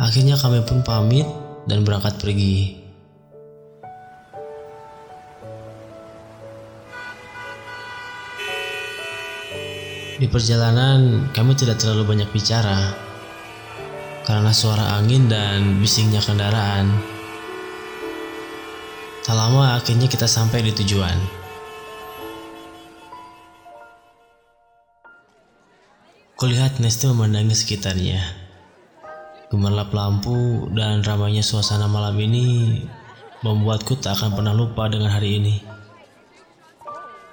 Akhirnya 0.00 0.40
kami 0.40 0.64
pun 0.64 0.80
pamit 0.80 1.28
dan 1.68 1.84
berangkat 1.84 2.16
pergi. 2.16 2.80
Di 10.14 10.26
perjalanan, 10.30 11.28
kami 11.36 11.52
tidak 11.52 11.76
terlalu 11.76 12.16
banyak 12.16 12.32
bicara 12.32 12.96
karena 14.24 14.56
suara 14.56 14.96
angin 14.96 15.28
dan 15.28 15.84
bisingnya 15.84 16.24
kendaraan. 16.24 16.88
Tak 19.20 19.36
lama 19.36 19.76
akhirnya 19.76 20.08
kita 20.08 20.24
sampai 20.24 20.64
di 20.64 20.72
tujuan. 20.72 21.43
Kulihat 26.34 26.82
Nesti 26.82 27.06
memandangi 27.06 27.54
sekitarnya. 27.54 28.18
Gemerlap 29.54 29.94
lampu 29.94 30.66
dan 30.74 30.98
ramainya 31.06 31.46
suasana 31.46 31.86
malam 31.86 32.18
ini 32.18 32.82
membuatku 33.46 33.94
tak 34.02 34.18
akan 34.18 34.34
pernah 34.34 34.50
lupa 34.50 34.90
dengan 34.90 35.14
hari 35.14 35.38
ini. 35.38 35.62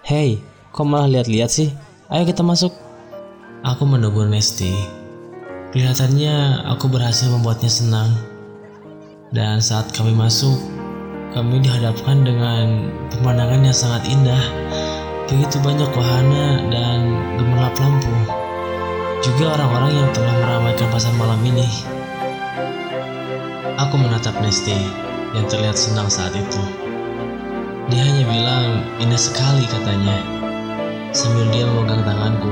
Hei, 0.06 0.38
kok 0.70 0.86
malah 0.86 1.10
lihat-lihat 1.10 1.50
sih? 1.50 1.74
Ayo 2.14 2.30
kita 2.30 2.46
masuk. 2.46 2.70
Aku 3.66 3.90
menegur 3.90 4.30
Nesti. 4.30 4.70
Kelihatannya 5.74 6.70
aku 6.70 6.86
berhasil 6.86 7.26
membuatnya 7.34 7.74
senang. 7.74 8.14
Dan 9.34 9.66
saat 9.66 9.90
kami 9.98 10.14
masuk, 10.14 10.62
kami 11.34 11.58
dihadapkan 11.58 12.22
dengan 12.22 12.94
pemandangan 13.10 13.66
yang 13.66 13.74
sangat 13.74 14.06
indah. 14.06 14.46
Begitu 15.26 15.58
banyak 15.66 15.90
wahana 15.90 16.70
dan 16.70 16.98
gemerlap 17.42 17.74
lampu. 17.82 18.41
Juga 19.22 19.54
orang-orang 19.54 20.02
yang 20.02 20.10
telah 20.18 20.34
meramaikan 20.34 20.90
pasar 20.90 21.14
malam 21.14 21.38
ini. 21.46 21.70
Aku 23.78 23.94
menatap 23.98 24.34
Nesti 24.42 24.74
yang 25.38 25.46
terlihat 25.46 25.78
senang 25.78 26.10
saat 26.10 26.34
itu. 26.34 26.62
Dia 27.94 28.02
hanya 28.02 28.26
bilang, 28.26 28.82
indah 28.98 29.22
sekali 29.22 29.70
katanya, 29.70 30.18
sambil 31.14 31.46
dia 31.54 31.70
memegang 31.70 32.02
tanganku. 32.02 32.50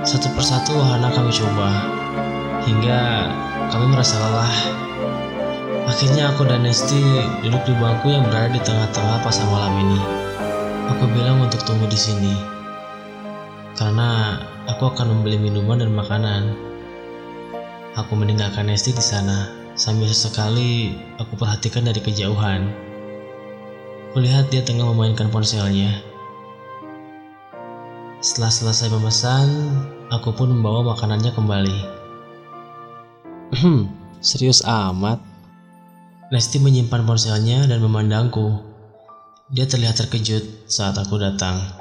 Satu 0.00 0.32
persatu 0.32 0.80
wahana 0.80 1.12
kami 1.12 1.28
coba, 1.28 1.68
hingga 2.64 3.28
kami 3.68 3.84
merasa 3.92 4.16
lelah. 4.16 4.56
Akhirnya 5.92 6.32
aku 6.32 6.48
dan 6.48 6.64
Nesti 6.64 7.00
duduk 7.44 7.68
di 7.68 7.74
bangku 7.76 8.08
yang 8.08 8.24
berada 8.32 8.48
di 8.48 8.60
tengah-tengah 8.64 9.20
pasar 9.20 9.44
malam 9.52 9.76
ini. 9.76 10.00
Aku 10.96 11.04
bilang 11.12 11.44
untuk 11.44 11.60
tunggu 11.68 11.84
di 11.84 11.98
sini, 12.00 12.34
karena 13.78 14.19
aku 14.80 14.96
akan 14.96 15.12
membeli 15.12 15.36
minuman 15.36 15.76
dan 15.76 15.92
makanan. 15.92 16.56
Aku 18.00 18.16
meninggalkan 18.16 18.64
Nesti 18.64 18.96
di 18.96 19.04
sana, 19.04 19.52
sambil 19.76 20.08
sesekali 20.08 20.96
aku 21.20 21.36
perhatikan 21.36 21.84
dari 21.84 22.00
kejauhan. 22.00 22.64
Kulihat 24.16 24.48
dia 24.48 24.64
tengah 24.64 24.88
memainkan 24.88 25.28
ponselnya. 25.28 26.00
Setelah 28.24 28.48
selesai 28.48 28.88
memesan, 28.88 29.48
aku 30.08 30.32
pun 30.32 30.48
membawa 30.48 30.96
makanannya 30.96 31.28
kembali. 31.28 31.78
Hmm, 33.60 33.84
serius 34.24 34.64
amat. 34.64 35.20
Lesti 36.32 36.56
menyimpan 36.56 37.04
ponselnya 37.04 37.68
dan 37.68 37.84
memandangku. 37.84 38.64
Dia 39.52 39.68
terlihat 39.68 40.00
terkejut 40.00 40.72
saat 40.72 40.96
aku 40.96 41.20
datang. 41.20 41.79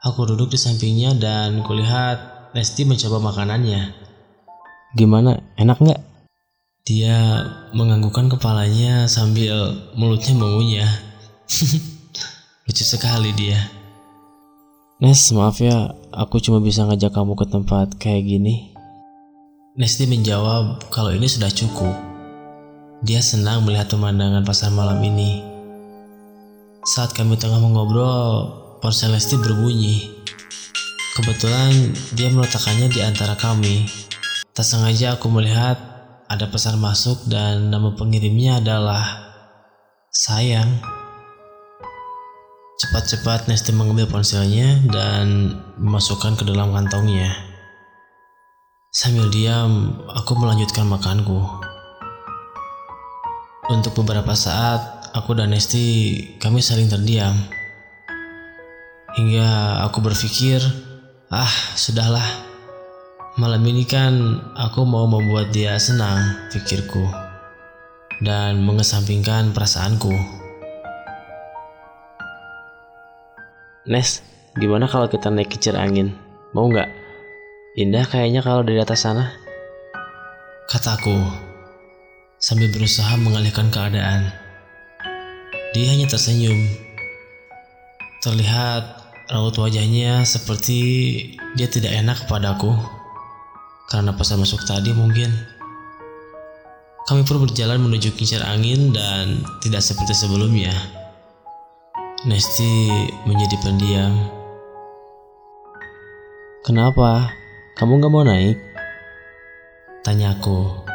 Aku 0.00 0.24
duduk 0.24 0.48
di 0.48 0.56
sampingnya 0.56 1.12
dan 1.12 1.60
kulihat 1.60 2.48
Lesti 2.56 2.88
mencoba 2.88 3.20
makanannya. 3.20 3.92
Gimana? 4.96 5.38
Enak 5.60 5.76
nggak? 5.76 6.00
Dia 6.88 7.44
menganggukkan 7.76 8.32
kepalanya 8.32 9.04
sambil 9.06 9.76
mulutnya 9.92 10.34
mengunyah. 10.40 10.88
Lucu 12.64 12.80
sekali 12.80 13.30
dia. 13.36 13.60
Nes, 15.04 15.20
maaf 15.36 15.60
ya, 15.60 15.92
aku 16.16 16.40
cuma 16.40 16.64
bisa 16.64 16.88
ngajak 16.88 17.12
kamu 17.12 17.36
ke 17.36 17.46
tempat 17.46 17.92
kayak 18.00 18.24
gini. 18.24 18.72
Nesti 19.76 20.08
menjawab 20.08 20.88
kalau 20.88 21.12
ini 21.12 21.28
sudah 21.28 21.52
cukup. 21.52 21.92
Dia 23.04 23.20
senang 23.20 23.68
melihat 23.68 23.92
pemandangan 23.92 24.48
pasar 24.48 24.72
malam 24.72 24.96
ini. 25.04 25.44
Saat 26.88 27.12
kami 27.12 27.36
tengah 27.36 27.60
mengobrol, 27.60 28.59
ponsel 28.80 29.12
Nesti 29.12 29.36
berbunyi. 29.36 30.08
Kebetulan 31.12 31.92
dia 32.16 32.32
meletakkannya 32.32 32.88
di 32.88 33.00
antara 33.04 33.36
kami. 33.36 33.84
Tak 34.56 34.64
sengaja 34.64 35.20
aku 35.20 35.28
melihat 35.28 35.76
ada 36.26 36.48
pesan 36.48 36.80
masuk 36.80 37.28
dan 37.28 37.68
nama 37.68 37.92
pengirimnya 37.92 38.64
adalah 38.64 39.04
Sayang. 40.10 40.80
Cepat-cepat 42.80 43.46
Nesti 43.52 43.76
mengambil 43.76 44.08
ponselnya 44.08 44.80
dan 44.88 45.54
memasukkan 45.76 46.40
ke 46.40 46.48
dalam 46.48 46.72
kantongnya. 46.72 47.30
Sambil 48.90 49.28
diam, 49.28 50.02
aku 50.08 50.34
melanjutkan 50.40 50.88
makanku. 50.88 51.44
Untuk 53.70 53.94
beberapa 54.02 54.34
saat, 54.34 55.12
aku 55.14 55.36
dan 55.36 55.52
Nesti 55.52 56.16
kami 56.40 56.58
saling 56.58 56.90
terdiam. 56.90 57.59
Hingga 59.10 59.82
aku 59.90 59.98
berpikir, 60.06 60.62
ah 61.34 61.50
sudahlah. 61.74 62.46
Malam 63.34 63.66
ini 63.66 63.82
kan 63.82 64.38
aku 64.54 64.86
mau 64.86 65.10
membuat 65.10 65.50
dia 65.50 65.74
senang, 65.82 66.46
pikirku. 66.54 67.02
Dan 68.22 68.62
mengesampingkan 68.62 69.50
perasaanku. 69.50 70.14
Nes, 73.90 74.22
gimana 74.54 74.86
kalau 74.86 75.10
kita 75.10 75.26
naik 75.26 75.50
kincir 75.50 75.74
angin? 75.74 76.14
Mau 76.54 76.70
nggak? 76.70 76.86
Indah 77.82 78.06
kayaknya 78.06 78.46
kalau 78.46 78.62
dari 78.62 78.78
atas 78.78 79.02
sana. 79.02 79.34
Kataku, 80.70 81.18
sambil 82.38 82.70
berusaha 82.70 83.18
mengalihkan 83.18 83.74
keadaan. 83.74 84.30
Dia 85.74 85.90
hanya 85.90 86.06
tersenyum. 86.06 86.62
Terlihat 88.20 88.99
raut 89.30 89.54
wajahnya 89.54 90.26
seperti 90.26 90.78
dia 91.54 91.70
tidak 91.70 91.94
enak 91.94 92.26
kepadaku. 92.26 92.74
Karena 93.86 94.14
pesan 94.14 94.42
masuk 94.42 94.62
tadi 94.66 94.90
mungkin. 94.94 95.30
Kami 97.06 97.26
pun 97.26 97.42
berjalan 97.42 97.82
menuju 97.82 98.14
kincir 98.14 98.38
angin 98.42 98.94
dan 98.94 99.42
tidak 99.62 99.82
seperti 99.82 100.14
sebelumnya. 100.14 100.70
Nesti 102.22 102.90
menjadi 103.26 103.56
pendiam. 103.64 104.14
Kenapa? 106.62 107.32
Kamu 107.80 107.98
gak 107.98 108.12
mau 108.12 108.22
naik? 108.22 108.60
Tanyaku. 110.06 110.86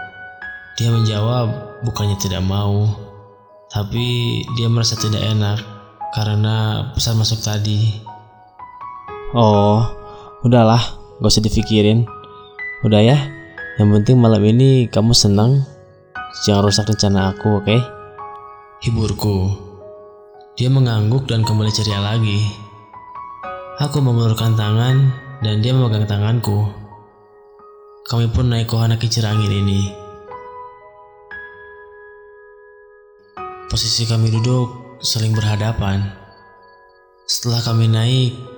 Dia 0.78 0.94
menjawab 0.94 1.82
bukannya 1.84 2.16
tidak 2.22 2.46
mau, 2.46 2.94
tapi 3.74 4.40
dia 4.56 4.70
merasa 4.70 4.94
tidak 4.96 5.24
enak 5.24 5.60
karena 6.14 6.88
pesan 6.94 7.18
masuk 7.18 7.42
tadi. 7.42 8.05
Oh, 9.34 9.82
udahlah, 10.46 11.02
gak 11.18 11.32
usah 11.34 11.42
dipikirin. 11.42 12.06
Udah 12.86 13.02
ya, 13.02 13.18
yang 13.82 13.90
penting 13.90 14.22
malam 14.22 14.46
ini 14.46 14.86
kamu 14.86 15.18
senang. 15.18 15.66
Jangan 16.46 16.70
rusak 16.70 16.86
rencana 16.86 17.34
aku, 17.34 17.58
oke? 17.58 17.66
Okay? 17.66 17.82
Hiburku. 18.86 19.50
Dia 20.54 20.70
mengangguk 20.70 21.26
dan 21.26 21.42
kembali 21.42 21.74
ceria 21.74 21.98
lagi. 21.98 22.38
Aku 23.82 23.98
mengulurkan 24.00 24.54
tangan 24.54 25.10
dan 25.42 25.60
dia 25.66 25.74
memegang 25.74 26.06
tanganku. 26.06 26.70
Kami 28.06 28.30
pun 28.30 28.54
naik 28.54 28.70
ke 28.70 28.78
wahana 28.78 29.02
kincir 29.02 29.26
angin 29.26 29.50
ini. 29.50 29.90
Posisi 33.66 34.06
kami 34.06 34.30
duduk 34.30 35.02
saling 35.02 35.34
berhadapan. 35.34 36.14
Setelah 37.26 37.66
kami 37.66 37.90
naik, 37.90 38.55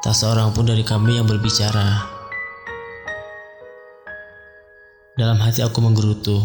tak 0.00 0.16
seorang 0.16 0.56
pun 0.56 0.64
dari 0.64 0.80
kami 0.80 1.20
yang 1.20 1.28
berbicara. 1.28 2.08
Dalam 5.20 5.36
hati 5.36 5.60
aku 5.60 5.84
menggerutu. 5.84 6.40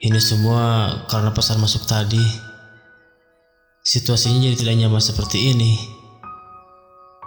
Ini 0.00 0.20
semua 0.20 0.92
karena 1.08 1.32
pesan 1.32 1.60
masuk 1.60 1.88
tadi. 1.88 2.20
Situasinya 3.80 4.44
jadi 4.44 4.56
tidak 4.60 4.76
nyaman 4.76 5.00
seperti 5.00 5.56
ini. 5.56 5.76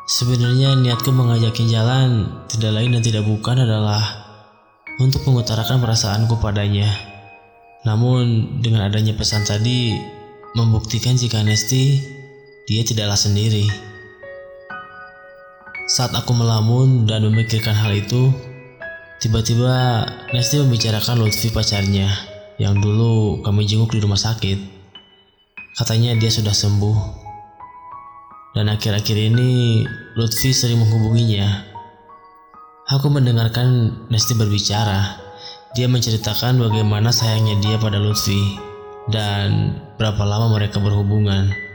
Sebenarnya 0.05 0.77
niatku 0.77 1.09
mengajakin 1.09 1.69
jalan 1.69 2.09
tidak 2.49 2.77
lain 2.77 2.93
dan 2.93 3.01
tidak 3.01 3.25
bukan 3.25 3.65
adalah 3.65 4.01
untuk 5.01 5.25
mengutarakan 5.25 5.81
perasaanku 5.81 6.37
padanya. 6.37 6.89
Namun 7.89 8.61
dengan 8.61 8.85
adanya 8.85 9.17
pesan 9.17 9.49
tadi 9.49 9.97
membuktikan 10.53 11.17
jika 11.17 11.41
Nesti 11.41 11.97
dia 12.69 12.85
tidaklah 12.85 13.17
sendiri. 13.17 13.92
Saat 15.83 16.15
aku 16.15 16.31
melamun 16.31 17.03
dan 17.03 17.27
memikirkan 17.27 17.75
hal 17.75 17.91
itu, 17.91 18.31
tiba-tiba 19.19 20.07
Nesti 20.31 20.63
membicarakan 20.63 21.19
Lutfi 21.19 21.51
pacarnya 21.51 22.07
yang 22.55 22.79
dulu 22.79 23.43
kami 23.43 23.67
jenguk 23.67 23.91
di 23.91 23.99
rumah 23.99 24.15
sakit. 24.15 24.63
Katanya 25.75 26.15
dia 26.15 26.31
sudah 26.31 26.55
sembuh. 26.55 26.97
Dan 28.55 28.71
akhir-akhir 28.71 29.17
ini 29.35 29.83
Lutfi 30.15 30.55
sering 30.55 30.79
menghubunginya. 30.79 31.67
Aku 32.87 33.11
mendengarkan 33.11 33.91
Nesti 34.07 34.39
berbicara. 34.39 35.19
Dia 35.75 35.91
menceritakan 35.91 36.63
bagaimana 36.63 37.11
sayangnya 37.11 37.59
dia 37.59 37.75
pada 37.75 37.99
Lutfi 37.99 38.55
dan 39.11 39.75
berapa 39.99 40.23
lama 40.23 40.47
mereka 40.47 40.79
berhubungan. 40.79 41.72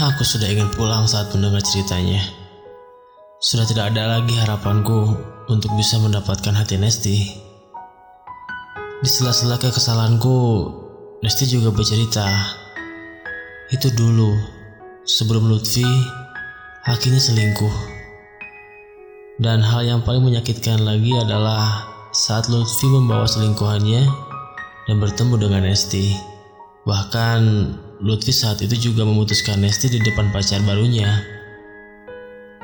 Aku 0.00 0.24
sudah 0.24 0.48
ingin 0.48 0.72
pulang 0.72 1.04
saat 1.04 1.28
mendengar 1.36 1.60
ceritanya. 1.60 2.24
Sudah 3.36 3.68
tidak 3.68 3.92
ada 3.92 4.16
lagi 4.16 4.32
harapanku 4.32 5.12
untuk 5.52 5.68
bisa 5.76 6.00
mendapatkan 6.00 6.56
hati 6.56 6.80
Nesti. 6.80 7.18
Di 9.04 9.08
sela-sela 9.12 9.60
kesalahanku, 9.60 10.36
Nesti 11.20 11.52
juga 11.52 11.68
bercerita. 11.68 12.24
Itu 13.68 13.92
dulu, 13.92 14.40
sebelum 15.04 15.52
Lutfi 15.52 15.84
akhirnya 16.88 17.20
selingkuh. 17.20 17.76
Dan 19.36 19.60
hal 19.60 19.84
yang 19.84 20.00
paling 20.00 20.24
menyakitkan 20.24 20.80
lagi 20.80 21.12
adalah 21.12 21.84
saat 22.16 22.48
Lutfi 22.48 22.88
membawa 22.88 23.28
selingkuhannya 23.28 24.08
dan 24.88 24.96
bertemu 24.96 25.36
dengan 25.36 25.68
Nesti. 25.68 26.16
Bahkan 26.88 27.40
Lutfi 28.00 28.32
saat 28.32 28.64
itu 28.64 28.90
juga 28.90 29.04
memutuskan 29.04 29.60
Nesti 29.60 29.92
di 29.92 30.00
depan 30.00 30.32
pacar 30.32 30.64
barunya. 30.64 31.20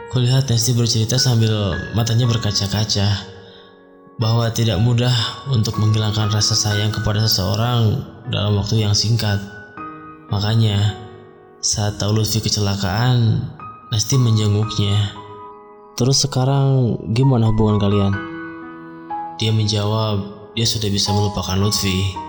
Kulihat 0.09 0.49
Nesti 0.49 0.73
bercerita 0.73 1.21
sambil 1.21 1.77
matanya 1.93 2.25
berkaca-kaca 2.25 3.37
bahwa 4.17 4.49
tidak 4.49 4.81
mudah 4.81 5.13
untuk 5.53 5.77
menghilangkan 5.77 6.33
rasa 6.33 6.57
sayang 6.57 6.89
kepada 6.89 7.29
seseorang 7.29 8.01
dalam 8.33 8.57
waktu 8.57 8.81
yang 8.89 8.97
singkat. 8.97 9.37
Makanya, 10.33 10.97
saat 11.61 12.01
tahu 12.01 12.17
Lutfi 12.17 12.41
kecelakaan, 12.41 13.45
Nesti 13.93 14.17
menjenguknya. 14.17 15.13
Terus 16.01 16.25
sekarang 16.25 16.97
gimana 17.13 17.53
hubungan 17.53 17.77
kalian? 17.77 18.13
Dia 19.37 19.53
menjawab, 19.53 20.17
dia 20.57 20.65
sudah 20.65 20.89
bisa 20.89 21.13
melupakan 21.13 21.61
Lutfi. 21.61 22.25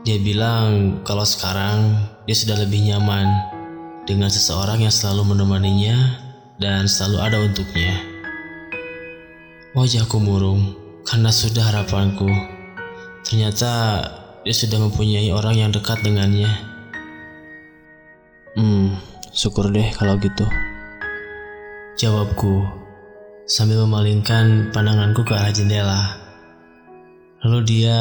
Dia 0.00 0.16
bilang 0.16 1.00
kalau 1.04 1.28
sekarang 1.28 1.92
dia 2.24 2.32
sudah 2.32 2.56
lebih 2.56 2.88
nyaman 2.88 3.28
dengan 4.08 4.32
seseorang 4.32 4.80
yang 4.80 4.94
selalu 4.94 5.36
menemaninya 5.36 6.16
dan 6.56 6.88
selalu 6.88 7.16
ada 7.20 7.36
untuknya. 7.44 8.00
Wajahku 9.76 10.16
murung 10.16 10.72
karena 11.04 11.28
sudah 11.28 11.68
harapanku. 11.68 12.32
Ternyata 13.28 13.72
dia 14.40 14.56
sudah 14.56 14.80
mempunyai 14.80 15.28
orang 15.36 15.60
yang 15.60 15.70
dekat 15.70 16.00
dengannya. 16.00 16.48
Hmm, 18.56 18.96
syukur 19.36 19.68
deh 19.68 19.92
kalau 20.00 20.16
gitu. 20.16 20.48
Jawabku 22.00 22.64
sambil 23.44 23.84
memalingkan 23.84 24.72
pandanganku 24.72 25.28
ke 25.28 25.36
arah 25.36 25.52
jendela. 25.52 26.16
Lalu 27.44 27.58
dia 27.68 28.00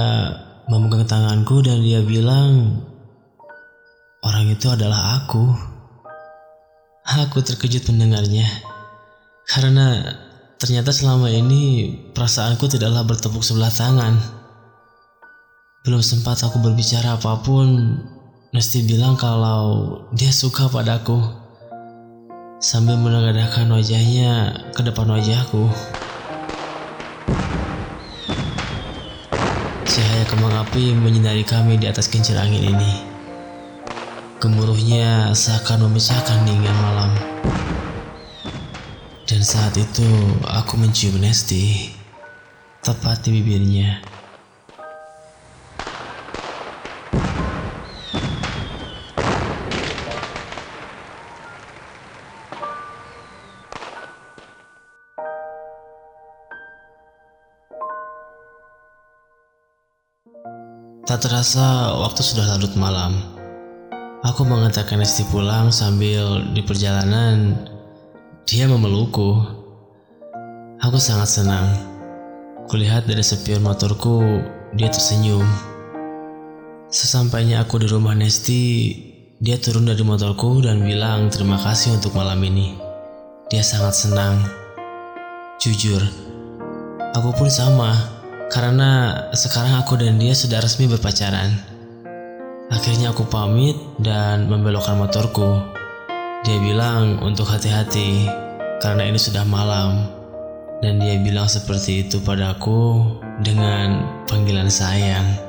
memegang 0.70 1.10
tanganku 1.10 1.66
dan 1.66 1.82
dia 1.82 2.06
bilang, 2.06 2.80
orang 4.22 4.54
itu 4.54 4.70
adalah 4.70 5.18
aku. 5.20 5.50
Aku 7.10 7.42
terkejut 7.42 7.90
mendengarnya, 7.90 8.46
karena 9.50 10.14
ternyata 10.62 10.94
selama 10.94 11.34
ini 11.34 11.90
perasaanku 12.14 12.70
tidaklah 12.70 13.02
bertepuk 13.02 13.42
sebelah 13.42 13.74
tangan. 13.74 14.22
Belum 15.82 16.06
sempat 16.06 16.38
aku 16.46 16.62
berbicara 16.62 17.18
apa 17.18 17.42
pun, 17.42 17.98
Nesti 18.50 18.82
bilang 18.82 19.14
kalau 19.14 20.02
dia 20.10 20.34
suka 20.34 20.66
padaku. 20.74 21.22
Sambil 22.58 22.98
menengadahkan 22.98 23.70
wajahnya 23.70 24.58
ke 24.74 24.82
depan 24.82 25.06
wajahku. 25.06 25.70
Cahaya 30.00 30.24
kembang 30.32 30.56
api 30.64 30.96
menyinari 30.96 31.44
kami 31.44 31.76
di 31.76 31.84
atas 31.84 32.08
kincir 32.08 32.40
angin 32.40 32.72
ini. 32.72 33.04
Gemuruhnya 34.40 35.36
seakan 35.36 35.92
memisahkan 35.92 36.48
dingin 36.48 36.72
malam. 36.80 37.12
Dan 39.28 39.44
saat 39.44 39.76
itu 39.76 40.08
aku 40.48 40.80
mencium 40.80 41.20
Nesti, 41.20 41.92
tepat 42.80 43.28
di 43.28 43.44
bibirnya. 43.44 44.00
Tak 61.10 61.26
terasa 61.26 61.90
waktu 62.06 62.22
sudah 62.22 62.46
larut 62.54 62.70
malam. 62.78 63.18
Aku 64.22 64.46
mengantarkan 64.46 65.02
Nesti 65.02 65.26
pulang 65.34 65.74
sambil 65.74 66.46
di 66.54 66.62
perjalanan 66.62 67.58
dia 68.46 68.70
memelukku. 68.70 69.42
Aku 70.78 71.02
sangat 71.02 71.34
senang. 71.34 71.66
Kulihat 72.70 73.10
dari 73.10 73.26
spion 73.26 73.66
motorku, 73.66 74.22
dia 74.78 74.94
tersenyum. 74.94 75.50
Sesampainya 76.94 77.66
aku 77.66 77.82
di 77.82 77.90
rumah 77.90 78.14
Nesti, 78.14 78.94
dia 79.42 79.58
turun 79.58 79.90
dari 79.90 80.06
motorku 80.06 80.62
dan 80.62 80.86
bilang 80.86 81.34
terima 81.34 81.58
kasih 81.58 81.98
untuk 81.98 82.14
malam 82.14 82.38
ini. 82.46 82.78
Dia 83.50 83.66
sangat 83.66 83.98
senang. 83.98 84.46
Jujur, 85.58 86.06
aku 87.18 87.34
pun 87.34 87.50
sama 87.50 88.19
karena 88.50 89.24
sekarang 89.38 89.78
aku 89.78 90.02
dan 90.02 90.18
dia 90.18 90.34
sudah 90.34 90.58
resmi 90.60 90.90
berpacaran. 90.90 91.54
Akhirnya 92.70 93.14
aku 93.14 93.26
pamit 93.30 93.78
dan 94.02 94.50
membelokkan 94.50 94.98
motorku. 94.98 95.62
Dia 96.46 96.58
bilang 96.62 97.22
untuk 97.22 97.46
hati-hati 97.50 98.26
karena 98.82 99.06
ini 99.06 99.18
sudah 99.22 99.46
malam. 99.46 100.10
Dan 100.80 100.98
dia 100.98 101.20
bilang 101.20 101.46
seperti 101.46 102.08
itu 102.08 102.24
padaku 102.24 103.04
dengan 103.44 104.06
panggilan 104.26 104.72
sayang. 104.72 105.49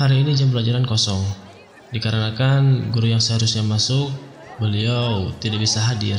Hari 0.00 0.24
ini 0.24 0.32
jam 0.32 0.48
pelajaran 0.48 0.88
kosong, 0.88 1.20
dikarenakan 1.92 2.88
guru 2.88 3.12
yang 3.12 3.20
seharusnya 3.20 3.60
masuk, 3.60 4.08
beliau 4.56 5.28
tidak 5.44 5.60
bisa 5.60 5.76
hadir, 5.76 6.16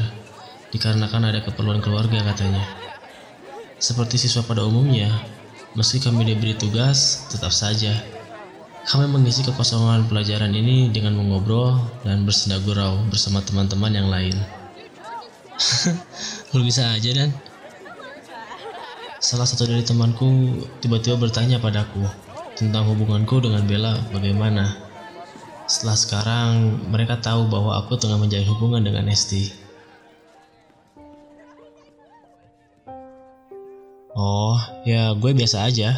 dikarenakan 0.69 1.34
ada 1.34 1.41
keperluan 1.41 1.82
keluarga 1.82 2.21
katanya. 2.21 2.61
Seperti 3.82 4.21
siswa 4.21 4.45
pada 4.45 4.61
umumnya, 4.69 5.09
meski 5.73 5.97
kami 5.97 6.29
diberi 6.29 6.53
tugas, 6.53 7.25
tetap 7.34 7.49
saja 7.49 7.97
kami 8.86 9.09
mengisi 9.09 9.41
kekosongan 9.41 10.05
pelajaran 10.05 10.53
ini 10.53 10.93
dengan 10.93 11.17
mengobrol 11.17 11.82
dan 12.05 12.21
bersenda 12.21 12.61
gurau 12.61 13.01
bersama 13.09 13.41
teman-teman 13.41 13.97
yang 13.97 14.13
lain. 14.13 14.38
Lu 16.53 16.61
bisa 16.61 16.86
aja 16.93 17.09
dan 17.17 17.34
salah 19.17 19.49
satu 19.49 19.65
dari 19.65 19.82
temanku 19.82 20.61
tiba-tiba 20.86 21.17
bertanya 21.17 21.57
padaku 21.57 22.05
tentang 22.62 22.86
hubunganku 22.93 23.41
dengan 23.41 23.66
Bella 23.66 23.97
bagaimana. 24.14 24.78
Setelah 25.66 25.97
sekarang 25.97 26.49
mereka 26.93 27.18
tahu 27.18 27.49
bahwa 27.49 27.82
aku 27.82 27.97
tengah 27.97 28.22
menjalin 28.22 28.45
hubungan 28.53 28.86
dengan 28.86 29.09
Nesti. 29.09 29.49
Oh, 34.14 34.62
ya 34.86 35.18
gue 35.18 35.32
biasa 35.34 35.66
aja. 35.66 35.97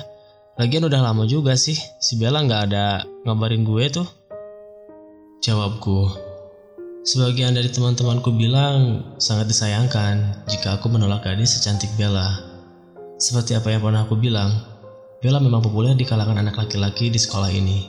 Lagian 0.56 0.88
udah 0.88 1.04
lama 1.04 1.28
juga 1.28 1.60
sih, 1.60 1.76
si 2.00 2.16
Bella 2.16 2.40
nggak 2.40 2.64
ada 2.72 3.04
ngabarin 3.28 3.68
gue 3.68 3.84
tuh. 3.92 4.08
Jawabku, 5.44 6.08
Sebagian 7.04 7.52
dari 7.52 7.68
teman-temanku 7.68 8.32
bilang 8.32 9.04
sangat 9.20 9.52
disayangkan 9.52 10.48
jika 10.48 10.80
aku 10.80 10.88
menolak 10.88 11.28
gadis 11.28 11.60
secantik 11.60 11.92
Bella. 12.00 12.40
Seperti 13.20 13.60
apa 13.60 13.76
yang 13.76 13.84
pernah 13.84 14.08
aku 14.08 14.16
bilang, 14.16 14.73
Bella 15.24 15.40
memang 15.40 15.64
populer 15.64 15.96
di 15.96 16.04
kalangan 16.04 16.36
anak 16.36 16.60
laki-laki 16.60 17.08
di 17.08 17.16
sekolah 17.16 17.48
ini. 17.48 17.88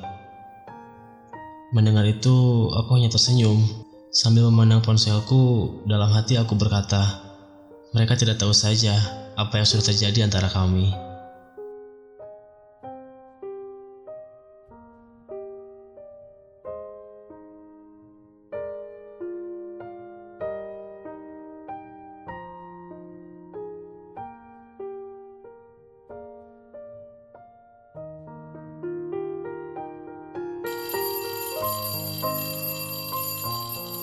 Mendengar 1.75 2.07
itu, 2.07 2.71
aku 2.71 2.95
hanya 2.95 3.11
tersenyum. 3.11 3.59
Sambil 4.15 4.47
memandang 4.47 4.87
ponselku, 4.87 5.83
dalam 5.83 6.15
hati 6.15 6.39
aku 6.39 6.55
berkata, 6.55 7.03
mereka 7.91 8.15
tidak 8.15 8.39
tahu 8.39 8.55
saja 8.55 8.95
apa 9.35 9.59
yang 9.59 9.67
sudah 9.67 9.91
terjadi 9.91 10.31
antara 10.31 10.47
kami. 10.47 10.95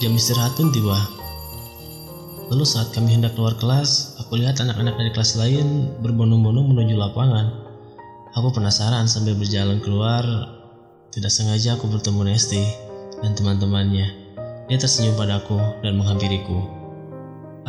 Jam 0.02 0.18
istirahat 0.18 0.58
pun 0.58 0.74
tiba. 0.74 0.98
Lalu 2.50 2.66
saat 2.66 2.90
kami 2.90 3.14
hendak 3.14 3.38
keluar 3.38 3.54
kelas, 3.62 4.18
aku 4.18 4.34
lihat 4.42 4.58
anak-anak 4.58 4.98
dari 4.98 5.14
kelas 5.14 5.38
lain 5.38 5.94
berbondong-bondong 6.02 6.74
menuju 6.74 6.98
lapangan. 6.98 7.54
Aku 8.34 8.50
penasaran 8.50 9.06
sambil 9.06 9.38
berjalan 9.38 9.78
keluar. 9.78 10.26
Tidak 11.14 11.30
sengaja 11.30 11.78
aku 11.78 11.86
bertemu 11.86 12.34
Nesti 12.34 12.66
dan 13.22 13.38
teman-temannya. 13.38 14.10
Dia 14.66 14.82
tersenyum 14.82 15.14
padaku 15.14 15.62
dan 15.86 16.02
menghampiriku. 16.02 16.66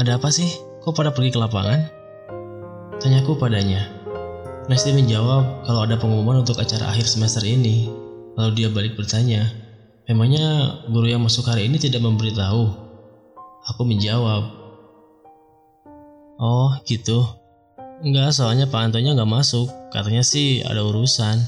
Ada 0.01 0.17
apa 0.17 0.33
sih? 0.33 0.49
Kok 0.89 0.97
pada 0.97 1.13
pergi 1.13 1.37
ke 1.37 1.39
lapangan? 1.39 1.85
Tanyaku 2.97 3.37
padanya. 3.37 3.93
Nesti 4.73 4.97
menjawab 4.97 5.69
kalau 5.69 5.85
ada 5.85 6.01
pengumuman 6.01 6.41
untuk 6.41 6.57
acara 6.57 6.97
akhir 6.97 7.05
semester 7.05 7.45
ini. 7.45 7.93
Lalu 8.41 8.57
dia 8.57 8.69
balik 8.73 8.97
bertanya, 8.97 9.45
Memangnya 10.11 10.83
guru 10.91 11.07
yang 11.07 11.23
masuk 11.23 11.47
hari 11.47 11.71
ini 11.71 11.79
tidak 11.79 12.03
memberitahu? 12.03 12.65
Aku 13.71 13.87
menjawab, 13.87 14.63
Oh 16.43 16.75
gitu. 16.91 17.23
Enggak, 18.03 18.35
soalnya 18.35 18.67
Pak 18.67 18.91
Antonya 18.91 19.15
nggak 19.15 19.31
masuk. 19.31 19.71
Katanya 19.95 20.27
sih 20.27 20.59
ada 20.67 20.83
urusan. 20.83 21.39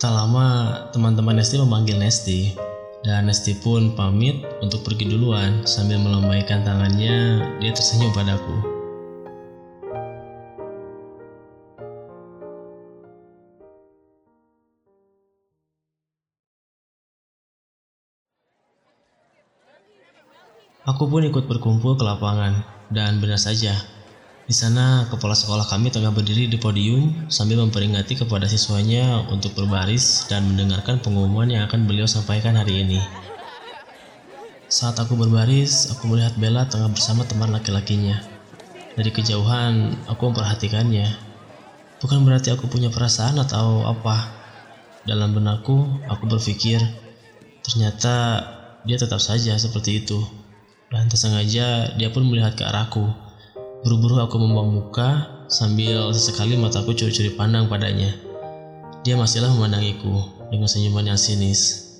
Tak 0.00 0.08
lama, 0.08 0.72
teman-teman 0.96 1.36
Nesti 1.36 1.60
memanggil 1.60 2.00
Nesti. 2.00 2.56
Dan 3.04 3.28
Nesti 3.28 3.60
pun 3.60 3.92
pamit 3.92 4.40
untuk 4.64 4.88
pergi 4.88 5.04
duluan 5.04 5.68
sambil 5.68 6.00
melambaikan 6.00 6.64
tangannya, 6.64 7.44
dia 7.60 7.70
tersenyum 7.76 8.08
padaku. 8.16 8.77
Aku 20.88 21.04
pun 21.12 21.20
ikut 21.20 21.44
berkumpul 21.44 22.00
ke 22.00 22.04
lapangan, 22.08 22.64
dan 22.88 23.20
benar 23.20 23.36
saja, 23.36 23.76
di 24.48 24.56
sana 24.56 25.04
kepala 25.12 25.36
sekolah 25.36 25.68
kami 25.68 25.92
tengah 25.92 26.08
berdiri 26.08 26.48
di 26.48 26.56
podium 26.56 27.28
sambil 27.28 27.60
memperingati 27.60 28.16
kepada 28.16 28.48
siswanya 28.48 29.20
untuk 29.28 29.52
berbaris 29.52 30.24
dan 30.24 30.48
mendengarkan 30.48 31.04
pengumuman 31.04 31.52
yang 31.52 31.68
akan 31.68 31.84
beliau 31.84 32.08
sampaikan 32.08 32.56
hari 32.56 32.80
ini. 32.80 32.96
Saat 34.72 34.96
aku 34.96 35.20
berbaris, 35.20 35.92
aku 35.92 36.08
melihat 36.08 36.32
Bella 36.40 36.64
tengah 36.64 36.88
bersama 36.88 37.28
teman 37.28 37.52
laki-lakinya. 37.52 38.24
Dari 38.96 39.12
kejauhan, 39.12 39.92
aku 40.08 40.32
memperhatikannya. 40.32 41.12
Bukan 42.00 42.24
berarti 42.24 42.48
aku 42.48 42.72
punya 42.72 42.88
perasaan 42.88 43.36
atau 43.36 43.84
apa. 43.84 44.32
Dalam 45.04 45.36
benakku, 45.36 46.08
aku 46.08 46.24
berpikir, 46.24 46.80
ternyata 47.60 48.40
dia 48.88 48.96
tetap 48.96 49.20
saja 49.20 49.52
seperti 49.60 50.00
itu. 50.00 50.47
Dan 50.88 51.08
tersengaja 51.12 51.96
dia 52.00 52.08
pun 52.08 52.24
melihat 52.24 52.56
ke 52.56 52.64
arahku. 52.64 53.04
Buru-buru 53.84 54.18
aku 54.24 54.40
membuang 54.40 54.72
muka 54.72 55.28
sambil 55.48 56.12
sesekali 56.16 56.56
mataku 56.56 56.96
curi-curi 56.96 57.36
pandang 57.36 57.68
padanya. 57.68 58.12
Dia 59.04 59.14
masihlah 59.16 59.52
memandangiku 59.52 60.48
dengan 60.48 60.68
senyuman 60.68 61.04
yang 61.14 61.20
sinis. 61.20 61.92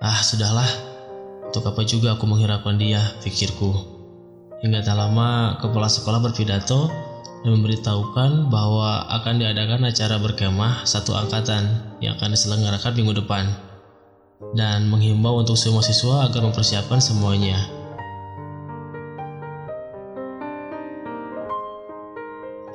Ah, 0.00 0.20
sudahlah. 0.20 0.68
Untuk 1.46 1.62
apa 1.72 1.86
juga 1.86 2.18
aku 2.18 2.28
menghiraukan 2.28 2.76
dia, 2.76 3.00
pikirku. 3.24 3.96
Hingga 4.60 4.82
tak 4.82 4.96
lama, 4.96 5.60
kepala 5.60 5.86
sekolah 5.86 6.20
berpidato 6.24 6.88
dan 7.44 7.50
memberitahukan 7.60 8.50
bahwa 8.50 9.06
akan 9.20 9.38
diadakan 9.38 9.86
acara 9.86 10.16
berkemah 10.18 10.82
satu 10.88 11.14
angkatan 11.14 11.96
yang 12.00 12.18
akan 12.18 12.34
diselenggarakan 12.34 12.92
minggu 12.96 13.22
depan 13.22 13.44
dan 14.56 14.88
menghimbau 14.88 15.40
untuk 15.40 15.56
semua 15.56 15.80
siswa 15.84 16.26
agar 16.28 16.42
mempersiapkan 16.44 16.98
semuanya. 16.98 17.75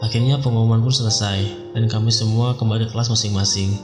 Akhirnya 0.02 0.42
pengumuman 0.42 0.82
pun 0.82 0.90
selesai 0.90 1.46
dan 1.78 1.86
kami 1.86 2.10
semua 2.10 2.58
kembali 2.58 2.90
ke 2.90 2.92
kelas 2.92 3.14
masing-masing. 3.14 3.78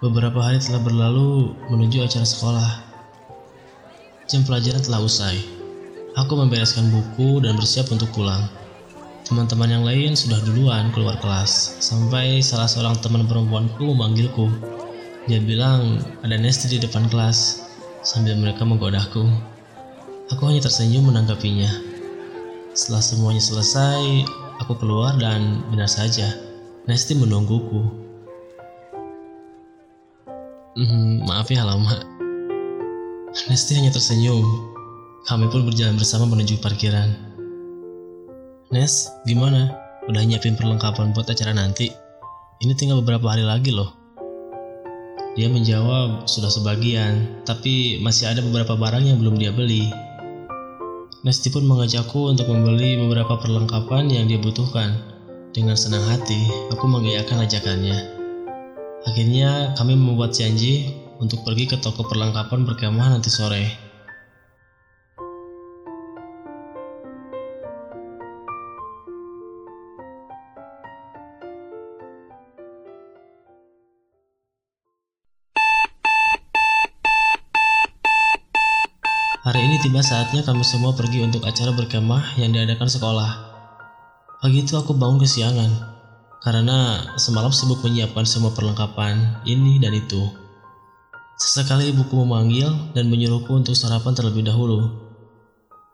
Beberapa 0.00 0.40
hari 0.40 0.56
telah 0.64 0.80
berlalu 0.80 1.52
menuju 1.68 2.00
acara 2.00 2.24
sekolah. 2.24 2.70
Jam 4.24 4.48
pelajaran 4.48 4.80
telah 4.80 5.04
usai. 5.04 5.59
Aku 6.18 6.34
membereskan 6.34 6.90
buku 6.90 7.38
dan 7.38 7.54
bersiap 7.54 7.86
untuk 7.94 8.10
pulang. 8.10 8.50
Teman-teman 9.22 9.70
yang 9.70 9.86
lain 9.86 10.18
sudah 10.18 10.42
duluan 10.42 10.90
keluar 10.90 11.14
kelas, 11.22 11.78
sampai 11.78 12.42
salah 12.42 12.66
seorang 12.66 12.98
teman 12.98 13.30
perempuanku 13.30 13.94
memanggilku. 13.94 14.50
Dia 15.30 15.38
bilang 15.38 16.02
ada 16.26 16.34
Nesti 16.34 16.66
di 16.66 16.82
depan 16.82 17.06
kelas, 17.06 17.62
sambil 18.02 18.34
mereka 18.34 18.66
menggodaku. 18.66 19.22
Aku 20.34 20.50
hanya 20.50 20.66
tersenyum 20.66 21.14
menanggapinya. 21.14 21.70
Setelah 22.74 23.02
semuanya 23.06 23.42
selesai, 23.42 24.26
aku 24.58 24.82
keluar 24.82 25.14
dan 25.14 25.62
benar 25.70 25.86
saja, 25.86 26.26
Nesti 26.90 27.14
menungguku. 27.14 27.86
Hmm, 30.74 31.22
maaf 31.22 31.46
ya 31.54 31.62
lama. 31.62 32.02
Nesti 33.46 33.78
hanya 33.78 33.94
tersenyum 33.94 34.69
kami 35.28 35.52
pun 35.52 35.68
berjalan 35.68 36.00
bersama 36.00 36.24
menuju 36.24 36.56
parkiran. 36.64 37.12
Nes, 38.72 39.12
gimana? 39.28 39.68
Udah 40.08 40.24
nyiapin 40.24 40.56
perlengkapan 40.56 41.12
buat 41.12 41.28
acara 41.28 41.52
nanti? 41.52 41.92
Ini 42.64 42.72
tinggal 42.72 43.04
beberapa 43.04 43.28
hari 43.36 43.44
lagi 43.44 43.68
loh. 43.68 43.92
Dia 45.36 45.52
menjawab, 45.52 46.24
sudah 46.24 46.48
sebagian, 46.48 47.44
tapi 47.44 48.00
masih 48.00 48.32
ada 48.32 48.40
beberapa 48.40 48.74
barang 48.74 49.04
yang 49.04 49.20
belum 49.20 49.36
dia 49.36 49.52
beli. 49.52 49.92
Nesti 51.20 51.52
pun 51.52 51.68
mengajakku 51.68 52.32
untuk 52.32 52.48
membeli 52.48 52.96
beberapa 52.96 53.36
perlengkapan 53.36 54.08
yang 54.08 54.24
dia 54.24 54.40
butuhkan. 54.40 54.96
Dengan 55.52 55.76
senang 55.76 56.02
hati, 56.08 56.48
aku 56.72 56.88
mengiyakan 56.88 57.44
ajakannya. 57.44 57.98
Akhirnya, 59.04 59.76
kami 59.76 59.98
membuat 60.00 60.32
janji 60.32 60.96
untuk 61.20 61.44
pergi 61.44 61.68
ke 61.68 61.76
toko 61.76 62.08
perlengkapan 62.08 62.64
berkemah 62.64 63.12
nanti 63.12 63.28
sore. 63.28 63.89
Tiba 79.80 80.04
saatnya 80.04 80.44
kami 80.44 80.60
semua 80.60 80.92
pergi 80.92 81.24
untuk 81.24 81.40
acara 81.48 81.72
berkemah 81.72 82.36
yang 82.36 82.52
diadakan 82.52 82.84
sekolah. 82.84 83.32
Pagi 84.44 84.60
itu 84.60 84.76
aku 84.76 84.92
bangun 84.92 85.16
kesiangan 85.24 85.72
karena 86.44 87.08
semalam 87.16 87.48
sibuk 87.48 87.80
menyiapkan 87.80 88.28
semua 88.28 88.52
perlengkapan 88.52 89.40
ini 89.48 89.80
dan 89.80 89.96
itu. 89.96 90.20
Sesekali 91.40 91.96
ibuku 91.96 92.12
memanggil 92.12 92.68
dan 92.92 93.08
menyuruhku 93.08 93.56
untuk 93.56 93.72
sarapan 93.72 94.12
terlebih 94.12 94.44
dahulu. 94.44 94.84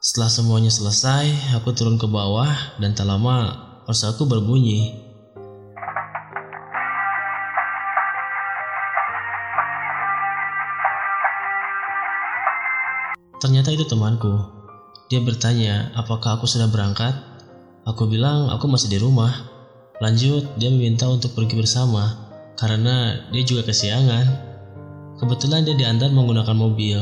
Setelah 0.02 0.34
semuanya 0.34 0.70
selesai, 0.74 1.54
aku 1.54 1.70
turun 1.70 1.94
ke 1.94 2.10
bawah 2.10 2.50
dan 2.82 2.90
tak 2.90 3.06
lama 3.06 3.54
ponselku 3.86 4.26
berbunyi. 4.26 5.05
Ternyata 13.36 13.68
itu 13.72 13.84
temanku. 13.84 14.32
Dia 15.12 15.20
bertanya, 15.22 15.92
apakah 15.94 16.40
aku 16.40 16.48
sudah 16.48 16.66
berangkat? 16.72 17.12
Aku 17.86 18.08
bilang, 18.10 18.50
aku 18.50 18.66
masih 18.66 18.90
di 18.90 18.98
rumah. 18.98 19.30
Lanjut, 20.02 20.42
dia 20.58 20.72
meminta 20.72 21.06
untuk 21.06 21.36
pergi 21.36 21.54
bersama, 21.54 22.16
karena 22.58 23.28
dia 23.30 23.42
juga 23.46 23.68
kesiangan. 23.68 24.26
Kebetulan 25.22 25.62
dia 25.62 25.76
diantar 25.78 26.10
menggunakan 26.10 26.56
mobil. 26.56 26.98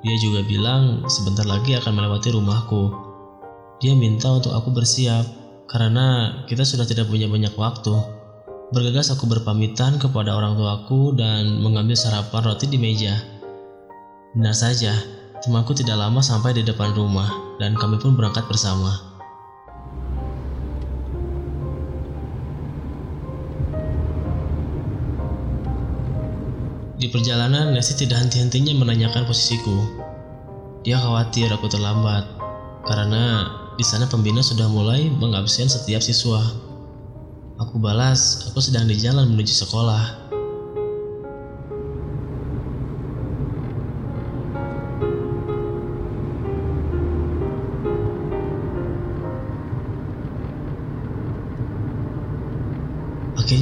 Dia 0.00 0.16
juga 0.16 0.40
bilang 0.46 1.04
sebentar 1.10 1.44
lagi 1.44 1.76
akan 1.76 1.92
melewati 1.92 2.32
rumahku. 2.32 2.82
Dia 3.82 3.92
minta 3.96 4.32
untuk 4.32 4.56
aku 4.56 4.72
bersiap, 4.72 5.24
karena 5.68 6.40
kita 6.46 6.64
sudah 6.64 6.84
tidak 6.88 7.08
punya 7.08 7.28
banyak 7.28 7.52
waktu. 7.56 7.92
Bergegas 8.70 9.10
aku 9.10 9.26
berpamitan 9.26 9.98
kepada 9.98 10.38
orang 10.38 10.54
tuaku 10.54 11.18
dan 11.18 11.58
mengambil 11.58 11.98
sarapan 11.98 12.46
roti 12.46 12.70
di 12.70 12.78
meja. 12.78 13.18
Benar 14.38 14.54
saja, 14.54 14.94
Temanku 15.40 15.72
tidak 15.72 15.96
lama 15.96 16.20
sampai 16.20 16.52
di 16.52 16.60
depan 16.60 16.92
rumah 16.92 17.56
dan 17.56 17.72
kami 17.72 17.96
pun 17.96 18.12
berangkat 18.12 18.44
bersama. 18.44 18.92
Di 27.00 27.08
perjalanan, 27.08 27.72
Nesi 27.72 27.96
tidak 27.96 28.20
henti-hentinya 28.20 28.76
menanyakan 28.76 29.24
posisiku. 29.24 29.88
Dia 30.84 31.00
khawatir 31.00 31.48
aku 31.48 31.72
terlambat, 31.72 32.28
karena 32.84 33.48
di 33.80 33.84
sana 33.88 34.04
pembina 34.04 34.44
sudah 34.44 34.68
mulai 34.68 35.08
mengabsen 35.08 35.72
setiap 35.72 36.04
siswa. 36.04 36.44
Aku 37.56 37.80
balas, 37.80 38.44
aku 38.44 38.60
sedang 38.60 38.84
di 38.84 39.00
jalan 39.00 39.32
menuju 39.32 39.64
sekolah. 39.64 40.19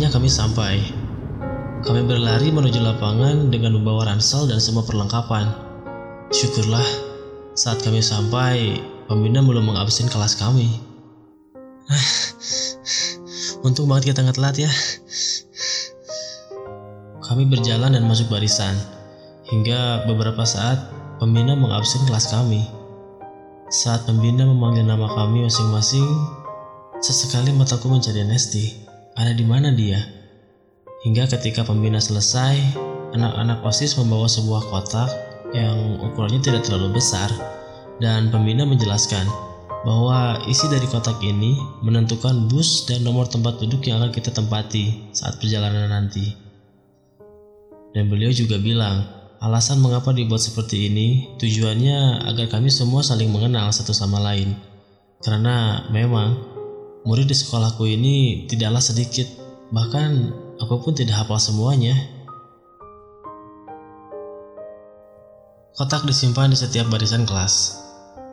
Akhirnya 0.08 0.24
kami 0.24 0.32
sampai. 0.32 0.74
Kami 1.84 2.00
berlari 2.08 2.48
menuju 2.48 2.80
lapangan 2.80 3.52
dengan 3.52 3.76
membawa 3.76 4.08
ransel 4.08 4.48
dan 4.48 4.56
semua 4.56 4.80
perlengkapan. 4.80 5.52
Syukurlah, 6.32 6.88
saat 7.52 7.84
kami 7.84 8.00
sampai, 8.00 8.80
pembina 9.04 9.44
belum 9.44 9.68
mengabsen 9.68 10.08
kelas 10.08 10.40
kami. 10.40 10.80
Untung 13.68 13.84
banget 13.92 14.16
kita 14.16 14.24
nggak 14.24 14.40
telat 14.40 14.56
ya. 14.56 14.72
Kami 17.28 17.44
berjalan 17.44 17.92
dan 17.92 18.08
masuk 18.08 18.32
barisan. 18.32 18.80
Hingga 19.52 20.08
beberapa 20.08 20.40
saat, 20.48 20.88
pembina 21.20 21.52
mengabsen 21.52 22.00
kelas 22.08 22.32
kami. 22.32 22.64
Saat 23.68 24.08
pembina 24.08 24.48
memanggil 24.48 24.88
nama 24.88 25.04
kami 25.04 25.44
masing-masing, 25.44 26.08
sesekali 27.04 27.52
mataku 27.52 27.92
mencari 27.92 28.24
Nesti. 28.24 28.87
Ada 29.18 29.34
di 29.34 29.42
mana 29.42 29.74
dia? 29.74 29.98
Hingga 31.02 31.26
ketika 31.26 31.66
pembina 31.66 31.98
selesai, 31.98 32.54
anak-anak 33.18 33.66
OSIS 33.66 33.98
membawa 33.98 34.30
sebuah 34.30 34.70
kotak 34.70 35.10
yang 35.50 35.98
ukurannya 36.06 36.38
tidak 36.38 36.62
terlalu 36.62 37.02
besar 37.02 37.26
dan 37.98 38.30
pembina 38.30 38.62
menjelaskan 38.62 39.26
bahwa 39.82 40.38
isi 40.46 40.70
dari 40.70 40.86
kotak 40.86 41.18
ini 41.18 41.58
menentukan 41.82 42.46
bus 42.46 42.86
dan 42.86 43.02
nomor 43.02 43.26
tempat 43.26 43.58
duduk 43.58 43.90
yang 43.90 43.98
akan 43.98 44.14
kita 44.14 44.30
tempati 44.30 45.10
saat 45.10 45.34
perjalanan 45.42 45.90
nanti. 45.90 46.38
Dan 47.90 48.06
beliau 48.06 48.30
juga 48.30 48.54
bilang, 48.62 49.02
alasan 49.42 49.82
mengapa 49.82 50.14
dibuat 50.14 50.46
seperti 50.46 50.94
ini 50.94 51.34
tujuannya 51.42 52.22
agar 52.22 52.46
kami 52.54 52.70
semua 52.70 53.02
saling 53.02 53.34
mengenal 53.34 53.74
satu 53.74 53.90
sama 53.90 54.22
lain. 54.22 54.54
Karena 55.18 55.90
memang 55.90 56.57
Murid 57.06 57.30
di 57.30 57.36
sekolahku 57.36 57.86
ini 57.86 58.48
tidaklah 58.50 58.82
sedikit, 58.82 59.28
bahkan 59.70 60.34
aku 60.58 60.82
pun 60.82 60.96
tidak 60.98 61.22
hafal 61.22 61.38
semuanya. 61.38 61.94
Kotak 65.78 66.02
disimpan 66.10 66.50
di 66.50 66.58
setiap 66.58 66.90
barisan 66.90 67.22
kelas. 67.22 67.78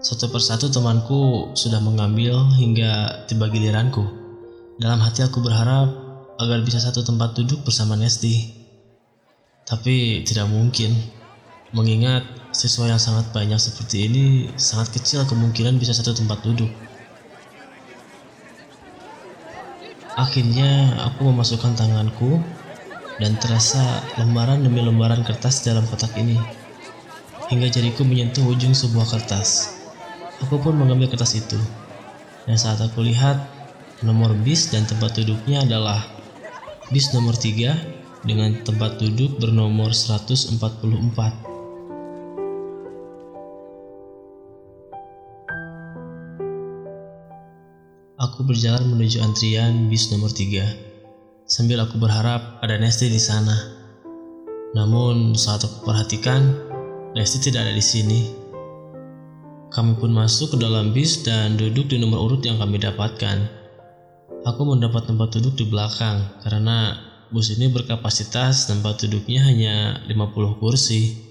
Satu 0.01 0.33
persatu 0.33 0.69
temanku 0.73 1.53
sudah 1.53 1.77
mengambil 1.77 2.41
hingga 2.57 3.25
tiba 3.29 3.45
giliranku. 3.53 4.01
Dalam 4.81 4.97
hati 4.97 5.21
aku 5.21 5.45
berharap 5.45 5.93
agar 6.41 6.65
bisa 6.65 6.81
satu 6.81 7.05
tempat 7.05 7.37
duduk 7.37 7.61
bersama 7.61 7.93
Nesti. 7.93 8.65
Tapi 9.65 10.25
tidak 10.25 10.49
mungkin, 10.49 10.93
mengingat 11.73 12.25
siswa 12.53 12.89
yang 12.89 13.01
sangat 13.01 13.29
banyak 13.29 13.57
seperti 13.57 14.07
ini 14.07 14.25
sangat 14.55 14.95
kecil 14.95 15.25
kemungkinan 15.25 15.75
bisa 15.81 15.93
satu 15.93 16.13
tempat 16.13 16.41
duduk. 16.41 16.69
Akhirnya 20.15 20.95
aku 21.11 21.27
memasukkan 21.27 21.75
tanganku 21.75 22.39
dan 23.19 23.35
terasa 23.39 23.99
lembaran 24.15 24.63
demi 24.63 24.79
lembaran 24.79 25.23
kertas 25.27 25.63
dalam 25.67 25.83
kotak 25.91 26.15
ini. 26.15 26.39
Hingga 27.51 27.67
jariku 27.67 28.07
menyentuh 28.07 28.47
ujung 28.47 28.71
sebuah 28.71 29.05
kertas. 29.11 29.75
Aku 30.43 30.59
pun 30.59 30.75
mengambil 30.75 31.11
kertas 31.11 31.35
itu. 31.35 31.59
Dan 32.47 32.55
saat 32.55 32.79
aku 32.79 33.03
lihat, 33.03 33.43
nomor 34.03 34.31
bis 34.39 34.71
dan 34.71 34.87
tempat 34.87 35.19
duduknya 35.19 35.63
adalah 35.67 36.03
bis 36.89 37.11
nomor 37.11 37.35
3 37.37 38.25
dengan 38.25 38.55
tempat 38.65 38.97
duduk 38.97 39.37
bernomor 39.37 39.93
144. 39.93 41.44
Aku 48.35 48.43
berjalan 48.43 48.91
menuju 48.91 49.23
antrian 49.23 49.87
bis 49.87 50.11
nomor 50.11 50.27
3, 50.27 51.47
sambil 51.47 51.79
aku 51.79 51.95
berharap 51.95 52.59
ada 52.59 52.75
Nesti 52.75 53.07
di 53.07 53.15
sana. 53.15 53.55
Namun 54.75 55.39
saat 55.39 55.63
aku 55.63 55.87
perhatikan, 55.87 56.51
Nesti 57.15 57.39
tidak 57.39 57.63
ada 57.63 57.71
di 57.71 57.79
sini. 57.79 58.27
Kami 59.71 59.95
pun 59.95 60.11
masuk 60.11 60.51
ke 60.51 60.57
dalam 60.59 60.91
bis 60.91 61.23
dan 61.23 61.55
duduk 61.55 61.87
di 61.87 61.95
nomor 61.95 62.27
urut 62.27 62.43
yang 62.43 62.59
kami 62.59 62.75
dapatkan. 62.75 63.39
Aku 64.43 64.67
mendapat 64.67 65.07
tempat 65.07 65.31
duduk 65.39 65.55
di 65.55 65.71
belakang 65.71 66.19
karena 66.43 66.91
bus 67.31 67.55
ini 67.55 67.71
berkapasitas 67.71 68.67
tempat 68.67 68.99
duduknya 69.07 69.47
hanya 69.47 70.03
50 70.11 70.59
kursi. 70.59 71.23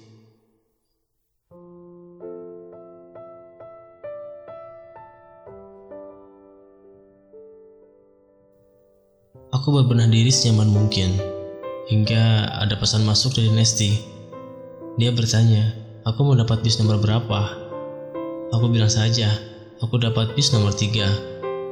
Aku 9.64 9.72
berbenah 9.72 10.12
diri 10.12 10.28
senyaman 10.28 10.68
mungkin, 10.68 11.16
hingga 11.88 12.52
ada 12.60 12.76
pesan 12.76 13.00
masuk 13.00 13.32
dari 13.32 13.48
Nesti. 13.48 13.96
Dia 15.00 15.08
bertanya, 15.08 15.72
aku 16.04 16.20
mau 16.20 16.36
dapat 16.36 16.60
bis 16.60 16.76
nomor 16.76 17.00
berapa? 17.00 17.64
Aku 18.52 18.68
bilang 18.68 18.92
saja, 18.92 19.24
aku 19.80 19.96
dapat 19.96 20.36
bis 20.36 20.52
nomor 20.52 20.76
tiga. 20.76 21.08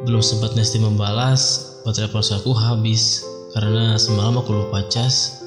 Belum 0.09 0.25
sempat 0.25 0.57
Nesti 0.57 0.81
membalas, 0.81 1.69
baterai 1.85 2.09
ponselku 2.09 2.57
habis 2.57 3.29
karena 3.53 4.01
semalam 4.01 4.41
aku 4.41 4.57
lupa 4.57 4.89
cas. 4.89 5.45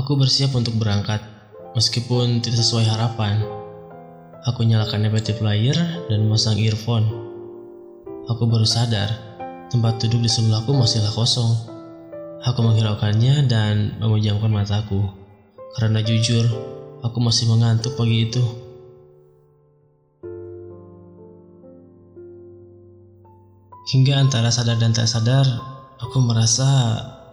Aku 0.00 0.16
bersiap 0.16 0.56
untuk 0.56 0.80
berangkat, 0.80 1.20
meskipun 1.76 2.40
tidak 2.40 2.56
sesuai 2.56 2.88
harapan. 2.88 3.44
Aku 4.48 4.64
nyalakan 4.64 5.04
negatif 5.04 5.44
player 5.44 5.76
dan 6.08 6.24
memasang 6.24 6.56
earphone. 6.56 7.23
Aku 8.24 8.48
baru 8.48 8.64
sadar, 8.64 9.12
tempat 9.68 10.00
duduk 10.00 10.24
di 10.24 10.30
sebelahku 10.32 10.72
masihlah 10.72 11.12
kosong. 11.12 11.52
Aku 12.40 12.64
menghiraukannya 12.64 13.44
dan 13.44 14.00
memejamkan 14.00 14.48
mataku. 14.48 15.12
Karena 15.76 16.00
jujur, 16.00 16.48
aku 17.04 17.20
masih 17.20 17.52
mengantuk 17.52 17.92
pagi 18.00 18.24
itu. 18.24 18.40
Hingga 23.92 24.24
antara 24.24 24.48
sadar 24.48 24.80
dan 24.80 24.96
tak 24.96 25.04
sadar, 25.04 25.44
aku 26.00 26.16
merasa 26.24 26.64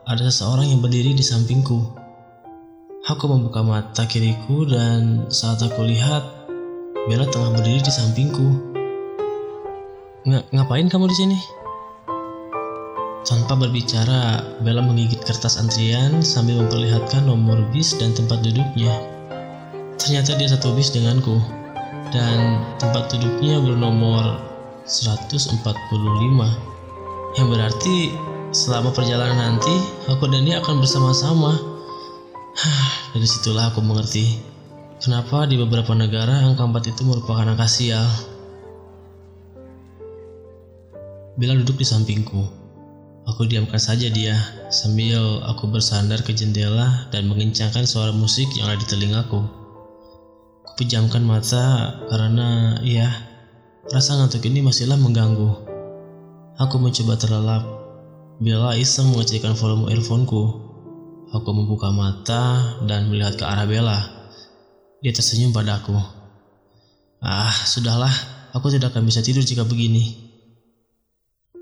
ada 0.04 0.24
seseorang 0.28 0.68
yang 0.76 0.84
berdiri 0.84 1.16
di 1.16 1.24
sampingku. 1.24 1.80
Aku 3.08 3.32
membuka 3.32 3.64
mata 3.64 4.04
kiriku 4.04 4.68
dan 4.68 5.32
saat 5.32 5.64
aku 5.64 5.88
lihat 5.88 6.42
Bella 7.08 7.26
tengah 7.26 7.58
berdiri 7.58 7.82
di 7.82 7.90
sampingku. 7.90 8.71
Ng 10.22 10.38
ngapain 10.54 10.86
kamu 10.86 11.10
di 11.10 11.18
sini? 11.18 11.38
Tanpa 13.26 13.58
berbicara, 13.58 14.46
Bella 14.62 14.86
menggigit 14.86 15.18
kertas 15.26 15.58
antrian 15.58 16.22
sambil 16.22 16.62
memperlihatkan 16.62 17.26
nomor 17.26 17.58
bis 17.74 17.98
dan 17.98 18.14
tempat 18.14 18.46
duduknya. 18.46 19.02
Ternyata 19.98 20.38
dia 20.38 20.46
satu 20.46 20.78
bis 20.78 20.94
denganku, 20.94 21.42
dan 22.14 22.62
tempat 22.78 23.10
duduknya 23.10 23.66
bernomor 23.66 24.38
145. 24.86 25.58
Yang 27.42 27.48
berarti 27.50 28.14
selama 28.54 28.94
perjalanan 28.94 29.58
nanti, 29.58 29.74
aku 30.06 30.30
dan 30.30 30.46
dia 30.46 30.62
akan 30.62 30.86
bersama-sama. 30.86 31.58
Dari 33.18 33.26
situlah 33.26 33.74
aku 33.74 33.82
mengerti 33.82 34.38
kenapa 35.02 35.50
di 35.50 35.58
beberapa 35.58 35.98
negara 35.98 36.46
angka 36.46 36.62
4 36.62 36.94
itu 36.94 37.02
merupakan 37.10 37.42
angka 37.42 37.66
sial. 37.66 38.31
Bila 41.42 41.58
duduk 41.58 41.82
di 41.82 41.86
sampingku, 41.90 42.38
aku 43.26 43.50
diamkan 43.50 43.82
saja 43.82 44.14
dia 44.14 44.38
sambil 44.70 45.42
aku 45.50 45.74
bersandar 45.74 46.22
ke 46.22 46.38
jendela 46.38 47.10
dan 47.10 47.26
mengencangkan 47.26 47.90
suara 47.90 48.14
musik 48.14 48.46
yang 48.54 48.70
ada 48.70 48.78
di 48.78 48.86
telingaku. 48.86 49.42
Aku 50.62 50.78
pejamkan 50.78 51.26
mata 51.26 51.98
karena 52.14 52.78
ya 52.86 53.10
rasa 53.90 54.22
ngantuk 54.22 54.46
ini 54.46 54.62
masihlah 54.62 55.02
mengganggu. 55.02 55.50
Aku 56.62 56.78
mencoba 56.78 57.18
terlelap. 57.18 57.66
Bila 58.38 58.78
iseng 58.78 59.10
mengecilkan 59.10 59.58
volume 59.58 59.90
earphoneku, 59.90 60.46
aku 61.34 61.50
membuka 61.58 61.90
mata 61.90 62.78
dan 62.86 63.10
melihat 63.10 63.42
ke 63.42 63.50
arah 63.50 63.66
Bella. 63.66 63.98
Dia 65.02 65.10
tersenyum 65.10 65.50
padaku. 65.50 65.98
Ah, 67.18 67.50
sudahlah, 67.66 68.14
aku 68.54 68.70
tidak 68.70 68.94
akan 68.94 69.10
bisa 69.10 69.26
tidur 69.26 69.42
jika 69.42 69.66
begini. 69.66 70.31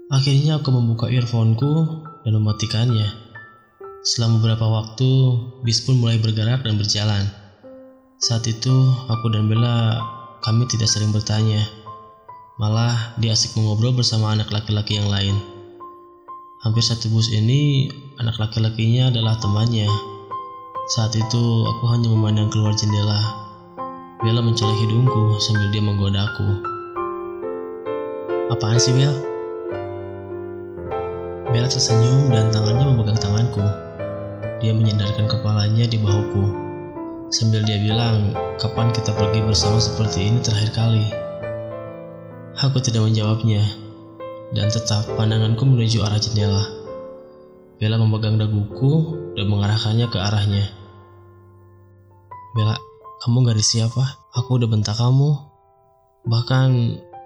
Akhirnya 0.09 0.57
aku 0.57 0.73
membuka 0.73 1.05
earphoneku 1.05 2.01
dan 2.25 2.33
mematikannya. 2.33 3.13
Selama 4.01 4.41
beberapa 4.41 4.65
waktu, 4.65 5.37
bis 5.61 5.85
pun 5.85 6.01
mulai 6.01 6.17
bergerak 6.17 6.65
dan 6.65 6.81
berjalan. 6.81 7.29
Saat 8.17 8.49
itu, 8.49 8.73
aku 9.05 9.29
dan 9.29 9.45
Bella, 9.45 10.01
kami 10.41 10.65
tidak 10.65 10.89
sering 10.89 11.13
bertanya. 11.13 11.61
Malah, 12.57 13.21
dia 13.21 13.37
asik 13.37 13.53
mengobrol 13.53 13.93
bersama 13.93 14.33
anak 14.33 14.49
laki-laki 14.49 14.97
yang 14.97 15.13
lain. 15.13 15.37
Hampir 16.65 16.81
satu 16.81 17.05
bus 17.13 17.29
ini, 17.29 17.93
anak 18.17 18.41
laki-lakinya 18.41 19.13
adalah 19.13 19.37
temannya. 19.37 19.85
Saat 20.97 21.21
itu, 21.21 21.43
aku 21.69 21.85
hanya 21.85 22.09
memandang 22.09 22.49
keluar 22.49 22.73
jendela. 22.73 23.21
Bella 24.25 24.41
mencolek 24.41 24.89
hidungku 24.89 25.37
sambil 25.37 25.69
dia 25.69 25.85
menggodaku. 25.85 26.65
Apaan 28.49 28.81
sih, 28.81 28.89
Bella? 28.97 29.28
Bella 31.49 31.65
tersenyum 31.65 32.29
dan 32.29 32.53
tangannya 32.53 32.93
memegang 32.93 33.17
tanganku. 33.17 33.65
Dia 34.61 34.69
menyandarkan 34.69 35.25
kepalanya 35.25 35.89
di 35.89 35.97
bahuku. 35.97 36.45
Sambil 37.33 37.65
dia 37.65 37.81
bilang, 37.81 38.37
kapan 38.61 38.93
kita 38.93 39.17
pergi 39.17 39.41
bersama 39.41 39.81
seperti 39.81 40.29
ini 40.29 40.45
terakhir 40.45 40.77
kali? 40.77 41.09
Aku 42.53 42.77
tidak 42.85 43.01
menjawabnya, 43.01 43.65
dan 44.53 44.69
tetap 44.69 45.09
pandanganku 45.17 45.65
menuju 45.65 46.05
arah 46.05 46.21
jendela. 46.21 46.69
Bella 47.81 47.97
memegang 47.97 48.37
daguku 48.37 49.17
dan 49.33 49.49
mengarahkannya 49.49 50.05
ke 50.05 50.21
arahnya. 50.21 50.69
Bella, 52.53 52.77
kamu 53.25 53.49
gak 53.49 53.57
siapa? 53.65 54.21
Aku 54.37 54.61
udah 54.61 54.69
bentak 54.69 55.01
kamu. 55.01 55.33
Bahkan 56.29 56.69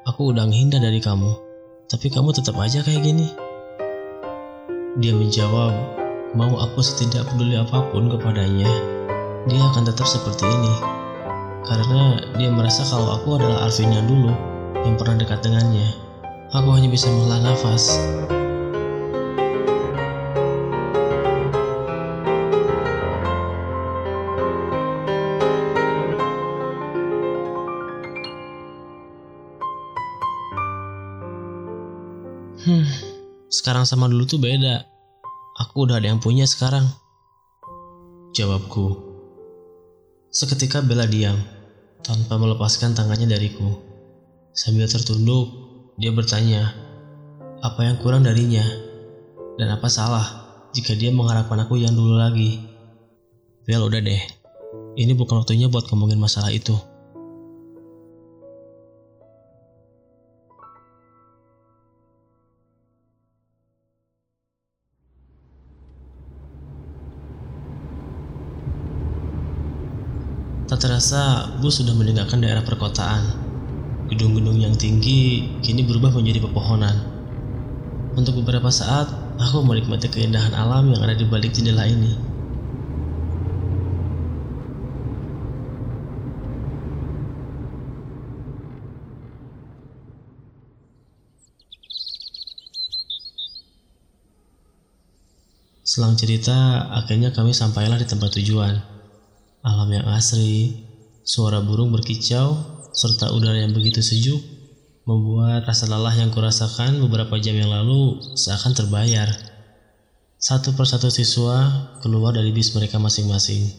aku 0.08 0.32
udah 0.32 0.48
menghindar 0.48 0.80
dari 0.80 1.04
kamu. 1.04 1.36
Tapi 1.92 2.08
kamu 2.08 2.32
tetap 2.32 2.56
aja 2.56 2.80
kayak 2.80 3.04
gini. 3.04 3.43
Dia 4.94 5.10
menjawab, 5.10 5.74
mau 6.38 6.54
aku 6.62 6.86
setidak 6.86 7.26
peduli 7.26 7.58
apa 7.58 7.82
pun 7.90 8.14
kepadanya, 8.14 8.70
dia 9.50 9.58
akan 9.74 9.90
tetap 9.90 10.06
seperti 10.06 10.46
ini. 10.46 10.74
Karena 11.66 12.22
dia 12.38 12.54
merasa 12.54 12.86
kalau 12.86 13.18
aku 13.18 13.42
adalah 13.42 13.66
Alvin 13.66 13.90
yang 13.90 14.06
dulu, 14.06 14.30
yang 14.86 14.94
pernah 14.94 15.18
dekat 15.18 15.42
dengannya. 15.42 15.98
Aku 16.54 16.78
hanya 16.78 16.94
bisa 16.94 17.10
menghela 17.10 17.42
nafas. 17.42 17.98
Sekarang 33.64 33.88
sama 33.88 34.12
dulu 34.12 34.28
tuh 34.28 34.44
beda. 34.44 34.84
Aku 35.56 35.88
udah 35.88 35.96
ada 35.96 36.12
yang 36.12 36.20
punya 36.20 36.44
sekarang. 36.44 36.84
Jawabku. 38.36 38.92
Seketika 40.28 40.84
Bella 40.84 41.08
diam, 41.08 41.40
tanpa 42.04 42.36
melepaskan 42.36 42.92
tangannya 42.92 43.24
dariku. 43.24 43.80
Sambil 44.52 44.84
tertunduk, 44.92 45.48
dia 45.96 46.12
bertanya, 46.12 46.76
apa 47.64 47.88
yang 47.88 48.04
kurang 48.04 48.28
darinya? 48.28 48.68
Dan 49.56 49.72
apa 49.72 49.88
salah 49.88 50.28
jika 50.76 50.92
dia 51.00 51.16
mengharapkan 51.16 51.64
aku 51.64 51.80
yang 51.80 51.96
dulu 51.96 52.20
lagi? 52.20 52.60
Bella 53.64 53.88
udah 53.88 54.04
deh, 54.04 54.24
ini 55.00 55.16
bukan 55.16 55.40
waktunya 55.40 55.72
buat 55.72 55.88
ngomongin 55.88 56.20
masalah 56.20 56.52
itu. 56.52 56.76
Tak 70.74 70.90
terasa, 70.90 71.54
bus 71.62 71.86
sudah 71.86 71.94
meninggalkan 71.94 72.42
daerah 72.42 72.66
perkotaan. 72.66 73.22
Gedung-gedung 74.10 74.58
yang 74.58 74.74
tinggi 74.74 75.54
kini 75.62 75.86
berubah 75.86 76.10
menjadi 76.10 76.50
pepohonan. 76.50 76.98
Untuk 78.18 78.42
beberapa 78.42 78.74
saat, 78.74 79.06
aku 79.38 79.62
menikmati 79.62 80.10
keindahan 80.10 80.50
alam 80.58 80.90
yang 80.90 81.06
ada 81.06 81.14
di 81.14 81.30
balik 81.30 81.54
jendela 81.54 81.86
ini. 81.86 82.18
Selang 95.86 96.18
cerita, 96.18 96.90
akhirnya 96.90 97.30
kami 97.30 97.54
sampailah 97.54 98.02
di 98.02 98.10
tempat 98.10 98.34
tujuan. 98.42 98.93
Alam 99.64 99.96
yang 99.96 100.04
asri, 100.12 100.84
suara 101.24 101.64
burung 101.64 101.96
berkicau, 101.96 102.60
serta 102.92 103.32
udara 103.32 103.64
yang 103.64 103.72
begitu 103.72 104.04
sejuk 104.04 104.44
membuat 105.08 105.64
rasa 105.64 105.88
lelah 105.88 106.12
yang 106.12 106.36
kurasakan 106.36 107.00
beberapa 107.00 107.40
jam 107.40 107.56
yang 107.56 107.72
lalu 107.72 108.20
seakan 108.36 108.76
terbayar. 108.76 109.32
Satu 110.36 110.76
persatu 110.76 111.08
siswa 111.08 111.64
keluar 112.04 112.36
dari 112.36 112.52
bis 112.52 112.76
mereka 112.76 113.00
masing-masing. 113.00 113.72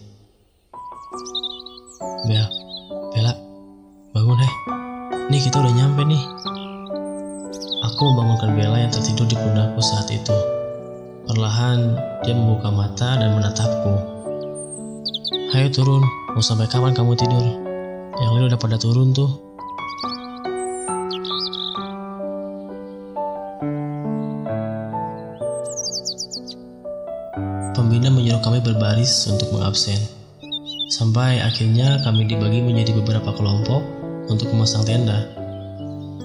Bel, 2.32 2.48
Bella, 3.12 3.36
bangun 4.16 4.40
deh. 4.40 4.54
Nih 5.28 5.40
kita 5.44 5.60
udah 5.60 5.74
nyampe 5.84 6.00
nih. 6.08 6.24
Aku 7.92 8.00
membangunkan 8.08 8.56
Bella 8.56 8.80
yang 8.80 8.92
tertidur 8.92 9.28
di 9.28 9.36
pundakku 9.36 9.84
saat 9.84 10.08
itu. 10.08 10.36
Perlahan 11.28 11.92
dia 12.24 12.32
membuka 12.32 12.72
mata 12.72 13.20
dan 13.20 13.36
menatapku. 13.36 14.13
Ayo 15.54 15.68
turun, 15.70 16.02
mau 16.34 16.42
sampai 16.42 16.70
kapan 16.70 16.94
kamu 16.94 17.18
tidur? 17.18 17.42
Yang 18.14 18.30
lain 18.30 18.46
udah 18.50 18.60
pada 18.62 18.78
turun 18.78 19.10
tuh. 19.10 19.30
Pembina 27.74 28.14
menyuruh 28.14 28.38
kami 28.46 28.62
berbaris 28.62 29.26
untuk 29.26 29.50
mengabsen. 29.50 29.98
Sampai 30.94 31.42
akhirnya 31.42 31.98
kami 32.06 32.30
dibagi 32.30 32.62
menjadi 32.62 32.94
beberapa 32.94 33.34
kelompok 33.34 33.82
untuk 34.30 34.54
memasang 34.54 34.86
tenda. 34.86 35.26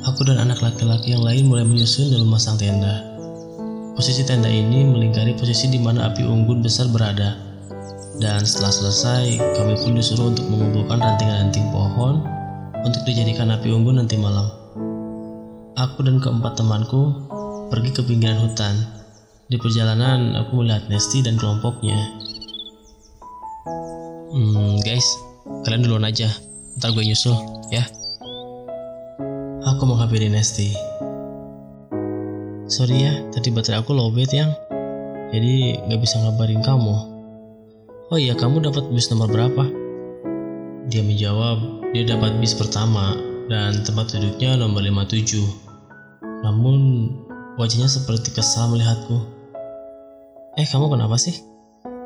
Aku 0.06 0.22
dan 0.22 0.38
anak 0.38 0.62
laki-laki 0.62 1.18
yang 1.18 1.26
lain 1.26 1.50
mulai 1.50 1.66
menyusun 1.66 2.14
dan 2.14 2.22
memasang 2.22 2.62
tenda. 2.62 3.02
Posisi 3.98 4.22
tenda 4.22 4.48
ini 4.48 4.86
melingkari 4.86 5.34
posisi 5.34 5.68
di 5.74 5.82
mana 5.82 6.14
api 6.14 6.22
unggun 6.22 6.62
besar 6.62 6.88
berada. 6.94 7.49
Dan 8.20 8.44
setelah 8.44 8.76
selesai, 8.76 9.40
kami 9.56 9.80
pun 9.80 9.96
disuruh 9.96 10.36
untuk 10.36 10.44
mengumpulkan 10.52 11.00
ranting-ranting 11.00 11.72
pohon 11.72 12.20
untuk 12.84 13.02
dijadikan 13.08 13.48
api 13.56 13.72
unggun 13.72 14.04
nanti 14.04 14.20
malam. 14.20 14.52
Aku 15.80 16.04
dan 16.04 16.20
keempat 16.20 16.60
temanku 16.60 17.16
pergi 17.72 17.96
ke 17.96 18.04
pinggiran 18.04 18.44
hutan. 18.44 18.76
Di 19.48 19.56
perjalanan, 19.56 20.36
aku 20.36 20.60
melihat 20.60 20.92
Nesti 20.92 21.24
dan 21.24 21.40
kelompoknya. 21.40 21.96
Hmm, 24.36 24.84
guys, 24.84 25.08
kalian 25.64 25.88
duluan 25.88 26.04
aja. 26.04 26.28
Ntar 26.76 26.92
gue 26.92 27.08
nyusul, 27.08 27.34
ya. 27.72 27.88
Aku 29.64 29.88
menghampiri 29.88 30.28
Nesti. 30.28 30.76
Sorry 32.70 33.10
ya, 33.10 33.26
tadi 33.34 33.50
baterai 33.50 33.80
aku 33.80 33.96
lowbat 33.96 34.30
yang. 34.36 34.52
Jadi 35.34 35.82
gak 35.88 36.00
bisa 36.04 36.22
ngabarin 36.22 36.62
kamu. 36.62 37.09
Oh 38.10 38.18
iya, 38.18 38.34
kamu 38.34 38.66
dapat 38.66 38.90
bis 38.90 39.06
nomor 39.14 39.30
berapa? 39.30 39.70
Dia 40.90 41.06
menjawab, 41.06 41.86
dia 41.94 42.10
dapat 42.10 42.42
bis 42.42 42.58
pertama 42.58 43.14
dan 43.46 43.86
tempat 43.86 44.10
duduknya 44.18 44.58
nomor 44.58 44.82
57. 44.82 45.38
Namun, 46.42 47.06
wajahnya 47.62 47.86
seperti 47.86 48.34
kesal 48.34 48.74
melihatku. 48.74 49.14
Eh, 50.58 50.66
kamu 50.66 50.90
kenapa 50.90 51.22
sih? 51.22 51.38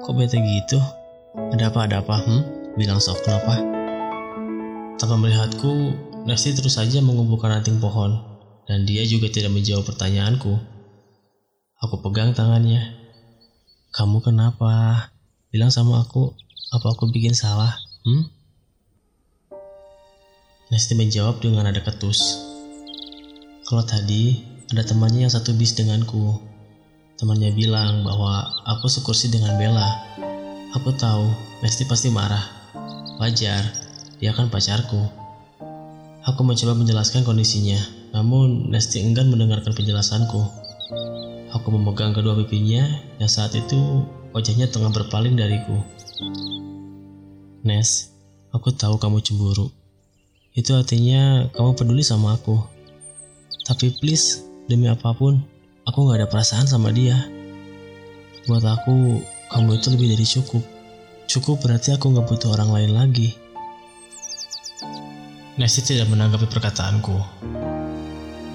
Kok 0.04 0.12
bete 0.20 0.44
gitu? 0.44 0.76
Ada 1.56 1.72
apa, 1.72 1.88
ada 1.88 2.04
apa, 2.04 2.20
hmm? 2.20 2.76
Bilang 2.76 3.00
sok 3.00 3.24
kenapa? 3.24 3.64
Tanpa 5.00 5.16
melihatku, 5.16 5.96
Nesti 6.28 6.52
terus 6.52 6.76
saja 6.76 7.00
mengumpulkan 7.00 7.48
ranting 7.48 7.80
pohon, 7.80 8.20
dan 8.68 8.84
dia 8.84 9.08
juga 9.08 9.32
tidak 9.32 9.56
menjawab 9.56 9.88
pertanyaanku. 9.88 10.52
Aku 11.80 11.96
pegang 12.04 12.36
tangannya. 12.36 12.92
Kamu 13.96 14.20
kenapa? 14.20 15.13
Bilang 15.54 15.70
sama 15.70 16.02
aku, 16.02 16.34
apa 16.74 16.98
aku 16.98 17.14
bikin 17.14 17.38
salah? 17.38 17.78
Hmm? 18.02 18.26
Nesti 20.74 20.98
menjawab 20.98 21.38
dengan 21.46 21.70
ada 21.70 21.78
ketus. 21.78 22.42
Kalau 23.70 23.86
tadi 23.86 24.42
ada 24.74 24.82
temannya 24.82 25.30
yang 25.30 25.34
satu 25.34 25.54
bis 25.54 25.78
denganku, 25.78 26.42
Temannya 27.14 27.54
bilang 27.54 28.02
bahwa 28.02 28.42
aku 28.66 28.90
sekursi 28.90 29.30
dengan 29.30 29.54
Bella. 29.56 29.86
Aku 30.74 30.92
tahu, 30.98 31.30
Lesti 31.62 31.86
pasti 31.86 32.10
marah. 32.10 32.42
Wajar, 33.22 33.64
dia 34.18 34.34
kan 34.34 34.50
pacarku. 34.50 35.08
Aku 36.26 36.42
mencoba 36.42 36.74
menjelaskan 36.74 37.22
kondisinya, 37.22 37.78
namun 38.18 38.74
Lesti 38.74 39.06
enggan 39.06 39.30
mendengarkan 39.30 39.78
penjelasanku. 39.78 40.42
Aku 41.54 41.68
memegang 41.70 42.18
kedua 42.18 42.34
pipinya 42.34 42.82
yang 43.22 43.30
saat 43.30 43.54
itu 43.54 44.10
wajahnya 44.34 44.68
tengah 44.68 44.92
berpaling 44.92 45.38
dariku. 45.38 45.80
Nes, 47.64 48.12
aku 48.52 48.74
tahu 48.76 49.00
kamu 49.00 49.24
cemburu. 49.24 49.72
Itu 50.58 50.76
artinya 50.76 51.48
kamu 51.56 51.78
peduli 51.78 52.04
sama 52.04 52.36
aku. 52.36 52.60
Tapi 53.64 53.96
please, 54.02 54.44
demi 54.68 54.92
apa 54.92 55.16
pun, 55.16 55.40
Aku 55.84 56.08
gak 56.08 56.24
ada 56.24 56.32
perasaan 56.32 56.64
sama 56.64 56.96
dia. 56.96 57.28
Buat 58.48 58.64
aku, 58.64 59.20
kamu 59.52 59.70
itu 59.76 59.88
lebih 59.92 60.16
dari 60.16 60.24
cukup. 60.24 60.64
Cukup 61.28 61.60
berarti 61.60 61.92
aku 61.92 62.08
gak 62.16 62.24
butuh 62.24 62.56
orang 62.56 62.72
lain 62.72 62.92
lagi. 62.96 63.36
Nesti 65.60 65.84
tidak 65.84 66.08
menanggapi 66.08 66.48
perkataanku. 66.48 67.20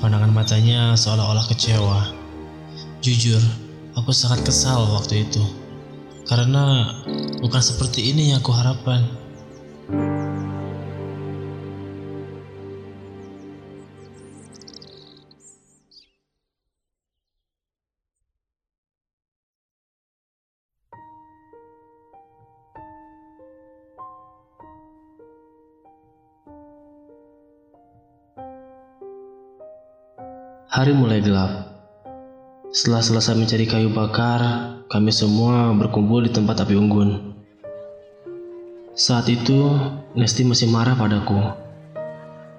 Pandangan 0.00 0.32
matanya 0.32 0.96
seolah-olah 0.96 1.44
kecewa. 1.52 2.16
Jujur, 3.04 3.44
aku 3.92 4.08
sangat 4.16 4.40
kesal 4.48 4.88
waktu 4.88 5.28
itu. 5.28 5.44
Karena 6.28 6.92
bukan 7.40 7.62
seperti 7.64 8.12
ini 8.12 8.36
yang 8.36 8.44
aku 8.44 8.52
harapkan. 8.52 9.00
Hari 30.68 30.92
mulai 30.94 31.24
gelap. 31.24 31.74
Setelah 32.70 33.02
selesai 33.02 33.34
mencari 33.34 33.66
kayu 33.66 33.90
bakar, 33.90 34.77
kami 34.88 35.12
semua 35.12 35.68
berkumpul 35.76 36.24
di 36.24 36.32
tempat 36.32 36.64
api 36.64 36.72
unggun. 36.72 37.36
Saat 38.96 39.28
itu, 39.28 39.76
Nesti 40.16 40.48
masih 40.48 40.72
marah 40.72 40.96
padaku. 40.96 41.36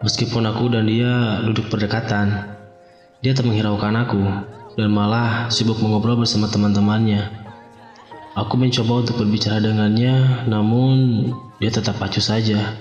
Meskipun 0.05 0.45
aku 0.45 0.69
dan 0.71 0.85
dia 0.85 1.41
duduk 1.43 1.73
berdekatan, 1.73 2.53
dia 3.19 3.33
tak 3.33 3.49
menghiraukan 3.49 3.95
aku 4.05 4.21
dan 4.77 4.93
malah 4.93 5.49
sibuk 5.49 5.81
mengobrol 5.81 6.21
bersama 6.21 6.47
teman-temannya. 6.47 7.33
Aku 8.37 8.55
mencoba 8.55 9.03
untuk 9.03 9.19
berbicara 9.19 9.59
dengannya, 9.59 10.45
namun 10.47 11.27
dia 11.57 11.73
tetap 11.73 11.99
acuh 11.99 12.23
saja. 12.23 12.77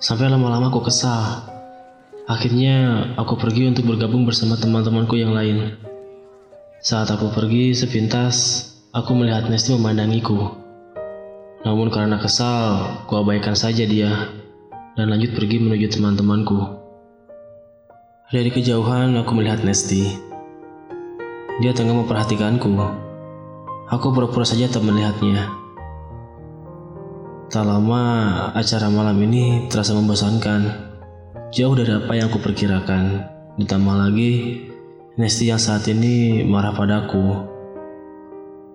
Sampai 0.00 0.30
lama-lama 0.30 0.70
aku 0.70 0.86
kesal 0.86 1.50
Akhirnya 2.26 3.06
aku 3.14 3.38
pergi 3.38 3.70
untuk 3.70 3.86
bergabung 3.86 4.26
bersama 4.26 4.58
teman-temanku 4.58 5.14
yang 5.14 5.30
lain. 5.30 5.78
Saat 6.86 7.10
aku 7.10 7.34
pergi 7.34 7.74
sepintas, 7.74 8.62
aku 8.94 9.18
melihat 9.18 9.50
Nesti 9.50 9.74
memandangiku. 9.74 10.54
Namun 11.66 11.90
karena 11.90 12.14
kesal, 12.14 13.02
ku 13.10 13.18
abaikan 13.18 13.58
saja 13.58 13.82
dia 13.82 14.30
dan 14.94 15.10
lanjut 15.10 15.34
pergi 15.34 15.66
menuju 15.66 15.98
teman-temanku. 15.98 16.78
Dari 18.30 18.54
kejauhan 18.54 19.18
aku 19.18 19.34
melihat 19.34 19.66
Nesti. 19.66 20.14
Dia 21.58 21.74
tengah 21.74 22.06
memperhatikanku. 22.06 22.70
Aku 23.90 24.14
pura-pura 24.14 24.46
saja 24.46 24.70
tak 24.70 24.86
melihatnya. 24.86 25.42
Tak 27.50 27.66
lama 27.66 28.02
acara 28.54 28.86
malam 28.94 29.18
ini 29.26 29.66
terasa 29.66 29.90
membosankan. 29.90 30.70
Jauh 31.50 31.74
dari 31.74 31.98
apa 31.98 32.14
yang 32.14 32.30
aku 32.30 32.38
perkirakan. 32.38 33.26
Ditambah 33.58 33.96
lagi, 34.06 34.32
Nesti 35.16 35.48
yang 35.48 35.56
saat 35.56 35.88
ini 35.88 36.44
marah 36.44 36.76
padaku. 36.76 37.48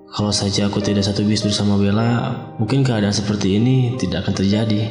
Kalau 0.09 0.34
saja 0.34 0.65
aku 0.65 0.81
tidak 0.81 1.05
satu 1.05 1.22
bis 1.22 1.45
bersama 1.45 1.77
Bella, 1.77 2.34
mungkin 2.57 2.81
keadaan 2.81 3.13
seperti 3.13 3.61
ini 3.61 3.93
tidak 4.01 4.26
akan 4.26 4.34
terjadi. 4.34 4.81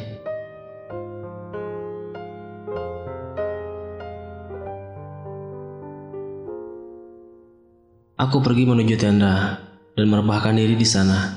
Aku 8.14 8.38
pergi 8.38 8.70
menuju 8.70 8.94
tenda 8.94 9.58
dan 9.98 10.06
merebahkan 10.06 10.54
diri 10.54 10.78
di 10.78 10.86
sana. 10.86 11.34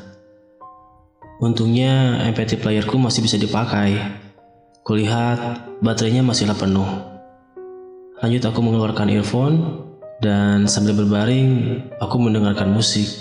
Untungnya 1.42 2.22
MPT 2.30 2.62
playerku 2.62 3.02
masih 3.02 3.26
bisa 3.26 3.42
dipakai 3.42 4.22
Kulihat 4.84 5.80
baterainya 5.80 6.28
masihlah 6.28 6.60
penuh. 6.60 6.86
Lanjut 8.20 8.44
aku 8.44 8.60
mengeluarkan 8.60 9.08
earphone 9.16 9.90
dan 10.24 10.72
sambil 10.72 10.96
berbaring 10.96 11.84
aku 12.00 12.16
mendengarkan 12.16 12.72
musik. 12.72 13.12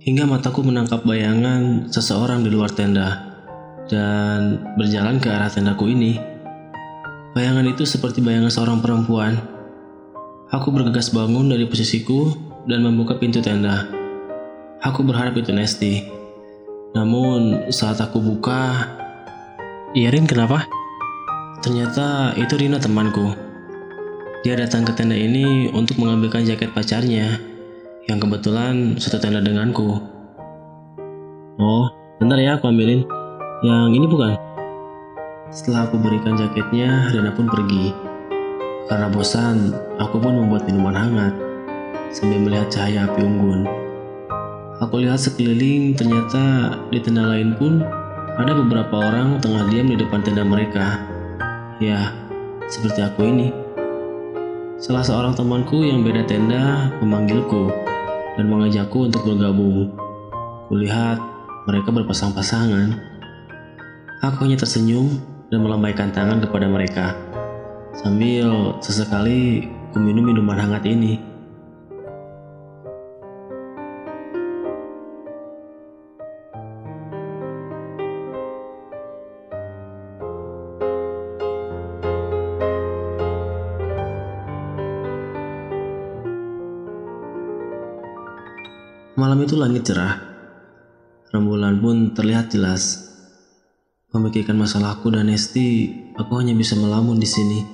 Hingga 0.00 0.24
mataku 0.24 0.64
menangkap 0.64 1.04
bayangan 1.04 1.92
seseorang 1.92 2.40
di 2.40 2.48
luar 2.48 2.72
tenda 2.72 3.36
dan 3.90 4.62
berjalan 4.78 5.20
ke 5.20 5.28
arah 5.28 5.52
tendaku 5.52 5.92
ini. 5.92 6.16
Bayangan 7.36 7.68
itu 7.68 7.84
seperti 7.84 8.24
bayangan 8.24 8.48
seorang 8.48 8.78
perempuan. 8.80 9.36
Aku 10.50 10.72
bergegas 10.72 11.12
bangun 11.12 11.52
dari 11.52 11.68
posisiku 11.68 12.32
dan 12.64 12.80
membuka 12.82 13.20
pintu 13.20 13.44
tenda. 13.44 13.99
Aku 14.80 15.04
berharap 15.04 15.36
itu 15.36 15.52
Nesti. 15.52 16.08
Namun 16.96 17.68
saat 17.68 18.00
aku 18.00 18.16
buka, 18.16 18.88
Irin 19.92 20.24
kenapa? 20.24 20.64
Ternyata 21.60 22.32
itu 22.40 22.56
Rina 22.56 22.80
temanku. 22.80 23.36
Dia 24.40 24.56
datang 24.56 24.88
ke 24.88 24.96
tenda 24.96 25.12
ini 25.12 25.68
untuk 25.76 26.00
mengambilkan 26.00 26.48
jaket 26.48 26.72
pacarnya 26.72 27.36
yang 28.08 28.16
kebetulan 28.16 28.96
satu 28.96 29.20
tenda 29.20 29.44
denganku. 29.44 30.00
Oh, 31.60 31.84
bentar 32.16 32.40
ya 32.40 32.56
aku 32.56 32.72
ambilin. 32.72 33.04
Yang 33.60 33.88
ini 34.00 34.06
bukan? 34.08 34.32
Setelah 35.52 35.92
aku 35.92 36.00
berikan 36.00 36.40
jaketnya, 36.40 37.12
Rena 37.12 37.36
pun 37.36 37.52
pergi. 37.52 37.92
Karena 38.88 39.12
bosan, 39.12 39.76
aku 40.00 40.16
pun 40.16 40.40
membuat 40.40 40.64
minuman 40.64 40.96
hangat 40.96 41.36
sambil 42.16 42.40
melihat 42.40 42.72
cahaya 42.72 43.04
api 43.04 43.20
unggun. 43.20 43.79
Aku 44.80 44.96
lihat 44.96 45.20
sekeliling, 45.20 45.92
ternyata 45.92 46.72
di 46.88 47.04
tenda 47.04 47.28
lain 47.28 47.52
pun 47.60 47.84
ada 48.40 48.56
beberapa 48.56 49.12
orang 49.12 49.36
tengah 49.36 49.68
diam 49.68 49.92
di 49.92 49.96
depan 50.00 50.24
tenda 50.24 50.40
mereka. 50.40 51.04
Ya, 51.84 52.16
seperti 52.64 53.04
aku 53.04 53.28
ini. 53.28 53.52
Salah 54.80 55.04
seorang 55.04 55.36
temanku 55.36 55.84
yang 55.84 56.00
beda 56.00 56.24
tenda 56.24 56.88
memanggilku 57.04 57.68
dan 58.40 58.48
mengajakku 58.48 59.12
untuk 59.12 59.20
bergabung. 59.28 59.92
Kulihat 60.72 61.20
mereka 61.68 61.92
berpasang-pasangan. 61.92 62.96
Aku 64.24 64.48
hanya 64.48 64.56
tersenyum 64.56 65.20
dan 65.52 65.60
melambaikan 65.60 66.08
tangan 66.08 66.40
kepada 66.40 66.64
mereka. 66.64 67.12
Sambil 68.00 68.80
sesekali 68.80 69.68
ku 69.92 70.00
minum 70.00 70.24
minuman 70.24 70.56
hangat 70.56 70.88
ini. 70.88 71.29
Itu 89.40 89.56
langit 89.56 89.88
cerah. 89.88 90.20
Rembulan 91.32 91.80
pun 91.80 92.12
terlihat 92.12 92.52
jelas. 92.52 93.08
Memikirkan 94.12 94.52
masalahku 94.52 95.08
dan 95.08 95.32
Nesti, 95.32 95.96
aku 96.12 96.44
hanya 96.44 96.52
bisa 96.52 96.76
melamun 96.76 97.16
di 97.16 97.24
sini. 97.24 97.64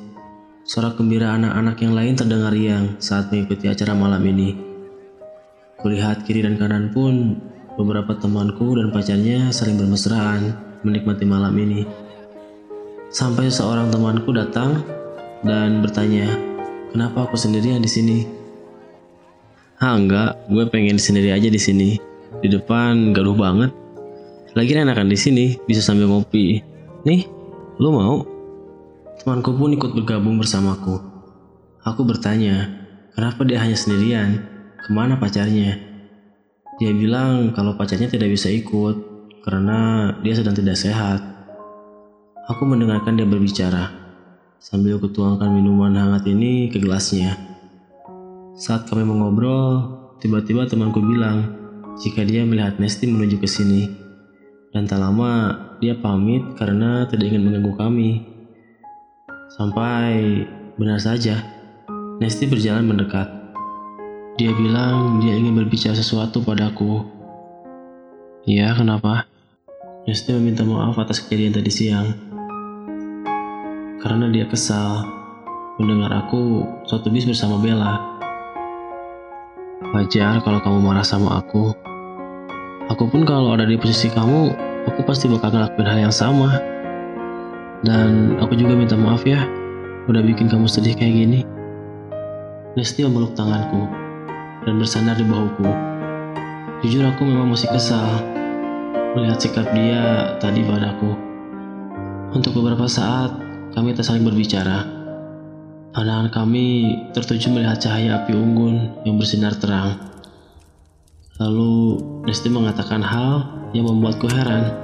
Sorak 0.63 0.95
gembira 0.95 1.35
anak-anak 1.35 1.77
yang 1.83 1.99
lain 1.99 2.15
terdengar 2.15 2.55
riang 2.55 2.95
saat 3.03 3.35
mengikuti 3.35 3.67
acara 3.67 3.99
malam 3.99 4.23
ini. 4.23 4.55
Kulihat 5.83 6.23
kiri 6.23 6.47
dan 6.47 6.55
kanan 6.55 6.95
pun 6.95 7.35
beberapa 7.75 8.15
temanku 8.15 8.79
dan 8.79 8.95
pacarnya 8.95 9.51
saling 9.51 9.75
bermesraan 9.75 10.55
menikmati 10.87 11.27
malam 11.27 11.57
ini. 11.59 11.83
Sampai 13.11 13.51
seorang 13.51 13.91
temanku 13.91 14.31
datang 14.31 14.87
dan 15.43 15.83
bertanya, 15.83 16.31
"Kenapa 16.95 17.27
aku 17.27 17.35
sendirian 17.35 17.83
di 17.83 17.91
sini?" 17.91 18.36
Ah 19.77 19.93
enggak, 19.93 20.41
gue 20.49 20.65
pengen 20.73 20.97
sendiri 20.97 21.37
aja 21.37 21.53
di 21.53 21.61
sini. 21.61 22.01
Di 22.41 22.49
depan 22.49 23.13
gaduh 23.13 23.37
banget. 23.37 23.77
Lagi 24.57 24.73
enakan 24.73 25.13
di 25.13 25.19
sini, 25.21 25.47
bisa 25.69 25.85
sambil 25.85 26.09
ngopi. 26.09 26.65
Nih, 27.05 27.29
lu 27.77 27.93
mau? 27.93 28.25
Temanku 29.21 29.53
pun 29.53 29.77
ikut 29.77 29.93
bergabung 29.93 30.41
bersamaku. 30.41 30.97
Aku 31.85 32.09
bertanya, 32.09 32.73
kenapa 33.13 33.45
dia 33.45 33.61
hanya 33.61 33.77
sendirian? 33.77 34.49
Ke 34.81 34.97
mana 34.97 35.21
pacarnya? 35.21 35.77
Dia 36.81 36.93
bilang 36.97 37.53
kalau 37.53 37.77
pacarnya 37.77 38.09
tidak 38.09 38.33
bisa 38.33 38.49
ikut 38.49 38.97
karena 39.45 40.13
dia 40.25 40.41
sedang 40.41 40.57
tidak 40.57 40.81
sehat. 40.81 41.21
Aku 42.49 42.65
mendengarkan 42.65 43.21
dia 43.21 43.29
berbicara 43.29 43.93
sambil 44.57 44.97
kutuangkan 44.97 45.53
minuman 45.53 45.93
hangat 46.01 46.25
ini 46.33 46.73
ke 46.73 46.81
gelasnya. 46.81 47.56
Saat 48.57 48.89
kami 48.89 49.05
mengobrol, 49.05 49.85
tiba-tiba 50.17 50.65
temanku 50.65 51.05
bilang 51.05 51.53
jika 52.01 52.25
dia 52.25 52.41
melihat 52.41 52.81
Nesti 52.81 53.05
menuju 53.05 53.37
ke 53.37 53.45
sini. 53.45 53.85
Dan 54.73 54.89
tak 54.89 54.97
lama 54.97 55.53
dia 55.77 55.93
pamit 55.93 56.41
karena 56.57 57.05
tidak 57.05 57.29
ingin 57.29 57.45
mengganggu 57.45 57.77
kami. 57.77 58.25
Sampai 59.53 60.41
benar 60.81 60.97
saja, 60.97 61.37
Nesti 62.17 62.49
berjalan 62.49 62.89
mendekat. 62.89 63.29
Dia 64.41 64.57
bilang 64.57 65.21
dia 65.21 65.37
ingin 65.37 65.53
berbicara 65.53 65.93
sesuatu 65.93 66.41
padaku. 66.41 67.05
Iya, 68.49 68.73
kenapa? 68.73 69.29
Nesti 70.09 70.33
meminta 70.33 70.65
maaf 70.65 70.97
atas 70.97 71.21
kejadian 71.21 71.61
tadi 71.61 71.69
siang. 71.69 72.09
Karena 74.01 74.33
dia 74.33 74.49
kesal 74.49 75.05
mendengar 75.77 76.09
aku 76.25 76.65
suatu 76.89 77.13
bis 77.13 77.29
bersama 77.29 77.61
Bella. 77.61 78.16
Wajar 79.77 80.41
kalau 80.41 80.57
kamu 80.65 80.81
marah 80.81 81.05
sama 81.05 81.37
aku. 81.45 81.77
Aku 82.89 83.13
pun 83.13 83.29
kalau 83.29 83.53
ada 83.53 83.69
di 83.69 83.77
posisi 83.77 84.09
kamu, 84.09 84.57
aku 84.89 85.05
pasti 85.05 85.29
bakal 85.29 85.53
ngelakuin 85.53 85.85
hal 85.85 85.99
yang 86.09 86.15
sama. 86.17 86.57
Dan 87.85 88.41
aku 88.41 88.57
juga 88.57 88.73
minta 88.73 88.97
maaf 88.97 89.29
ya, 89.29 89.45
udah 90.09 90.25
bikin 90.25 90.49
kamu 90.49 90.65
sedih 90.65 90.97
kayak 90.97 91.13
gini. 91.13 91.41
Lesti 92.73 93.05
memeluk 93.05 93.37
tanganku 93.37 93.85
dan 94.65 94.81
bersandar 94.81 95.21
di 95.21 95.29
bahuku. 95.29 95.69
Jujur 96.81 97.05
aku 97.05 97.29
memang 97.29 97.53
masih 97.53 97.69
kesal 97.69 98.25
melihat 99.13 99.37
sikap 99.45 99.69
dia 99.77 100.37
tadi 100.41 100.65
padaku. 100.65 101.13
Untuk 102.33 102.57
beberapa 102.57 102.89
saat, 102.89 103.29
kami 103.77 103.93
tak 103.93 104.09
saling 104.09 104.25
berbicara. 104.25 104.96
Pandangan 105.97 106.29
kami 106.29 106.93
tertuju 107.17 107.57
melihat 107.57 107.81
cahaya 107.81 108.21
api 108.21 108.37
unggun 108.37 109.01
yang 109.09 109.17
bersinar 109.17 109.57
terang. 109.57 109.97
Lalu 111.41 111.97
Nesti 112.29 112.53
mengatakan 112.53 113.01
hal 113.01 113.49
yang 113.73 113.89
membuatku 113.89 114.29
heran. 114.29 114.77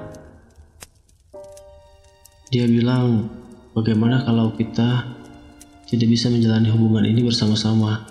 Dia 2.49 2.65
bilang, 2.65 3.29
bagaimana 3.77 4.25
kalau 4.25 4.57
kita 4.57 5.13
tidak 5.85 6.09
bisa 6.09 6.33
menjalani 6.33 6.73
hubungan 6.73 7.05
ini 7.05 7.21
bersama-sama? 7.21 8.09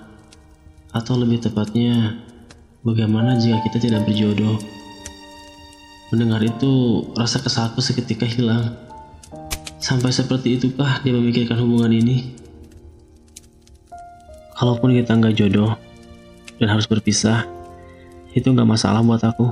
Atau 0.93 1.17
lebih 1.17 1.41
tepatnya, 1.41 2.21
bagaimana 2.85 3.33
jika 3.33 3.65
kita 3.65 3.81
tidak 3.81 4.05
berjodoh? 4.05 4.61
Mendengar 6.13 6.45
itu, 6.45 7.01
rasa 7.17 7.41
kesalku 7.41 7.81
seketika 7.81 8.29
hilang. 8.29 8.77
Sampai 9.81 10.13
seperti 10.13 10.61
itukah 10.61 11.01
dia 11.01 11.17
memikirkan 11.17 11.57
hubungan 11.65 11.97
ini? 11.97 12.40
Kalaupun 14.61 14.93
kita 14.93 15.17
nggak 15.17 15.41
jodoh 15.41 15.73
dan 16.61 16.69
harus 16.69 16.85
berpisah, 16.85 17.49
itu 18.37 18.45
nggak 18.45 18.69
masalah 18.69 19.01
buat 19.01 19.17
aku. 19.25 19.49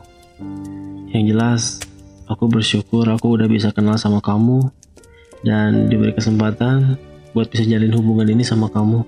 Yang 1.09 1.23
jelas, 1.33 1.61
aku 2.29 2.45
bersyukur 2.45 3.09
aku 3.09 3.33
udah 3.33 3.49
bisa 3.49 3.73
kenal 3.73 3.97
sama 3.97 4.21
kamu 4.21 4.69
dan 5.41 5.89
diberi 5.89 6.13
kesempatan 6.13 6.93
buat 7.33 7.49
bisa 7.49 7.65
jalin 7.65 7.89
hubungan 7.89 8.29
ini 8.29 8.45
sama 8.45 8.69
kamu. 8.69 9.01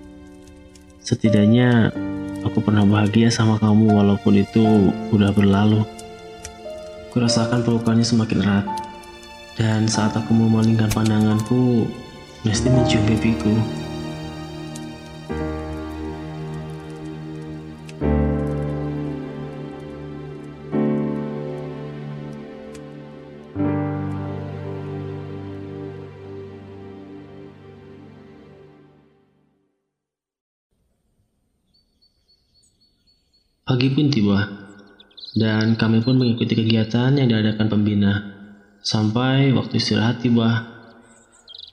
Setidaknya 1.05 1.93
aku 2.49 2.65
pernah 2.65 2.81
bahagia 2.81 3.29
sama 3.29 3.61
kamu 3.61 3.93
walaupun 3.93 4.41
itu 4.41 4.89
udah 5.13 5.29
berlalu. 5.37 5.85
Kurasakan 7.13 7.61
pelukannya 7.61 8.01
semakin 8.01 8.41
erat. 8.41 8.65
Dan 9.53 9.85
saat 9.85 10.17
aku 10.17 10.33
memalingkan 10.33 10.89
pandanganku, 10.89 11.85
Nesti 12.41 12.73
mencium 12.73 13.05
pipiku. 13.05 13.53
Pagi 33.81 33.97
pun 33.97 34.13
tiba, 34.13 34.37
dan 35.33 35.73
kami 35.73 36.05
pun 36.05 36.13
mengikuti 36.13 36.53
kegiatan 36.53 37.17
yang 37.17 37.25
diadakan 37.25 37.65
pembina. 37.65 38.13
Sampai 38.77 39.49
waktu 39.57 39.81
istirahat 39.81 40.21
tiba, 40.21 40.69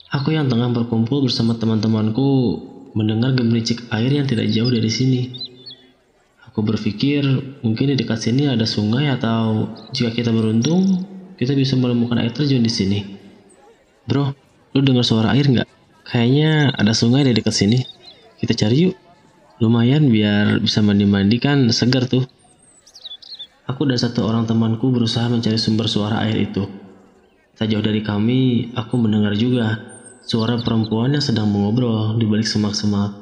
aku 0.08 0.32
yang 0.32 0.48
tengah 0.48 0.72
berkumpul 0.72 1.28
bersama 1.28 1.60
teman-temanku 1.60 2.24
mendengar 2.96 3.36
gemericik 3.36 3.84
air 3.92 4.08
yang 4.08 4.24
tidak 4.24 4.48
jauh 4.48 4.72
dari 4.72 4.88
sini. 4.88 5.36
Aku 6.48 6.64
berpikir 6.64 7.28
mungkin 7.60 7.92
di 7.92 8.00
dekat 8.00 8.24
sini 8.24 8.48
ada 8.48 8.64
sungai 8.64 9.12
atau 9.12 9.68
jika 9.92 10.08
kita 10.08 10.32
beruntung, 10.32 11.04
kita 11.36 11.52
bisa 11.52 11.76
menemukan 11.76 12.24
air 12.24 12.32
terjun 12.32 12.64
di 12.64 12.72
sini. 12.72 13.04
Bro, 14.08 14.32
lu 14.72 14.80
dengar 14.80 15.04
suara 15.04 15.36
air 15.36 15.44
nggak? 15.44 15.68
Kayaknya 16.08 16.72
ada 16.72 16.96
sungai 16.96 17.28
di 17.28 17.36
dekat 17.36 17.52
sini. 17.52 17.84
Kita 18.40 18.56
cari 18.56 18.88
yuk. 18.88 19.07
Lumayan 19.58 20.06
biar 20.06 20.62
bisa 20.62 20.78
mandi-mandi 20.86 21.42
kan 21.42 21.66
segar 21.74 22.06
tuh. 22.06 22.22
Aku 23.66 23.82
dan 23.90 23.98
satu 23.98 24.22
orang 24.22 24.46
temanku 24.46 24.94
berusaha 24.94 25.26
mencari 25.26 25.58
sumber 25.58 25.90
suara 25.90 26.22
air 26.22 26.46
itu. 26.46 26.62
Tak 27.58 27.66
jauh 27.66 27.82
dari 27.82 27.98
kami, 28.06 28.70
aku 28.78 28.94
mendengar 28.94 29.34
juga 29.34 29.82
suara 30.22 30.62
perempuan 30.62 31.10
yang 31.10 31.24
sedang 31.26 31.50
mengobrol 31.50 32.14
di 32.22 32.24
balik 32.30 32.46
semak-semak. 32.46 33.18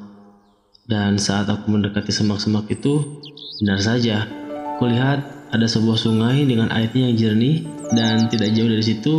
Dan 0.85 1.17
saat 1.17 1.49
aku 1.49 1.73
mendekati 1.73 2.13
semak-semak 2.13 2.69
itu, 2.69 3.17
benar 3.57 3.81
saja, 3.81 4.29
kulihat 4.77 5.49
ada 5.49 5.65
sebuah 5.65 5.97
sungai 5.97 6.45
dengan 6.45 6.69
airnya 6.69 7.09
yang 7.09 7.17
jernih 7.17 7.65
dan 7.97 8.29
tidak 8.29 8.53
jauh 8.53 8.69
dari 8.69 8.85
situ, 8.85 9.17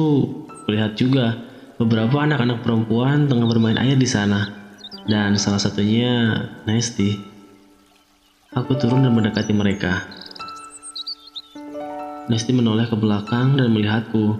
kulihat 0.70 0.94
juga 0.94 1.34
beberapa 1.82 2.22
anak-anak 2.22 2.62
perempuan 2.62 3.26
tengah 3.26 3.50
bermain 3.50 3.76
air 3.76 3.98
di 3.98 4.06
sana 4.06 4.67
dan 5.08 5.40
salah 5.40 5.56
satunya 5.56 6.44
Nesti. 6.68 7.16
Aku 8.52 8.76
turun 8.76 9.08
dan 9.08 9.16
mendekati 9.16 9.56
mereka. 9.56 10.04
Nesti 12.28 12.52
menoleh 12.52 12.84
ke 12.84 12.92
belakang 12.92 13.56
dan 13.56 13.72
melihatku. 13.72 14.36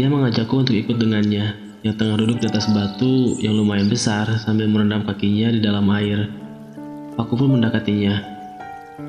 Dia 0.00 0.08
mengajakku 0.08 0.64
untuk 0.64 0.72
ikut 0.72 0.96
dengannya, 0.96 1.76
yang 1.84 1.92
tengah 2.00 2.16
duduk 2.16 2.40
di 2.40 2.48
atas 2.48 2.72
batu 2.72 3.36
yang 3.36 3.52
lumayan 3.52 3.92
besar 3.92 4.24
sambil 4.40 4.64
merendam 4.64 5.04
kakinya 5.04 5.52
di 5.52 5.60
dalam 5.60 5.84
air. 5.92 6.32
Aku 7.20 7.36
pun 7.36 7.52
mendekatinya. 7.52 8.16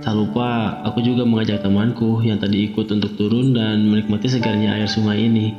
Tak 0.04 0.12
lupa, 0.12 0.84
aku 0.84 1.00
juga 1.00 1.24
mengajak 1.24 1.64
temanku 1.64 2.20
yang 2.28 2.44
tadi 2.44 2.68
ikut 2.68 2.92
untuk 2.92 3.16
turun 3.16 3.56
dan 3.56 3.88
menikmati 3.88 4.28
segarnya 4.28 4.76
air 4.76 4.92
sungai 4.92 5.24
ini. 5.32 5.56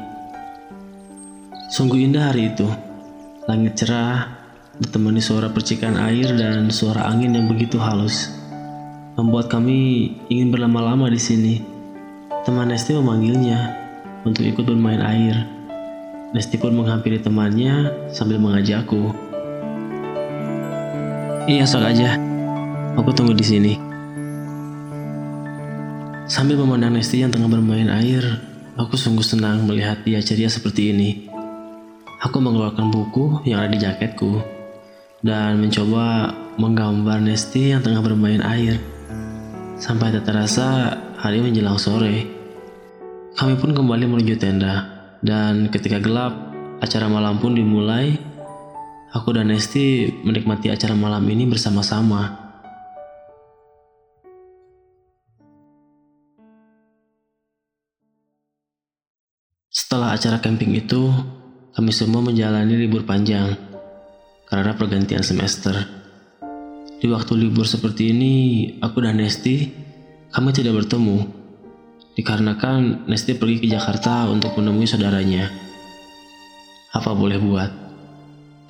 Sungguh 1.73 2.05
indah 2.05 2.29
hari 2.29 2.53
itu. 2.53 2.69
Langit 3.49 3.81
cerah, 3.81 4.44
ditemani 4.75 5.23
suara 5.23 5.47
percikan 5.55 5.95
air 5.95 6.35
dan 6.35 6.67
suara 6.75 7.07
angin 7.07 7.39
yang 7.39 7.47
begitu 7.47 7.79
halus. 7.79 8.35
Membuat 9.15 9.47
kami 9.47 10.11
ingin 10.27 10.51
berlama-lama 10.51 11.07
di 11.07 11.21
sini. 11.21 11.55
Teman 12.43 12.75
Nesti 12.75 12.99
memanggilnya 12.99 13.71
untuk 14.27 14.43
ikut 14.43 14.67
bermain 14.67 14.99
air. 14.99 15.47
Nesti 16.35 16.59
pun 16.59 16.75
menghampiri 16.75 17.23
temannya 17.23 17.95
sambil 18.11 18.43
mengajakku. 18.43 19.15
Iya, 21.47 21.63
sok 21.63 21.85
aja. 21.87 22.19
Aku 22.99 23.15
tunggu 23.15 23.39
di 23.39 23.47
sini. 23.47 23.73
Sambil 26.27 26.59
memandang 26.59 26.99
Nesti 26.99 27.23
yang 27.23 27.31
tengah 27.31 27.47
bermain 27.47 27.87
air, 27.87 28.43
aku 28.75 28.99
sungguh 28.99 29.23
senang 29.23 29.63
melihat 29.71 30.03
dia 30.03 30.19
ceria 30.19 30.51
seperti 30.51 30.91
ini. 30.91 31.11
Aku 32.27 32.43
mengeluarkan 32.43 32.91
buku 32.91 33.47
yang 33.47 33.63
ada 33.63 33.71
di 33.71 33.79
jaketku 33.79 34.54
dan 35.25 35.57
mencoba 35.57 36.37
menggambar 36.61 37.17
Nesti 37.25 37.73
yang 37.73 37.81
tengah 37.81 38.05
bermain 38.05 38.45
air. 38.45 38.77
Sampai 39.81 40.13
tak 40.13 40.29
terasa 40.29 41.01
hari 41.17 41.41
menjelang 41.41 41.81
sore. 41.81 42.29
Kami 43.35 43.57
pun 43.57 43.73
kembali 43.73 44.05
menuju 44.05 44.37
tenda 44.37 44.85
dan 45.25 45.73
ketika 45.73 45.97
gelap, 45.97 46.37
acara 46.85 47.09
malam 47.09 47.41
pun 47.41 47.57
dimulai. 47.57 48.21
Aku 49.17 49.33
dan 49.33 49.49
Nesti 49.49 50.13
menikmati 50.23 50.69
acara 50.69 50.93
malam 50.93 51.25
ini 51.25 51.49
bersama-sama. 51.49 52.45
Setelah 59.73 60.15
acara 60.15 60.39
camping 60.39 60.77
itu, 60.77 61.11
kami 61.73 61.91
semua 61.91 62.23
menjalani 62.23 62.75
libur 62.75 63.07
panjang 63.07 63.74
karena 64.55 64.71
pergantian 64.79 65.27
semester. 65.27 65.75
Di 67.03 67.11
waktu 67.11 67.35
libur 67.35 67.67
seperti 67.67 68.15
ini, 68.15 68.35
aku 68.79 69.03
dan 69.03 69.19
Nesti, 69.19 69.67
kami 70.31 70.55
tidak 70.55 70.79
bertemu. 70.79 71.27
Dikarenakan 72.15 73.11
Nesti 73.11 73.35
pergi 73.35 73.67
ke 73.67 73.67
Jakarta 73.67 74.31
untuk 74.31 74.55
menemui 74.55 74.87
saudaranya. 74.87 75.51
Apa 76.95 77.19
boleh 77.19 77.43
buat? 77.43 77.71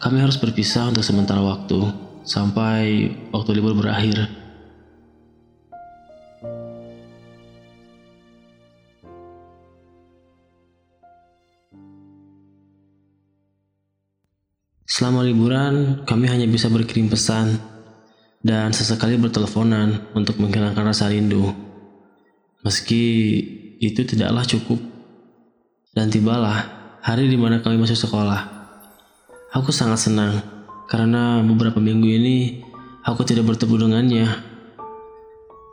Kami 0.00 0.24
harus 0.24 0.40
berpisah 0.40 0.88
untuk 0.88 1.04
sementara 1.04 1.44
waktu, 1.44 1.84
sampai 2.24 3.12
waktu 3.28 3.50
libur 3.52 3.76
berakhir. 3.76 4.24
Selama 14.84 15.24
liburan, 15.24 16.04
kami 16.04 16.28
hanya 16.28 16.44
bisa 16.44 16.68
berkirim 16.68 17.08
pesan 17.08 17.56
dan 18.44 18.68
sesekali 18.76 19.16
berteleponan 19.16 20.12
untuk 20.12 20.36
menghilangkan 20.36 20.84
rasa 20.84 21.08
rindu. 21.08 21.56
Meski 22.60 23.04
itu 23.80 24.04
tidaklah 24.04 24.44
cukup. 24.44 24.80
Dan 25.94 26.10
tibalah 26.10 26.68
hari 27.00 27.30
di 27.30 27.38
mana 27.38 27.64
kami 27.64 27.80
masuk 27.80 27.96
sekolah. 27.96 28.44
Aku 29.54 29.70
sangat 29.70 30.04
senang 30.10 30.42
karena 30.90 31.40
beberapa 31.40 31.78
minggu 31.78 32.08
ini 32.10 32.36
aku 33.06 33.24
tidak 33.24 33.48
bertemu 33.48 33.88
dengannya. 33.88 34.26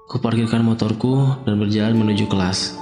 Kuparkirkan 0.08 0.62
motorku 0.62 1.42
dan 1.44 1.58
berjalan 1.58 1.98
menuju 2.00 2.30
kelas. 2.32 2.78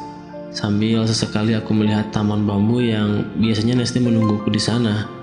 Sambil 0.50 1.06
sesekali 1.06 1.54
aku 1.54 1.72
melihat 1.78 2.10
taman 2.10 2.44
bambu 2.44 2.82
yang 2.82 3.38
biasanya 3.38 3.78
Nesti 3.80 4.02
menungguku 4.02 4.50
di 4.50 4.60
sana. 4.60 5.19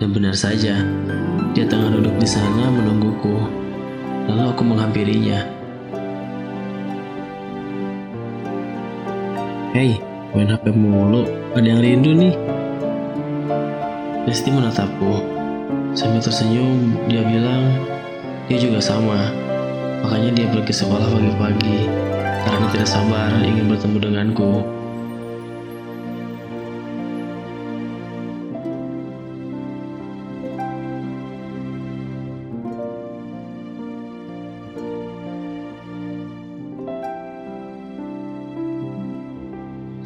Dan 0.00 0.16
benar 0.16 0.32
saja, 0.32 0.80
dia 1.52 1.68
tengah 1.68 1.92
duduk 1.92 2.16
di 2.16 2.24
sana 2.24 2.72
menungguku. 2.72 3.36
Lalu 4.32 4.48
aku 4.48 4.62
menghampirinya. 4.64 5.44
Hei, 9.76 10.00
main 10.32 10.48
HP 10.48 10.72
mulu. 10.72 11.28
Ada 11.52 11.76
yang 11.76 11.84
rindu 11.84 12.16
nih. 12.16 12.32
Lesti 14.24 14.48
menatapku. 14.48 15.20
Sambil 15.92 16.24
tersenyum, 16.24 16.96
dia 17.04 17.20
bilang, 17.20 17.68
dia 18.48 18.56
juga 18.56 18.80
sama. 18.80 19.28
Makanya 20.00 20.32
dia 20.32 20.46
pergi 20.48 20.80
sekolah 20.80 21.12
pagi-pagi 21.12 21.78
karena 22.48 22.66
tidak 22.72 22.88
sabar 22.88 23.36
ingin 23.44 23.68
bertemu 23.68 23.96
denganku. 24.00 24.79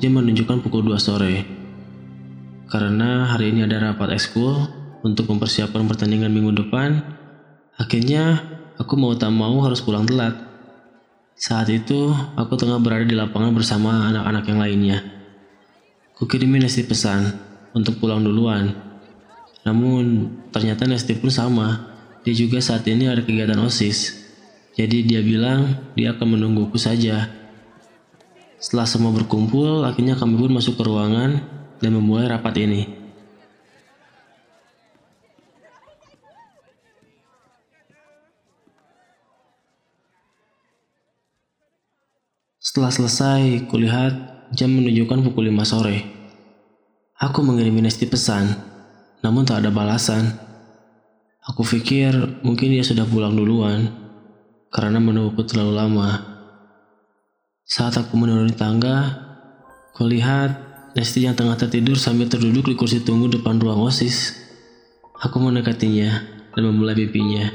Menunjukkan 0.05 0.61
pukul 0.61 0.85
2 0.85 1.01
sore. 1.01 1.45
Karena 2.69 3.29
hari 3.29 3.53
ini 3.53 3.65
ada 3.65 3.81
rapat 3.81 4.13
ekskul 4.13 4.69
untuk 5.05 5.29
mempersiapkan 5.33 5.85
pertandingan 5.85 6.33
minggu 6.33 6.65
depan, 6.65 7.01
akhirnya 7.77 8.41
aku 8.81 8.97
mau 8.97 9.13
tak 9.17 9.33
mau 9.33 9.61
harus 9.65 9.81
pulang 9.85 10.09
telat. 10.09 10.37
Saat 11.37 11.69
itu, 11.69 12.13
aku 12.37 12.57
tengah 12.57 12.81
berada 12.81 13.05
di 13.05 13.13
lapangan 13.13 13.53
bersama 13.53 14.09
anak-anak 14.09 14.45
yang 14.49 14.61
lainnya. 14.61 14.99
Kukirimin 16.17 16.65
Nesti 16.65 16.89
pesan 16.89 17.37
untuk 17.77 18.01
pulang 18.01 18.25
duluan. 18.25 18.73
Namun, 19.67 20.31
ternyata 20.55 20.89
Nesti 20.89 21.17
pun 21.19 21.29
sama. 21.29 21.91
Dia 22.25 22.33
juga 22.33 22.63
saat 22.65 22.89
ini 22.89 23.09
ada 23.11 23.21
kegiatan 23.21 23.61
OSIS. 23.61 24.25
Jadi 24.75 25.07
dia 25.07 25.21
bilang 25.21 25.93
dia 25.95 26.17
akan 26.17 26.39
menungguku 26.39 26.81
saja. 26.81 27.44
Setelah 28.65 28.89
semua 28.89 29.13
berkumpul, 29.13 29.85
akhirnya 29.85 30.17
kami 30.17 30.41
pun 30.41 30.57
masuk 30.57 30.81
ke 30.81 30.89
ruangan 30.89 31.37
dan 31.85 31.91
memulai 31.93 32.33
rapat 32.33 32.65
ini. 32.65 32.89
Setelah 42.57 42.89
selesai, 42.89 43.69
kulihat 43.69 44.49
jam 44.57 44.73
menunjukkan 44.73 45.21
pukul 45.29 45.53
5 45.53 45.69
sore. 45.69 46.01
Aku 47.21 47.45
mengirim 47.45 47.77
Nesti 47.85 48.09
pesan, 48.09 48.49
namun 49.21 49.45
tak 49.45 49.61
ada 49.61 49.69
balasan. 49.69 50.41
Aku 51.53 51.69
pikir 51.69 52.41
mungkin 52.41 52.73
dia 52.73 52.81
sudah 52.81 53.05
pulang 53.05 53.37
duluan, 53.37 53.93
karena 54.73 54.97
menungguku 55.05 55.45
terlalu 55.45 55.77
lama. 55.77 56.34
Saat 57.65 57.97
aku 57.97 58.21
menuruni 58.21 58.53
tangga, 58.53 59.25
kulihat 59.97 60.53
Nesti 60.93 61.25
yang 61.25 61.33
tengah 61.33 61.57
tertidur 61.57 61.97
sambil 61.97 62.29
terduduk 62.29 62.69
di 62.69 62.77
kursi 62.77 63.01
tunggu 63.01 63.33
depan 63.33 63.57
ruang 63.57 63.89
OSIS. 63.89 64.37
Aku 65.25 65.41
mendekatinya 65.41 66.13
dan 66.53 66.63
memulai 66.69 66.93
pipinya. 66.93 67.49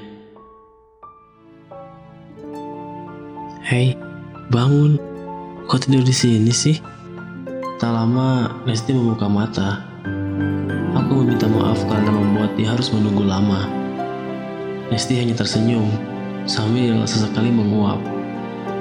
Hei, 3.61 3.93
bangun. 4.49 4.97
Kok 5.69 5.77
tidur 5.77 6.01
di 6.01 6.11
sini 6.11 6.49
sih? 6.49 6.81
Tak 7.77 7.93
lama, 7.93 8.65
Nesti 8.65 8.97
membuka 8.97 9.29
mata. 9.29 9.85
Aku 10.97 11.21
meminta 11.21 11.45
maaf 11.45 11.85
karena 11.85 12.09
membuat 12.09 12.57
dia 12.57 12.73
harus 12.73 12.89
menunggu 12.89 13.29
lama. 13.29 13.69
Nesti 14.89 15.21
hanya 15.21 15.37
tersenyum 15.37 15.85
sambil 16.49 16.97
sesekali 17.05 17.53
menguap. 17.53 18.18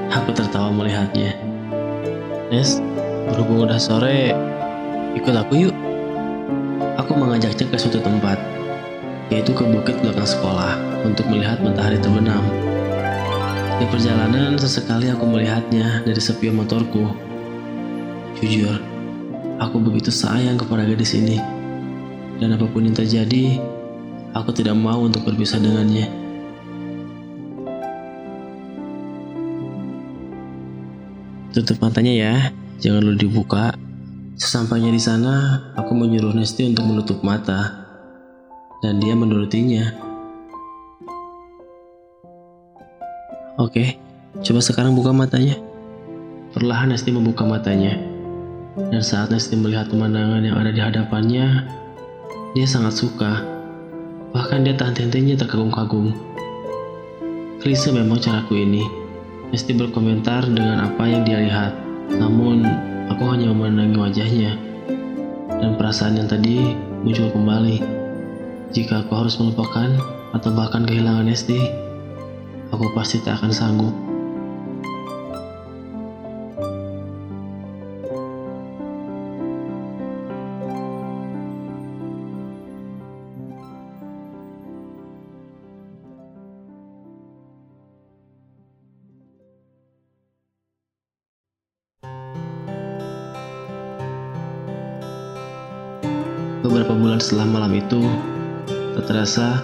Aku 0.09 0.33
tertawa 0.33 0.73
melihatnya. 0.73 1.37
Nes, 2.49 2.81
berhubung 3.29 3.69
udah 3.69 3.77
sore, 3.77 4.33
ikut 5.13 5.35
aku 5.37 5.69
yuk. 5.69 5.77
Aku 6.97 7.13
mengajaknya 7.13 7.69
ke 7.69 7.77
suatu 7.77 8.01
tempat, 8.01 8.41
yaitu 9.29 9.53
ke 9.53 9.69
bukit 9.69 10.01
belakang 10.01 10.25
sekolah, 10.25 10.81
untuk 11.05 11.29
melihat 11.29 11.61
matahari 11.61 12.01
terbenam. 12.01 12.41
Di 13.79 13.85
perjalanan, 13.87 14.57
sesekali 14.57 15.13
aku 15.13 15.29
melihatnya 15.29 16.03
dari 16.03 16.19
sepion 16.19 16.57
motorku. 16.57 17.13
Jujur, 18.41 18.81
aku 19.61 19.77
begitu 19.77 20.09
sayang 20.09 20.57
kepada 20.57 20.89
gadis 20.89 21.15
ini. 21.15 21.37
Dan 22.41 22.57
apa 22.57 22.65
pun 22.65 22.89
yang 22.89 22.97
terjadi, 22.97 23.61
aku 24.33 24.57
tidak 24.57 24.75
mau 24.75 25.05
untuk 25.05 25.29
berpisah 25.29 25.61
dengannya. 25.61 26.18
Tutup 31.49 31.81
matanya 31.81 32.13
ya, 32.13 32.35
jangan 32.77 33.09
dulu 33.09 33.17
dibuka. 33.17 33.73
Sesampainya 34.37 34.93
di 34.93 35.01
sana, 35.01 35.65
aku 35.81 35.97
menyuruh 35.97 36.37
Nesti 36.37 36.69
untuk 36.69 36.85
menutup 36.85 37.25
mata. 37.25 37.89
Dan 38.85 39.01
dia 39.01 39.17
menurutinya. 39.17 39.89
Oke, 43.57 43.97
coba 44.45 44.61
sekarang 44.61 44.93
buka 44.93 45.11
matanya. 45.17 45.57
Perlahan 46.53 46.93
Nesti 46.93 47.17
membuka 47.17 47.49
matanya. 47.49 47.97
Dan 48.77 49.01
saat 49.01 49.33
Nesti 49.33 49.57
melihat 49.57 49.89
pemandangan 49.89 50.45
yang 50.45 50.61
ada 50.61 50.69
di 50.69 50.85
hadapannya, 50.85 51.65
dia 52.53 52.67
sangat 52.69 52.93
suka. 52.93 53.41
Bahkan 54.37 54.69
dia 54.69 54.77
tahan 54.77 54.95
hentinya 55.01 55.41
terkagum-kagum. 55.41 56.13
Klise 57.65 57.89
memang 57.89 58.21
caraku 58.21 58.69
ini. 58.69 58.98
Nesti 59.49 59.73
berkomentar 59.73 60.45
dengan 60.45 60.85
apa 60.85 61.09
yang 61.09 61.25
dia 61.25 61.41
lihat. 61.41 61.73
Namun, 62.21 62.69
aku 63.09 63.25
hanya 63.33 63.49
memandangi 63.49 63.97
wajahnya. 63.97 64.53
Dan 65.59 65.77
perasaan 65.81 66.21
yang 66.21 66.29
tadi 66.29 66.77
muncul 67.01 67.33
kembali. 67.33 67.81
Jika 68.77 69.09
aku 69.09 69.13
harus 69.17 69.41
melupakan 69.41 69.89
atau 70.37 70.51
bahkan 70.53 70.85
kehilangan 70.85 71.25
Nesti, 71.25 71.61
aku 72.69 72.93
pasti 72.93 73.25
tak 73.25 73.41
akan 73.41 73.53
sanggup. 73.53 74.08
Setelah 97.29 97.45
malam 97.45 97.77
itu, 97.77 98.01
tak 98.97 99.05
terasa 99.05 99.61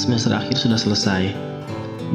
semester 0.00 0.32
akhir 0.32 0.56
sudah 0.56 0.80
selesai 0.80 1.28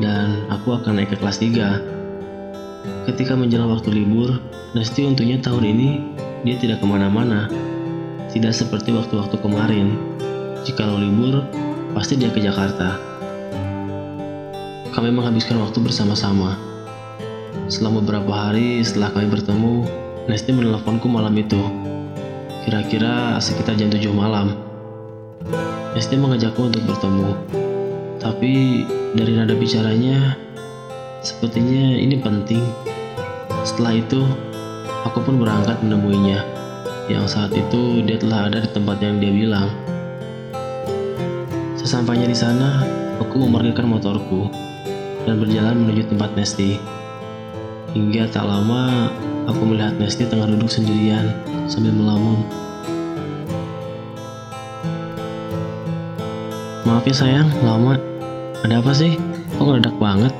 dan 0.01 0.49
aku 0.49 0.73
akan 0.73 0.97
naik 0.97 1.13
ke 1.13 1.21
kelas 1.21 1.37
3. 1.37 3.05
Ketika 3.05 3.37
menjelang 3.37 3.69
waktu 3.69 3.93
libur, 3.93 4.41
Nesti 4.73 5.05
untungnya 5.05 5.37
tahun 5.37 5.69
ini 5.69 5.89
dia 6.41 6.57
tidak 6.57 6.81
ke 6.81 6.85
mana-mana. 6.89 7.45
Tidak 8.33 8.49
seperti 8.49 8.89
waktu-waktu 8.89 9.37
kemarin. 9.37 9.93
Jika 10.65 10.89
lo 10.89 10.97
libur, 10.97 11.45
pasti 11.93 12.17
dia 12.17 12.33
ke 12.33 12.41
Jakarta. 12.41 12.97
Kami 14.97 15.13
menghabiskan 15.13 15.61
waktu 15.61 15.77
bersama-sama. 15.77 16.57
Selama 17.69 18.01
beberapa 18.01 18.33
hari 18.33 18.81
setelah 18.81 19.13
kami 19.13 19.29
bertemu, 19.29 19.85
Nesti 20.25 20.49
menelponku 20.57 21.05
malam 21.05 21.37
itu. 21.37 21.61
Kira-kira 22.65 23.37
sekitar 23.37 23.77
jam 23.77 23.93
7 23.93 24.09
malam. 24.09 24.70
Nesti 25.91 26.15
mengajakku 26.15 26.71
untuk 26.71 26.83
bertemu. 26.87 27.35
Tapi 28.21 28.85
dari 29.17 29.33
nada 29.35 29.57
bicaranya, 29.57 30.37
sepertinya 31.25 31.97
ini 31.97 32.21
penting. 32.21 32.61
Setelah 33.67 33.99
itu, 33.99 34.21
aku 35.03 35.19
pun 35.25 35.41
berangkat 35.41 35.81
menemuinya. 35.83 36.41
Yang 37.09 37.25
saat 37.35 37.51
itu 37.51 38.05
dia 38.05 38.15
telah 38.21 38.47
ada 38.47 38.63
di 38.63 38.69
tempat 38.71 39.01
yang 39.03 39.19
dia 39.19 39.33
bilang. 39.33 39.67
Sesampainya 41.75 42.29
di 42.29 42.37
sana, 42.37 42.85
aku 43.19 43.41
memarkirkan 43.41 43.89
motorku 43.89 44.47
dan 45.25 45.41
berjalan 45.41 45.81
menuju 45.81 46.13
tempat 46.13 46.33
Nesti. 46.37 46.77
Hingga 47.91 48.31
tak 48.31 48.47
lama, 48.47 49.11
aku 49.49 49.61
melihat 49.67 49.97
Nesti 49.99 50.23
tengah 50.29 50.47
duduk 50.47 50.71
sendirian 50.71 51.35
sambil 51.67 51.91
melamun. 51.91 52.47
Maaf 56.91 57.07
ya 57.07 57.15
sayang, 57.15 57.47
lama. 57.63 57.95
Ada 58.67 58.83
apa 58.83 58.91
sih? 58.91 59.15
Kok 59.55 59.63
ngeledak 59.63 59.95
banget? 59.95 60.35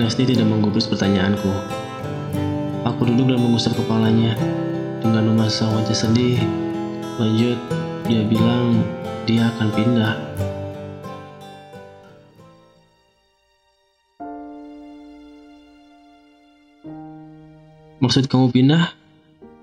Nesti 0.00 0.24
tidak 0.24 0.48
menggubris 0.48 0.88
pertanyaanku. 0.88 1.52
Aku 2.88 3.04
duduk 3.04 3.28
dan 3.28 3.44
mengusap 3.44 3.76
kepalanya 3.76 4.32
dengan 5.04 5.28
memasang 5.28 5.76
wajah 5.76 5.92
sedih. 5.92 6.40
Lanjut, 7.20 7.60
dia 8.08 8.24
bilang 8.24 8.80
dia 9.28 9.52
akan 9.52 9.68
pindah. 9.76 10.14
Maksud 18.00 18.32
kamu 18.32 18.48
pindah? 18.48 18.96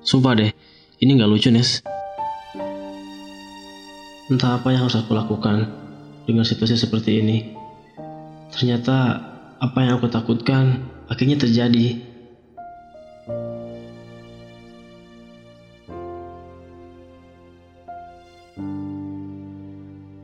Sumpah 0.06 0.38
deh, 0.38 0.54
ini 1.02 1.18
nggak 1.18 1.32
lucu, 1.34 1.50
Nes. 1.50 1.82
Entah 4.30 4.62
apa 4.62 4.70
yang 4.70 4.86
harus 4.86 4.94
aku 4.94 5.18
lakukan 5.18 5.83
dengan 6.24 6.48
situasi 6.48 6.76
seperti 6.80 7.20
ini. 7.20 7.38
Ternyata 8.54 9.20
apa 9.58 9.78
yang 9.84 9.98
aku 9.98 10.08
takutkan 10.12 10.92
akhirnya 11.08 11.40
terjadi. 11.40 12.00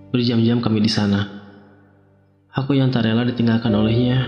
Berjam-jam 0.09 0.59
kami 0.59 0.84
di 0.84 0.91
sana. 0.91 1.39
Aku 2.51 2.76
yang 2.76 2.91
tak 2.91 3.07
rela 3.07 3.23
ditinggalkan 3.23 3.71
olehnya, 3.71 4.27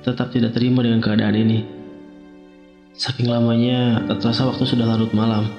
tetap 0.00 0.32
tidak 0.32 0.56
terima 0.56 0.80
dengan 0.80 1.02
keadaan 1.02 1.36
ini. 1.36 1.60
Saking 2.94 3.28
lamanya, 3.28 4.06
tak 4.08 4.22
terasa 4.22 4.48
waktu 4.48 4.64
sudah 4.64 4.86
larut 4.86 5.12
malam. 5.12 5.50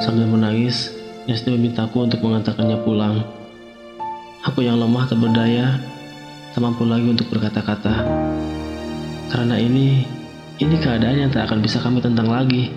Sambil 0.00 0.26
menangis, 0.26 0.90
Nesti 1.28 1.52
memintaku 1.52 2.10
untuk 2.10 2.24
mengantarkannya 2.24 2.80
pulang. 2.82 3.39
Aku 4.40 4.64
yang 4.64 4.80
lemah 4.80 5.04
tak 5.04 5.20
berdaya, 5.20 5.76
tak 6.56 6.64
mampu 6.64 6.88
lagi 6.88 7.12
untuk 7.12 7.28
berkata-kata. 7.28 8.08
Karena 9.28 9.60
ini, 9.60 10.08
ini 10.56 10.76
keadaan 10.80 11.28
yang 11.28 11.28
tak 11.28 11.44
akan 11.44 11.60
bisa 11.60 11.76
kami 11.76 12.00
tentang 12.00 12.24
lagi. 12.24 12.72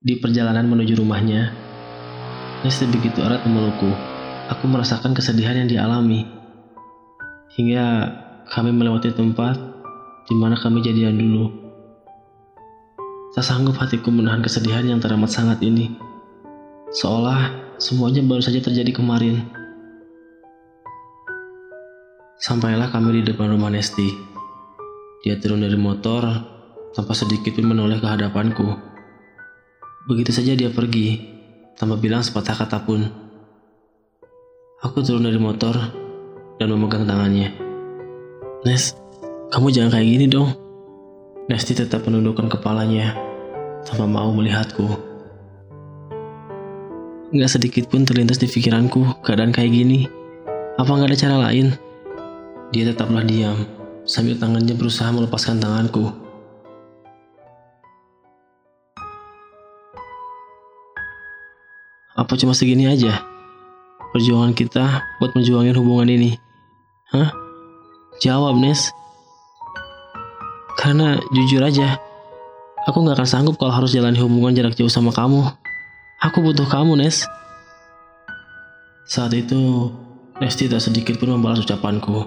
Di 0.00 0.16
perjalanan 0.16 0.64
menuju 0.64 0.96
rumahnya, 0.96 1.52
Nesti 2.64 2.88
begitu 2.88 3.20
erat 3.20 3.44
memelukku. 3.44 3.92
Aku 4.48 4.64
merasakan 4.64 5.12
kesedihan 5.12 5.60
yang 5.60 5.68
dialami. 5.68 6.35
Hingga 7.56 7.84
kami 8.52 8.68
melewati 8.68 9.16
tempat 9.16 9.56
di 10.28 10.36
mana 10.36 10.60
kami 10.60 10.84
jadian 10.84 11.16
dulu. 11.16 11.48
Tak 13.32 13.40
sanggup 13.40 13.80
hatiku 13.80 14.12
menahan 14.12 14.44
kesedihan 14.44 14.84
yang 14.84 15.00
teramat 15.00 15.32
sangat 15.32 15.64
ini. 15.64 15.96
Seolah 16.92 17.72
semuanya 17.80 18.20
baru 18.20 18.44
saja 18.44 18.60
terjadi 18.60 18.92
kemarin. 19.00 19.48
Sampailah 22.36 22.92
kami 22.92 23.24
di 23.24 23.32
depan 23.32 23.48
rumah 23.48 23.72
Nesti. 23.72 24.12
Dia 25.24 25.40
turun 25.40 25.64
dari 25.64 25.80
motor 25.80 26.28
tanpa 26.92 27.16
sedikit 27.16 27.56
pun 27.56 27.72
menoleh 27.72 27.96
ke 27.96 28.08
hadapanku. 28.08 28.68
Begitu 30.12 30.30
saja 30.30 30.52
dia 30.52 30.68
pergi, 30.68 31.24
tanpa 31.72 31.96
bilang 31.96 32.20
sepatah 32.20 32.52
kata 32.52 32.84
pun. 32.84 33.00
Aku 34.84 35.00
turun 35.00 35.24
dari 35.24 35.40
motor 35.40 36.05
dan 36.56 36.72
memegang 36.72 37.04
tangannya. 37.04 37.52
Nes, 38.64 38.96
kamu 39.52 39.68
jangan 39.72 39.90
kayak 39.96 40.08
gini 40.08 40.26
dong. 40.26 40.50
Nesti 41.46 41.78
tetap 41.78 42.02
menundukkan 42.08 42.50
kepalanya 42.50 43.14
tanpa 43.86 44.08
mau 44.08 44.34
melihatku. 44.34 44.88
Gak 47.36 47.52
sedikit 47.52 47.86
pun 47.86 48.02
terlintas 48.02 48.42
di 48.42 48.50
pikiranku 48.50 49.22
keadaan 49.22 49.54
kayak 49.54 49.70
gini. 49.70 50.10
Apa 50.80 50.90
gak 50.98 51.12
ada 51.12 51.18
cara 51.18 51.36
lain? 51.46 51.74
Dia 52.74 52.90
tetaplah 52.90 53.22
diam 53.22 53.62
sambil 54.06 54.38
tangannya 54.38 54.74
berusaha 54.74 55.10
melepaskan 55.14 55.62
tanganku. 55.62 56.10
Apa 62.16 62.32
cuma 62.40 62.56
segini 62.56 62.88
aja? 62.88 63.22
Perjuangan 64.16 64.56
kita 64.56 65.04
buat 65.20 65.36
menjuangin 65.36 65.76
hubungan 65.76 66.08
ini. 66.08 66.45
Hah? 67.14 67.30
Jawab, 68.18 68.58
Nes. 68.58 68.90
Karena 70.74 71.14
jujur 71.30 71.62
aja, 71.62 72.02
aku 72.86 73.06
gak 73.06 73.18
akan 73.18 73.28
sanggup 73.28 73.54
kalau 73.58 73.70
harus 73.70 73.94
jalani 73.94 74.18
hubungan 74.18 74.54
jarak 74.54 74.74
jauh 74.74 74.90
sama 74.90 75.14
kamu. 75.14 75.46
Aku 76.22 76.42
butuh 76.42 76.66
kamu, 76.66 76.98
Nes. 76.98 77.28
Saat 79.06 79.38
itu, 79.38 79.94
Nesti 80.36 80.68
tak 80.68 80.82
sedikit 80.82 81.16
pun 81.16 81.32
membalas 81.32 81.62
ucapanku. 81.64 82.26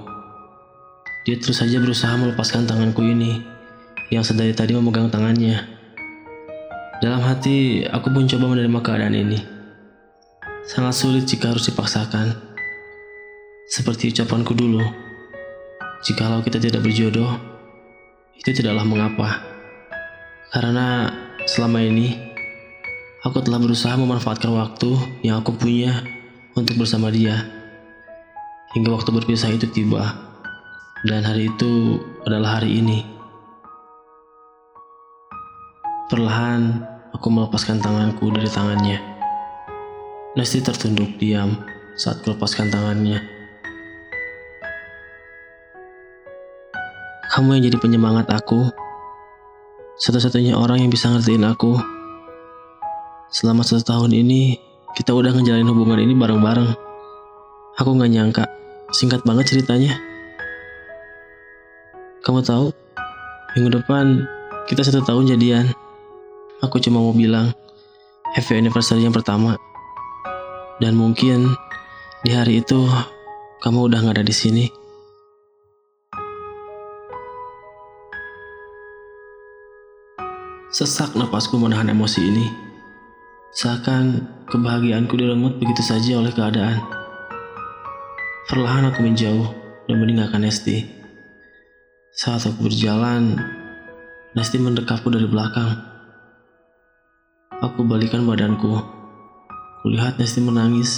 Dia 1.27 1.37
terus 1.37 1.61
saja 1.61 1.77
berusaha 1.77 2.15
melepaskan 2.15 2.65
tanganku 2.65 3.03
ini, 3.03 3.43
yang 4.09 4.25
sedari 4.25 4.55
tadi 4.55 4.73
memegang 4.73 5.11
tangannya. 5.11 5.61
Dalam 7.03 7.21
hati, 7.21 7.85
aku 7.85 8.09
pun 8.09 8.25
coba 8.25 8.55
menerima 8.55 8.79
keadaan 8.81 9.13
ini. 9.13 9.39
Sangat 10.65 10.95
sulit 10.97 11.29
jika 11.29 11.53
harus 11.53 11.69
dipaksakan. 11.69 12.48
Seperti 13.69 14.09
ucapanku 14.09 14.57
dulu, 14.57 14.81
jikalau 16.01 16.41
kita 16.41 16.57
tidak 16.57 16.81
berjodoh, 16.81 17.37
itu 18.33 18.49
tidaklah 18.49 18.81
mengapa. 18.81 19.45
Karena 20.49 21.13
selama 21.45 21.85
ini, 21.85 22.29
Aku 23.19 23.43
telah 23.43 23.59
berusaha 23.59 23.99
memanfaatkan 23.99 24.47
waktu 24.55 24.95
yang 25.27 25.43
aku 25.43 25.51
punya 25.51 25.91
untuk 26.55 26.79
bersama 26.79 27.11
dia. 27.11 27.35
Hingga 28.71 28.95
waktu 28.95 29.11
berpisah 29.11 29.51
itu 29.51 29.67
tiba. 29.67 30.15
Dan 31.03 31.27
hari 31.27 31.51
itu 31.51 31.99
adalah 32.23 32.63
hari 32.63 32.79
ini. 32.79 33.03
Perlahan, 36.07 36.79
aku 37.11 37.27
melepaskan 37.27 37.83
tanganku 37.83 38.31
dari 38.31 38.47
tangannya. 38.47 39.03
Nesti 40.39 40.63
tertunduk 40.63 41.19
diam 41.19 41.59
saat 41.99 42.23
kulepaskan 42.23 42.71
tangannya. 42.71 43.38
Kamu 47.39 47.55
yang 47.55 47.71
jadi 47.71 47.79
penyemangat 47.79 48.27
aku. 48.35 48.67
Satu-satunya 49.95 50.59
orang 50.59 50.83
yang 50.83 50.91
bisa 50.91 51.07
ngertiin 51.07 51.47
aku. 51.47 51.71
Selama 53.31 53.63
satu 53.63 53.79
tahun 53.79 54.11
ini, 54.11 54.59
kita 54.91 55.15
udah 55.15 55.31
ngejalanin 55.31 55.71
hubungan 55.71 56.03
ini 56.03 56.19
bareng-bareng. 56.19 56.75
Aku 57.79 57.95
gak 57.95 58.11
nyangka, 58.11 58.43
singkat 58.91 59.23
banget 59.23 59.55
ceritanya. 59.55 59.95
Kamu 62.27 62.43
tahu, 62.43 62.75
minggu 63.55 63.71
depan 63.71 64.27
kita 64.67 64.83
satu 64.83 65.07
tahun 65.07 65.31
jadian. 65.31 65.71
Aku 66.59 66.83
cuma 66.83 66.99
mau 66.99 67.15
bilang, 67.15 67.55
happy 68.35 68.59
anniversary 68.59 69.07
yang 69.07 69.15
pertama. 69.15 69.55
Dan 70.83 70.99
mungkin 70.99 71.55
di 72.19 72.35
hari 72.35 72.59
itu 72.59 72.83
kamu 73.63 73.87
udah 73.87 74.11
gak 74.11 74.19
ada 74.19 74.27
di 74.27 74.35
sini. 74.35 74.78
Sesak 80.79 81.11
napasku 81.11 81.59
menahan 81.59 81.91
emosi 81.91 82.23
ini. 82.23 82.47
Seakan 83.51 84.23
kebahagiaanku 84.47 85.11
direnggut 85.19 85.59
begitu 85.59 85.83
saja 85.83 86.23
oleh 86.23 86.31
keadaan. 86.31 86.79
Perlahan 88.47 88.87
aku 88.87 89.03
menjauh 89.03 89.43
dan 89.91 89.99
meninggalkan 89.99 90.39
Nesti. 90.39 90.87
Saat 92.15 92.47
aku 92.47 92.71
berjalan, 92.71 93.35
Nesti 94.39 94.55
mendekapku 94.55 95.11
dari 95.11 95.27
belakang. 95.27 95.83
Aku 97.59 97.83
balikan 97.83 98.23
badanku. 98.23 98.79
Kulihat 99.83 100.15
Nesti 100.15 100.39
menangis. 100.39 100.95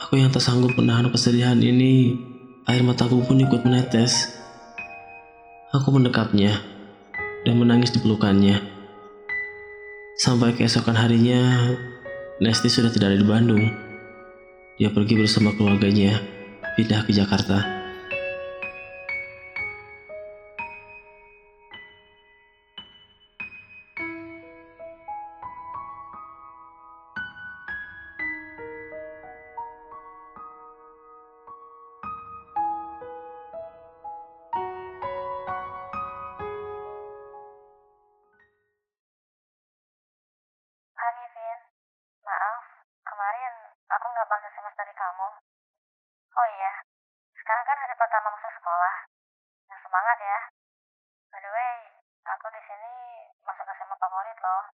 Aku 0.00 0.16
yang 0.16 0.32
tak 0.32 0.48
sanggup 0.48 0.72
menahan 0.80 1.12
kesedihan 1.12 1.60
ini, 1.60 2.16
air 2.72 2.80
mataku 2.80 3.20
pun 3.20 3.36
ikut 3.36 3.68
menetes. 3.68 4.32
Aku 5.76 5.92
mendekapnya 5.92 6.77
dan 7.46 7.54
menangis 7.58 7.94
di 7.94 8.02
pelukannya. 8.02 8.58
Sampai 10.18 10.58
keesokan 10.58 10.98
harinya, 10.98 11.70
Nesti 12.42 12.66
sudah 12.66 12.90
tidak 12.90 13.14
ada 13.14 13.18
di 13.22 13.26
Bandung. 13.26 13.62
Dia 14.78 14.90
pergi 14.90 15.14
bersama 15.14 15.54
keluarganya, 15.54 16.18
pindah 16.74 17.06
ke 17.06 17.14
Jakarta. 17.14 17.77
banget 50.18 50.34
ya. 50.34 50.40
By 51.30 51.38
the 51.38 51.50
way, 51.54 51.78
aku 52.26 52.46
di 52.50 52.62
sini 52.66 52.94
masuk 53.46 53.70
SMA 53.70 53.94
favorit 54.02 54.38
loh. 54.42 54.64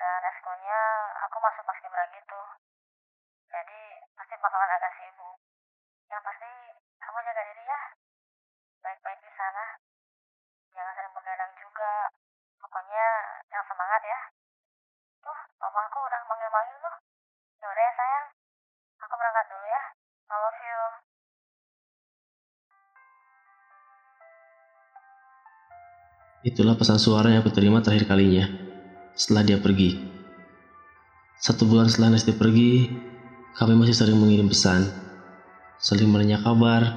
Dan 0.00 0.20
eskulnya 0.32 0.80
aku 1.28 1.36
masuk 1.44 1.64
pasti 1.68 1.84
kibra 1.84 2.08
gitu. 2.08 2.40
Jadi 3.52 3.80
pasti 4.16 4.34
bakalan 4.40 4.72
agak 4.80 4.96
sibuk. 4.96 5.36
Yang 6.08 6.22
pasti 6.24 6.52
kamu 7.04 7.18
jaga 7.20 7.42
diri 7.52 7.64
ya. 7.68 7.80
Baik-baik 8.80 9.20
di 9.20 9.30
sana. 9.36 9.76
Jangan 10.72 10.92
sering 10.96 11.12
begadang 11.12 11.52
juga. 11.60 12.08
Pokoknya 12.64 13.06
yang 13.52 13.64
semangat 13.68 14.00
ya. 14.08 14.20
Tuh, 15.20 15.40
mama 15.60 15.84
aku 15.84 16.00
udah 16.00 16.20
manggil-manggil 16.32 16.80
tuh. 16.80 16.96
Yaudah 17.60 17.84
ya 17.84 17.92
sayang. 17.92 18.26
Aku 19.04 19.14
berangkat 19.20 19.46
dulu 19.52 19.66
ya. 19.68 19.82
I 20.32 20.36
love 20.40 20.60
you. 20.64 21.09
Itulah 26.40 26.72
pesan 26.72 26.96
suara 26.96 27.28
yang 27.28 27.44
aku 27.44 27.52
terima 27.52 27.84
terakhir 27.84 28.08
kalinya 28.08 28.48
setelah 29.12 29.44
dia 29.44 29.60
pergi. 29.60 29.92
Satu 31.36 31.68
bulan 31.68 31.92
setelah 31.92 32.16
Nesti 32.16 32.32
pergi, 32.32 32.88
kami 33.60 33.76
masih 33.76 33.92
sering 33.92 34.16
mengirim 34.16 34.48
pesan, 34.48 34.88
saling 35.76 36.08
menanya 36.08 36.40
kabar, 36.40 36.96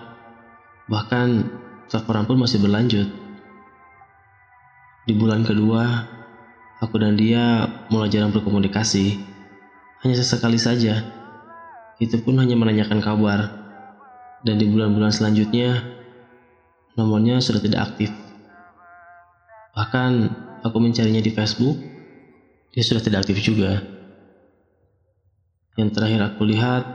bahkan 0.88 1.44
teleponan 1.91 2.24
pun 2.24 2.40
masih 2.40 2.64
berlanjut. 2.64 3.11
Di 5.03 5.11
bulan 5.11 5.44
kedua, 5.44 6.07
aku 6.80 6.95
dan 7.03 7.20
dia 7.20 7.68
mulai 7.91 8.07
jarang 8.07 8.32
berkomunikasi, 8.32 9.20
hanya 10.07 10.15
sesekali 10.15 10.56
saja. 10.56 11.03
Itu 11.99 12.15
pun 12.24 12.40
hanya 12.40 12.56
menanyakan 12.56 13.03
kabar, 13.03 13.52
dan 14.48 14.56
di 14.56 14.72
bulan-bulan 14.72 15.11
selanjutnya, 15.11 15.84
nomornya 16.95 17.44
sudah 17.44 17.60
tidak 17.60 17.91
aktif. 17.91 18.23
Bahkan 19.74 20.12
aku 20.62 20.78
mencarinya 20.78 21.18
di 21.18 21.34
Facebook, 21.34 21.82
dia 22.70 22.84
sudah 22.86 23.02
tidak 23.02 23.26
aktif 23.26 23.41
juga. 23.41 23.82
Yang 25.74 25.90
terakhir 25.98 26.22
aku 26.30 26.45
lihat 26.45 26.86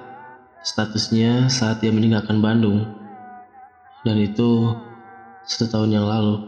statusnya 0.63 1.51
saat 1.51 1.83
dia 1.83 1.91
meninggalkan 1.91 2.39
Bandung. 2.39 2.87
Dan 4.07 4.23
itu 4.23 4.79
satu 5.43 5.67
tahun 5.67 5.99
yang 5.99 6.07
lalu. 6.07 6.39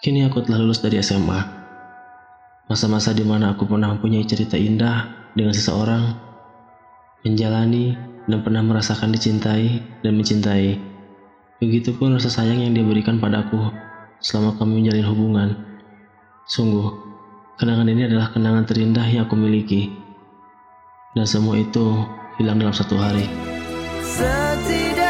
Kini 0.00 0.24
aku 0.26 0.42
telah 0.42 0.64
lulus 0.64 0.80
dari 0.80 0.96
SMA. 0.98 1.40
Masa-masa 2.72 3.12
di 3.12 3.22
mana 3.22 3.52
aku 3.52 3.68
pernah 3.68 3.92
mempunyai 3.92 4.24
cerita 4.24 4.56
indah 4.56 5.30
dengan 5.36 5.52
seseorang, 5.52 6.16
menjalani 7.22 7.94
dan 8.24 8.40
pernah 8.40 8.64
merasakan 8.64 9.12
dicintai 9.12 10.00
dan 10.00 10.12
mencintai. 10.16 10.91
Begitupun 11.62 12.18
rasa 12.18 12.26
sayang 12.26 12.58
yang 12.58 12.74
dia 12.74 12.82
berikan 12.82 13.22
padaku 13.22 13.70
selama 14.18 14.58
kami 14.58 14.82
menjalin 14.82 15.06
hubungan. 15.06 15.48
Sungguh, 16.42 16.90
kenangan 17.54 17.86
ini 17.86 18.10
adalah 18.10 18.34
kenangan 18.34 18.66
terindah 18.66 19.06
yang 19.06 19.30
aku 19.30 19.38
miliki. 19.38 19.94
Dan 21.14 21.22
semua 21.22 21.54
itu 21.54 22.02
hilang 22.42 22.58
dalam 22.58 22.74
satu 22.74 22.98
hari. 22.98 23.30
Setidaknya 24.02 25.01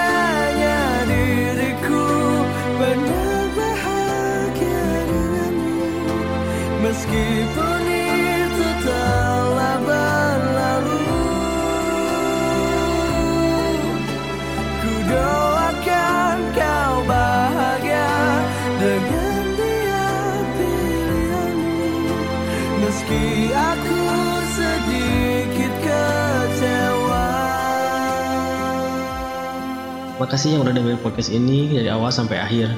Makasih 30.22 30.54
yang 30.54 30.62
udah 30.62 30.70
dengerin 30.70 31.02
podcast 31.02 31.34
ini 31.34 31.66
dari 31.74 31.90
awal 31.90 32.14
sampai 32.14 32.38
akhir. 32.38 32.70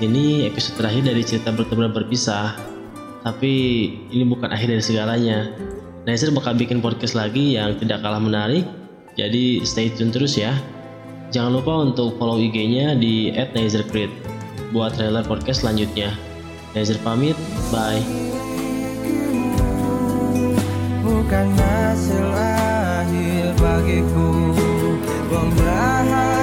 Ini 0.00 0.48
episode 0.48 0.80
terakhir 0.80 1.04
dari 1.04 1.20
cerita 1.20 1.52
berteman 1.52 1.92
berpisah. 1.92 2.56
Tapi 3.20 3.52
ini 4.08 4.24
bukan 4.24 4.48
akhir 4.48 4.72
dari 4.72 4.80
segalanya. 4.80 5.52
Nazir 6.08 6.32
bakal 6.32 6.56
bikin 6.56 6.80
podcast 6.80 7.12
lagi 7.12 7.60
yang 7.60 7.76
tidak 7.76 8.00
kalah 8.00 8.16
menarik. 8.16 8.64
Jadi 9.20 9.60
stay 9.68 9.92
tune 9.92 10.16
terus 10.16 10.32
ya. 10.40 10.56
Jangan 11.28 11.60
lupa 11.60 11.76
untuk 11.84 12.16
follow 12.16 12.40
IG-nya 12.40 12.96
di 12.96 13.28
@nazircreed 13.36 14.08
buat 14.72 14.96
trailer 14.96 15.28
podcast 15.28 15.68
selanjutnya. 15.68 16.16
Nazir 16.72 16.96
pamit, 17.04 17.36
bye. 17.68 18.00
Bukan 21.04 21.46
hasil 21.52 22.26
akhir 22.32 23.60
bagiku 23.60 24.56
pembahasan 25.28 26.41